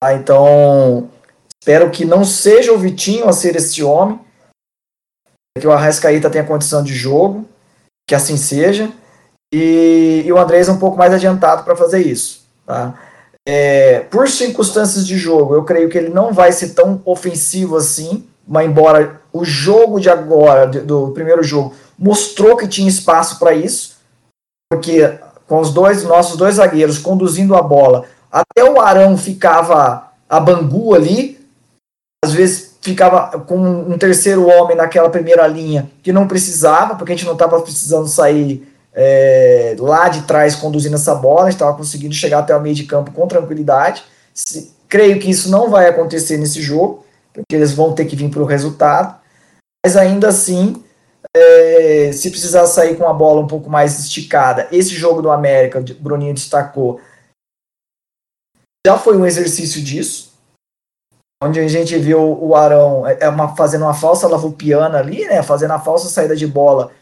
[0.00, 0.14] Tá?
[0.14, 1.10] Então,
[1.60, 4.20] espero que não seja o Vitinho a ser esse homem,
[5.58, 7.46] que o Arrascaeta tenha condição de jogo,
[8.08, 8.90] que assim seja,
[9.52, 12.42] e, e o Andrés é um pouco mais adiantado para fazer isso.
[12.66, 12.98] Tá?
[13.46, 18.26] É, por circunstâncias de jogo, eu creio que ele não vai ser tão ofensivo assim,
[18.46, 23.96] mas embora o jogo de agora, do primeiro jogo, mostrou que tinha espaço para isso,
[24.70, 30.40] porque com os dois nossos dois zagueiros conduzindo a bola, até o Arão ficava a
[30.40, 31.38] bangu ali,
[32.24, 37.14] às vezes ficava com um terceiro homem naquela primeira linha que não precisava, porque a
[37.14, 41.76] gente não estava precisando sair é, lá de trás conduzindo essa bola, a gente estava
[41.76, 44.02] conseguindo chegar até o meio de campo com tranquilidade.
[44.34, 48.30] Se, creio que isso não vai acontecer nesse jogo, porque eles vão ter que vir
[48.30, 49.20] para o resultado,
[49.84, 50.82] mas ainda assim,
[51.34, 55.80] é, se precisar sair com a bola um pouco mais esticada, esse jogo do América,
[55.80, 57.00] o Bruninho destacou,
[58.86, 60.32] já foi um exercício disso,
[61.42, 65.42] onde a gente viu o Arão é, é uma, fazendo uma falsa lavupiana ali, né,
[65.42, 66.92] fazendo a falsa saída de bola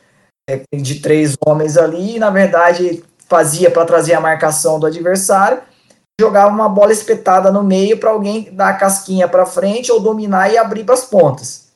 [0.49, 5.63] é, de três homens ali, e na verdade fazia para trazer a marcação do adversário,
[6.21, 10.53] jogava uma bola espetada no meio para alguém dar a casquinha para frente ou dominar
[10.53, 11.71] e abrir para as pontas.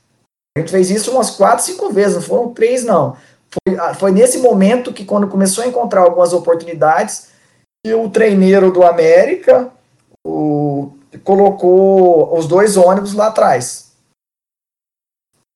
[0.56, 3.16] A gente fez isso umas quatro, cinco vezes, não foram três, não.
[3.50, 7.28] Foi, ah, foi nesse momento que, quando começou a encontrar algumas oportunidades,
[7.86, 9.70] o treineiro do América
[10.26, 10.92] o,
[11.22, 13.92] colocou os dois ônibus lá atrás.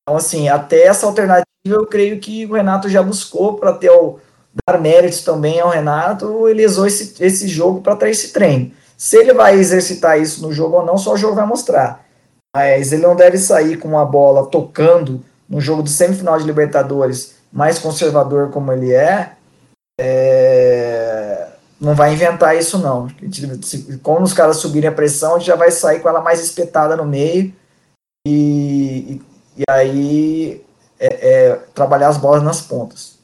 [0.02, 4.18] Então, assim, até essa alternativa eu creio que o Renato já buscou para ter o,
[4.66, 8.72] dar méritos também ao Renato, ele usou esse, esse jogo para ter esse treino.
[8.96, 12.04] Se ele vai exercitar isso no jogo ou não, só o jogo vai mostrar.
[12.54, 17.36] Mas ele não deve sair com uma bola tocando no jogo do semifinal de Libertadores,
[17.52, 19.32] mais conservador como ele é,
[20.00, 21.48] é
[21.80, 23.08] não vai inventar isso não.
[24.02, 26.96] Como os caras subirem a pressão, a gente já vai sair com ela mais espetada
[26.96, 27.54] no meio
[28.26, 29.22] e, e,
[29.58, 30.64] e aí
[30.98, 33.17] é, é, trabalhar as bolas nas pontas.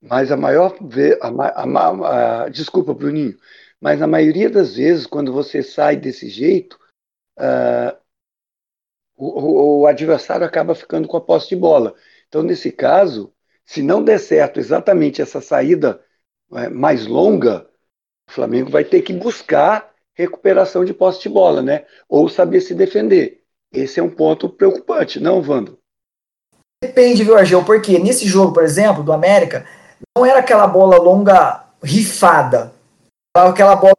[0.00, 0.76] Mas a maior
[1.20, 3.36] a, a, a, desculpa, Bruninho,
[3.80, 6.78] mas na maioria das vezes, quando você sai desse jeito,
[7.38, 7.96] uh,
[9.16, 11.94] o, o, adversário acaba ficando com a posse de bola.
[12.28, 13.32] Então, nesse caso,
[13.64, 16.02] se não der certo exatamente essa saída
[16.52, 17.68] é, mais longa,
[18.28, 21.86] o Flamengo vai ter que buscar recuperação de posse de bola, né?
[22.08, 23.42] Ou saber se defender.
[23.72, 25.78] Esse é um ponto preocupante, não, Vando?
[26.82, 27.64] Depende, viu, Argel?
[27.64, 29.66] Porque nesse jogo, por exemplo, do América,
[30.16, 32.72] não era aquela bola longa rifada.
[33.36, 33.94] Aquela bola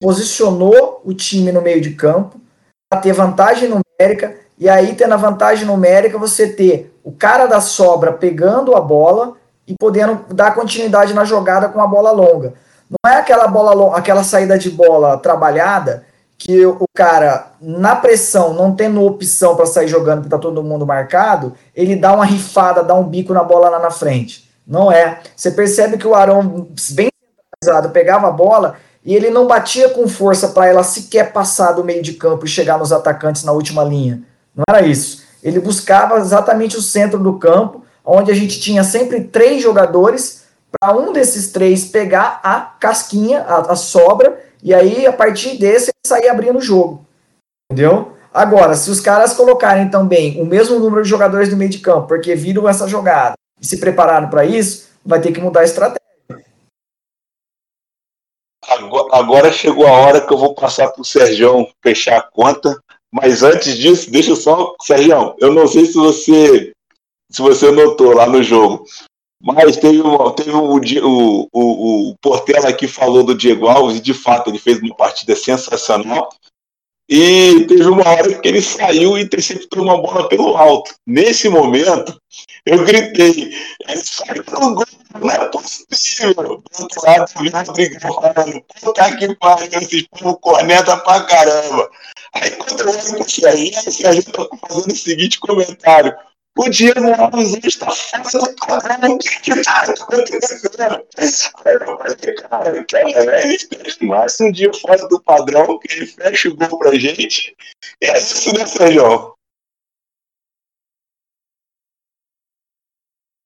[0.00, 2.40] posicionou o time no meio de campo
[2.88, 7.60] para ter vantagem numérica e aí tendo a vantagem numérica você ter o cara da
[7.60, 9.34] sobra pegando a bola
[9.66, 12.54] e podendo dar continuidade na jogada com a bola longa.
[12.88, 16.04] Não é aquela bola aquela saída de bola trabalhada
[16.38, 20.86] que o cara na pressão, não tendo opção para sair jogando porque tá todo mundo
[20.86, 24.45] marcado, ele dá uma rifada, dá um bico na bola lá na frente.
[24.66, 25.20] Não é.
[25.34, 27.08] Você percebe que o Arão, bem
[27.62, 31.84] centralizado, pegava a bola e ele não batia com força para ela sequer passar do
[31.84, 34.22] meio de campo e chegar nos atacantes na última linha.
[34.54, 35.22] Não era isso.
[35.42, 40.44] Ele buscava exatamente o centro do campo, onde a gente tinha sempre três jogadores
[40.80, 45.90] para um desses três pegar a casquinha, a, a, sobra, e aí a partir desse
[45.90, 47.04] ele sair abrindo o jogo.
[47.70, 48.12] Entendeu?
[48.34, 52.08] Agora, se os caras colocarem também o mesmo número de jogadores no meio de campo,
[52.08, 56.00] porque viram essa jogada, e se prepararam para isso, vai ter que mudar a estratégia.
[59.12, 62.78] Agora, chegou a hora que eu vou passar para o Sergião fechar a conta,
[63.12, 66.72] mas antes disso, deixa só, Sergião, eu não sei se você
[67.30, 68.86] se você notou lá no jogo,
[69.42, 74.00] mas teve, uma, teve o, o, o, o Portela que falou do Diego Alves, e
[74.00, 76.28] de fato ele fez uma partida sensacional.
[77.08, 80.92] E teve uma hora que ele saiu e interceptou uma bola pelo alto.
[81.06, 82.20] Nesse momento,
[82.64, 83.54] eu gritei:
[83.86, 84.84] ele sai pelo gol,
[85.20, 86.34] não é possível.
[86.34, 91.88] Do outro lado, o Rodrigo falando: puta que pariu, esses povo corneta pra caramba.
[92.34, 96.12] Aí, quando eu olho pro Serginho, o Serginho tá fazendo o seguinte comentário:
[96.56, 99.14] o Diego Alves está do padrão.
[99.14, 100.70] O que está acontecendo?
[101.64, 101.74] Aí
[104.00, 107.54] eu mais um dia fora do padrão, que ele fecha o gol pra gente.
[108.00, 109.34] E é isso, né, Sérgio?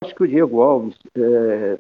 [0.02, 1.78] Acho que o Diego Alves, é...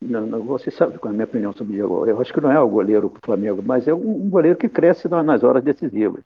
[0.00, 2.10] não, não, você sabe qual é a minha opinião sobre o Diego Alves.
[2.10, 4.58] Eu acho que não é o goleiro para o Flamengo, mas é um, um goleiro
[4.58, 6.22] que cresce nas horas decisivas.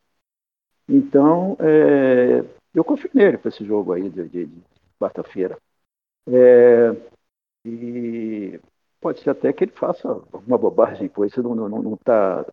[0.89, 2.43] Então, é,
[2.74, 4.62] eu confio nele para esse jogo aí de, de, de
[4.98, 5.59] quarta-feira.
[6.28, 6.92] É,
[7.64, 8.60] e
[9.01, 12.47] pode ser até que ele faça alguma bobagem, pois não, não, não, tá,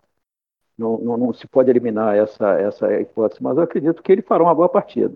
[0.78, 4.44] não, não, não, se pode eliminar essa, essa hipótese, mas eu acredito que ele fará
[4.44, 5.16] uma boa partida.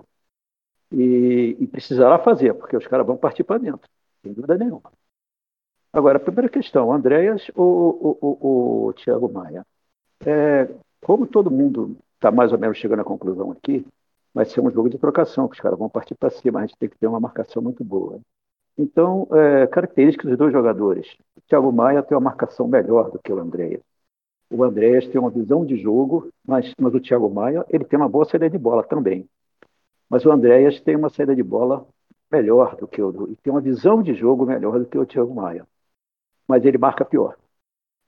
[0.91, 3.89] E, e precisará fazer, porque os caras vão partir para dentro,
[4.23, 4.91] sem dúvida nenhuma.
[5.93, 9.65] Agora, a primeira questão, Andréas ou o Thiago Maia?
[10.25, 10.69] É,
[11.01, 13.85] como todo mundo está mais ou menos chegando à conclusão aqui,
[14.33, 16.77] vai ser um jogo de trocação, que os caras vão partir para cima, a gente
[16.77, 18.19] tem que ter uma marcação muito boa.
[18.77, 21.07] Então, é, características dos dois jogadores.
[21.35, 23.81] O Thiago Maia tem uma marcação melhor do que o Andréia.
[24.51, 28.09] o Andréas tem uma visão de jogo, mas, mas o Thiago Maia ele tem uma
[28.09, 29.27] boa saída de bola também.
[30.09, 31.85] Mas o Andréas tem uma saída de bola
[32.31, 35.33] melhor do que o e tem uma visão de jogo melhor do que o Thiago
[35.35, 35.67] Maia.
[36.47, 37.37] Mas ele marca pior.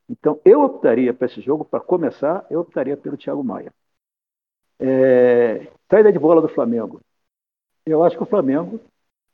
[0.10, 3.74] Então eu optaria para esse jogo, para começar, eu optaria pelo Thiago Maia.
[4.86, 7.00] É, saída de bola do Flamengo.
[7.86, 8.82] Eu acho que o Flamengo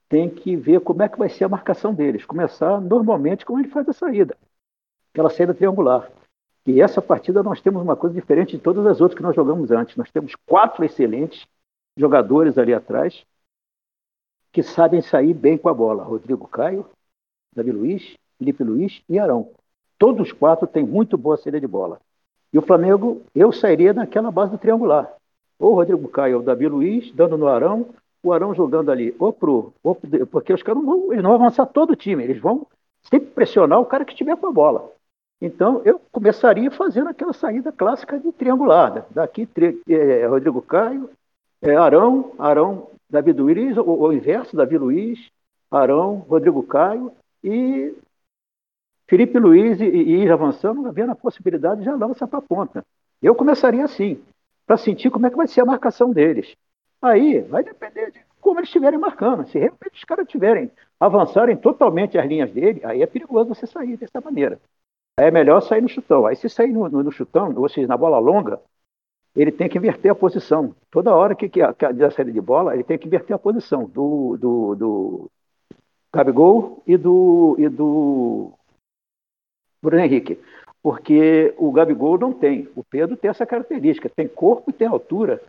[0.08, 2.24] tem que ver como é que vai ser a marcação deles.
[2.24, 4.38] Começar normalmente como ele faz a saída.
[5.12, 6.12] Aquela saída triangular.
[6.68, 9.72] E essa partida nós temos uma coisa diferente de todas as outras que nós jogamos
[9.72, 9.96] antes.
[9.96, 11.48] Nós temos quatro excelentes
[11.98, 13.26] jogadores ali atrás
[14.52, 16.04] que sabem sair bem com a bola.
[16.04, 16.86] Rodrigo Caio,
[17.56, 19.50] Davi Luiz, Felipe Luiz e Arão.
[19.98, 22.00] Todos os quatro têm muito boa saída de bola.
[22.54, 25.19] E o Flamengo, eu sairia naquela base do triangular.
[25.60, 27.88] Ou Rodrigo Caio ou Davi Luiz, dando no Arão,
[28.23, 31.41] o Arão jogando ali, ou pro, ou pro, porque os caras não eles não vão
[31.41, 32.65] avançar todo o time, eles vão
[33.03, 34.91] sempre pressionar o cara que estiver com a bola.
[35.41, 38.94] Então, eu começaria fazendo aquela saída clássica de triangular.
[38.94, 39.06] Né?
[39.11, 41.10] Daqui, tri, é, Rodrigo Caio,
[41.61, 45.31] é, Arão, Arão, Davi Luiz, ou inverso, Davi Luiz,
[45.72, 47.11] Arão, Rodrigo Caio
[47.44, 47.95] e
[49.07, 52.86] Felipe Luiz e, e ir avançando, havendo a possibilidade de já lançar para a ponta.
[53.22, 54.22] Eu começaria assim,
[54.70, 56.56] para sentir como é que vai ser a marcação deles.
[57.02, 59.48] Aí vai depender de como eles estiverem marcando.
[59.48, 60.70] Se realmente os caras tiverem,
[61.00, 64.62] avançarem totalmente as linhas dele, aí é perigoso você sair dessa maneira.
[65.18, 66.28] Aí é melhor sair no chutão.
[66.28, 68.62] Aí se sair no, no, no chutão, ou seja, na bola longa,
[69.36, 70.76] ele tem que inverter a posição.
[70.91, 73.40] Toda hora que, que, a, que a saída de bola, ele tem que inverter a
[73.40, 75.32] posição do, do, do
[76.14, 78.54] Gabigol e do, e do
[79.82, 80.40] Bruno Henrique.
[80.82, 82.70] Porque o Gabigol não tem.
[82.76, 85.42] O Pedro tem essa característica, tem corpo e tem altura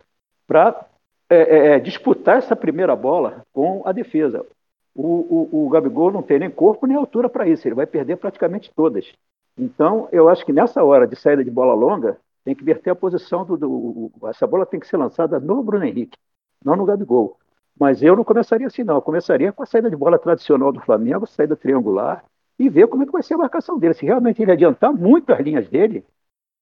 [0.45, 0.85] para
[1.29, 4.45] é, é, é, disputar essa primeira bola com a defesa.
[4.93, 8.17] O, o, o Gabigol não tem nem corpo nem altura para isso, ele vai perder
[8.17, 9.09] praticamente todas.
[9.57, 12.95] Então, eu acho que nessa hora de saída de bola longa, tem que verter a
[12.95, 16.17] posição do, do, Essa bola tem que ser lançada no Bruno Henrique,
[16.63, 17.37] não no Gabigol.
[17.79, 18.95] Mas eu não começaria assim, não.
[18.95, 22.23] Eu começaria com a saída de bola tradicional do Flamengo, saída triangular,
[22.61, 23.93] e ver como é que vai ser a marcação dele.
[23.93, 26.05] Se realmente ele adiantar muito as linhas dele,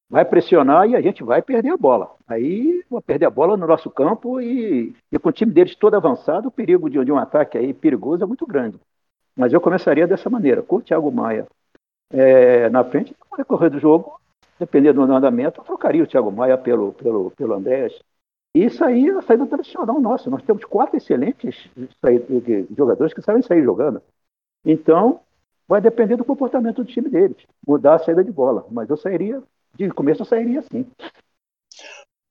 [0.10, 2.16] vai pressionar e a gente vai perder a bola.
[2.28, 5.96] Aí vai perder a bola no nosso campo e, e com o time deles todo
[5.96, 8.80] avançado, o perigo de, de, um ataque aí perigoso é muito grande.
[9.36, 11.46] Mas eu começaria dessa maneira, com o Thiago Maia
[12.12, 14.20] é, na frente, no decorrer do jogo,
[14.58, 17.94] dependendo do andamento, eu trocaria o Thiago Maia pelo, pelo, pelo Andrés.
[18.56, 20.30] Isso aí é a saída tradicional nossa.
[20.30, 21.70] Nós temos quatro excelentes
[22.76, 24.02] jogadores que sabem sair jogando.
[24.66, 25.22] Então,
[25.70, 28.66] vai depender do comportamento do time deles, mudar a saída de bola.
[28.72, 29.44] Mas eu sairia,
[29.76, 30.84] de começo eu sairia assim.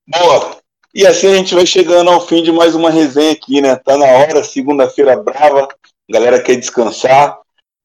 [0.09, 0.57] Boa!
[0.93, 3.77] E assim a gente vai chegando ao fim de mais uma resenha aqui, né?
[3.77, 7.39] Tá na hora, segunda-feira brava, a galera quer descansar.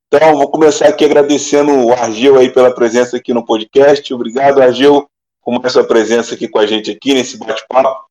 [0.08, 4.12] Então, vou começar aqui agradecendo o Argel aí pela presença aqui no podcast.
[4.12, 5.08] Obrigado, Argel,
[5.44, 8.06] por essa presença aqui com a gente aqui nesse bate-papo.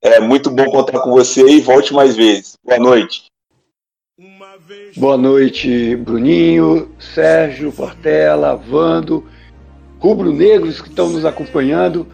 [0.00, 2.56] É muito bom contar com você e volte mais vezes.
[2.64, 3.26] Boa noite.
[4.96, 9.26] Boa noite, Bruninho, Sérgio, Portela, Vando,
[9.98, 12.06] rubro-negros que estão nos acompanhando.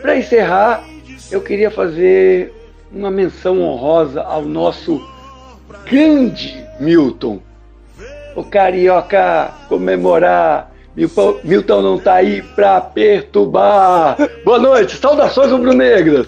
[0.00, 0.84] Para encerrar,
[1.30, 2.52] eu queria fazer
[2.92, 5.00] uma menção honrosa ao nosso
[5.86, 7.40] grande Milton
[8.34, 10.71] o Carioca comemorar.
[10.94, 14.16] Milton não tá aí pra perturbar.
[14.44, 16.26] Boa noite, saudações rubro-negras.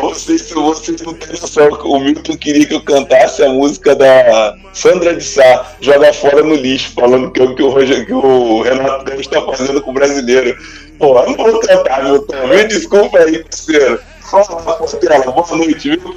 [0.00, 1.68] Vocês, vocês não têm noção.
[1.84, 6.54] O Milton queria que eu cantasse a música da Sandra de Sá, Joga Fora no
[6.54, 7.74] Lixo, falando que, que, o,
[8.04, 10.58] que o Renato Gaúcho está fazendo com o brasileiro.
[10.98, 12.46] Pô, eu não vou cantar, Milton.
[12.48, 14.00] Me desculpa aí, parceiro.
[14.20, 14.44] Fala,
[14.76, 16.16] Portela, boa noite, viu?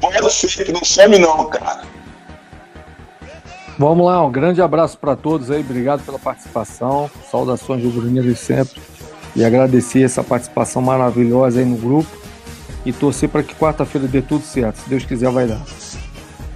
[0.00, 1.82] Pode ser que não some não, cara.
[3.80, 8.78] Vamos lá, um grande abraço para todos aí, obrigado pela participação, saudações do Bruninho sempre
[9.34, 12.10] e agradecer essa participação maravilhosa aí no grupo
[12.84, 15.62] e torcer para que quarta-feira dê tudo certo, se Deus quiser vai dar.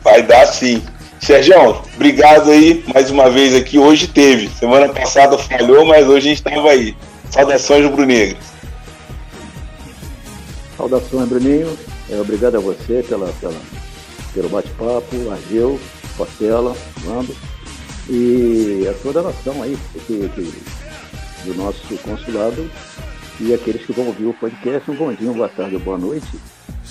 [0.03, 0.83] Vai dar sim.
[1.19, 3.79] Sérgio, obrigado aí mais uma vez aqui.
[3.79, 4.51] Hoje teve.
[4.51, 6.95] Semana passada falhou, mas hoje a gente estava aí.
[7.31, 8.37] Saudações, Bruninho.
[10.77, 11.75] Saudações, Bruninho.
[12.11, 13.55] É, obrigado a você pela, pela
[14.35, 15.79] pelo bate-papo, Argel,
[16.17, 16.75] Portela,
[17.05, 17.35] Nando,
[18.09, 19.77] e a toda a nação aí,
[20.07, 20.63] que, que,
[21.45, 22.71] do nosso consulado,
[23.41, 26.39] e aqueles que vão ouvir o podcast, um bom dia, boa tarde, boa noite.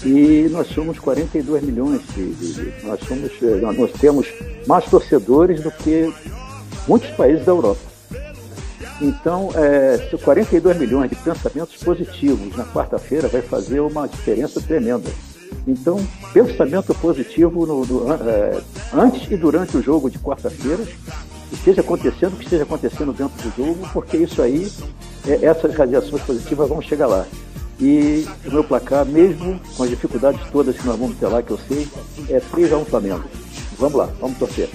[0.04, 4.28] E nós somos 42 milhões de, de, nós somos, eh, nós temos
[4.68, 6.14] mais torcedores do que
[6.88, 7.80] muitos países da Europa.
[9.02, 15.10] Então, é, 42 milhões de pensamentos positivos na quarta-feira vai fazer uma diferença tremenda.
[15.68, 16.00] Então,
[16.34, 18.62] pensamento positivo no, é,
[18.94, 20.84] antes e durante o jogo de quarta-feira
[21.52, 24.72] esteja acontecendo o que esteja acontecendo dentro do jogo, porque isso aí,
[25.28, 27.26] é, essas radiações positivas vão chegar lá.
[27.80, 31.52] E o meu placar, mesmo com as dificuldades todas que nós vamos ter lá, que
[31.52, 31.88] eu sei,
[32.30, 33.24] é 3x1 Flamengo.
[33.78, 34.70] Vamos lá, vamos torcer.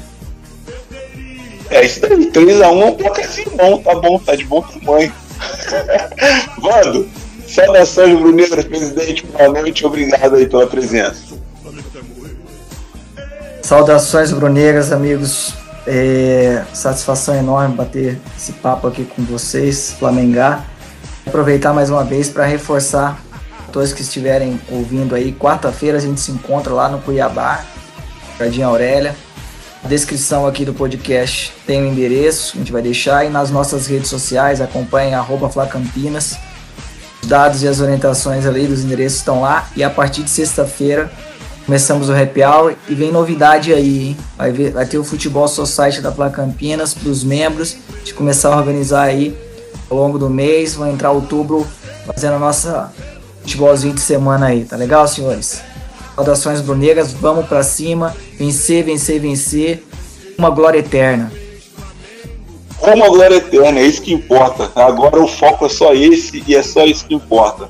[1.71, 5.13] É isso daí, 3x1 é um placarzinho bom, tá bom, tá de bom tamanho.
[6.61, 7.09] Vando,
[7.49, 11.37] saudações Brunegras, presidente, boa noite, obrigado aí pela presença.
[13.63, 15.55] Saudações Brunegras, amigos.
[15.91, 20.67] É, satisfação enorme bater esse papo aqui com vocês, Flamengar.
[21.27, 23.19] Aproveitar mais uma vez para reforçar
[23.73, 25.33] todos que estiverem ouvindo aí.
[25.33, 27.65] Quarta-feira a gente se encontra lá no Cuiabá,
[28.39, 29.17] Jardim Aurélia.
[29.83, 33.25] A descrição aqui do podcast tem o endereço, a gente vai deixar.
[33.25, 35.15] E nas nossas redes sociais, acompanhe
[35.49, 36.37] Flacampinas.
[37.29, 39.69] Os dados e as orientações ali dos endereços estão lá.
[39.77, 41.13] E a partir de sexta-feira
[41.67, 44.17] começamos o happy hour e vem novidade aí, hein?
[44.35, 47.77] Vai, ver, vai ter o Futebol Society da Flacampinas para os membros.
[48.03, 49.37] De começar a organizar aí
[49.91, 50.75] ao longo do mês.
[50.75, 51.67] Vai entrar outubro
[52.07, 52.91] fazendo a nossa
[53.43, 55.61] futebolzinho de semana aí, tá legal, senhores?
[56.15, 59.87] Saudações brunegas, vamos para cima, vencer, vencer, vencer,
[60.39, 61.31] uma glória eterna.
[62.83, 64.71] Uma glória eterna, é isso que importa.
[64.75, 67.69] Agora o foco é só esse e é só isso que importa.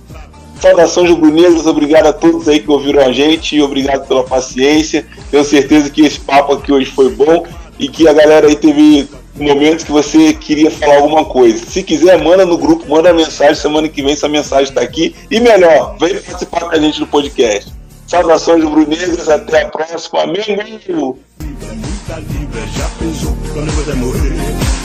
[0.61, 5.07] Saudações rubro-negras, obrigado a todos aí que ouviram a gente e obrigado pela paciência.
[5.31, 7.45] Tenho certeza que esse papo aqui hoje foi bom
[7.79, 11.65] e que a galera aí teve momentos que você queria falar alguma coisa.
[11.65, 13.55] Se quiser, manda no grupo, manda mensagem.
[13.55, 15.15] Semana que vem essa mensagem está aqui.
[15.31, 17.73] E melhor, vem participar com a gente do podcast.
[18.07, 20.23] Saudações rubro-negras, até a próxima.
[20.23, 20.45] Amém.
[20.59, 21.79] Muita
[22.77, 23.37] já pensou,
[23.97, 24.78] morrer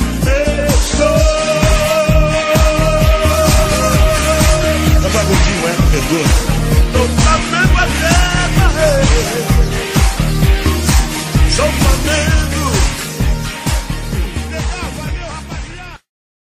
[0.97, 1.17] sou.
[5.05, 5.37] Agora o
[5.67, 6.25] é perdão.
[6.93, 8.13] Tô sabendo até
[8.75, 9.52] rei.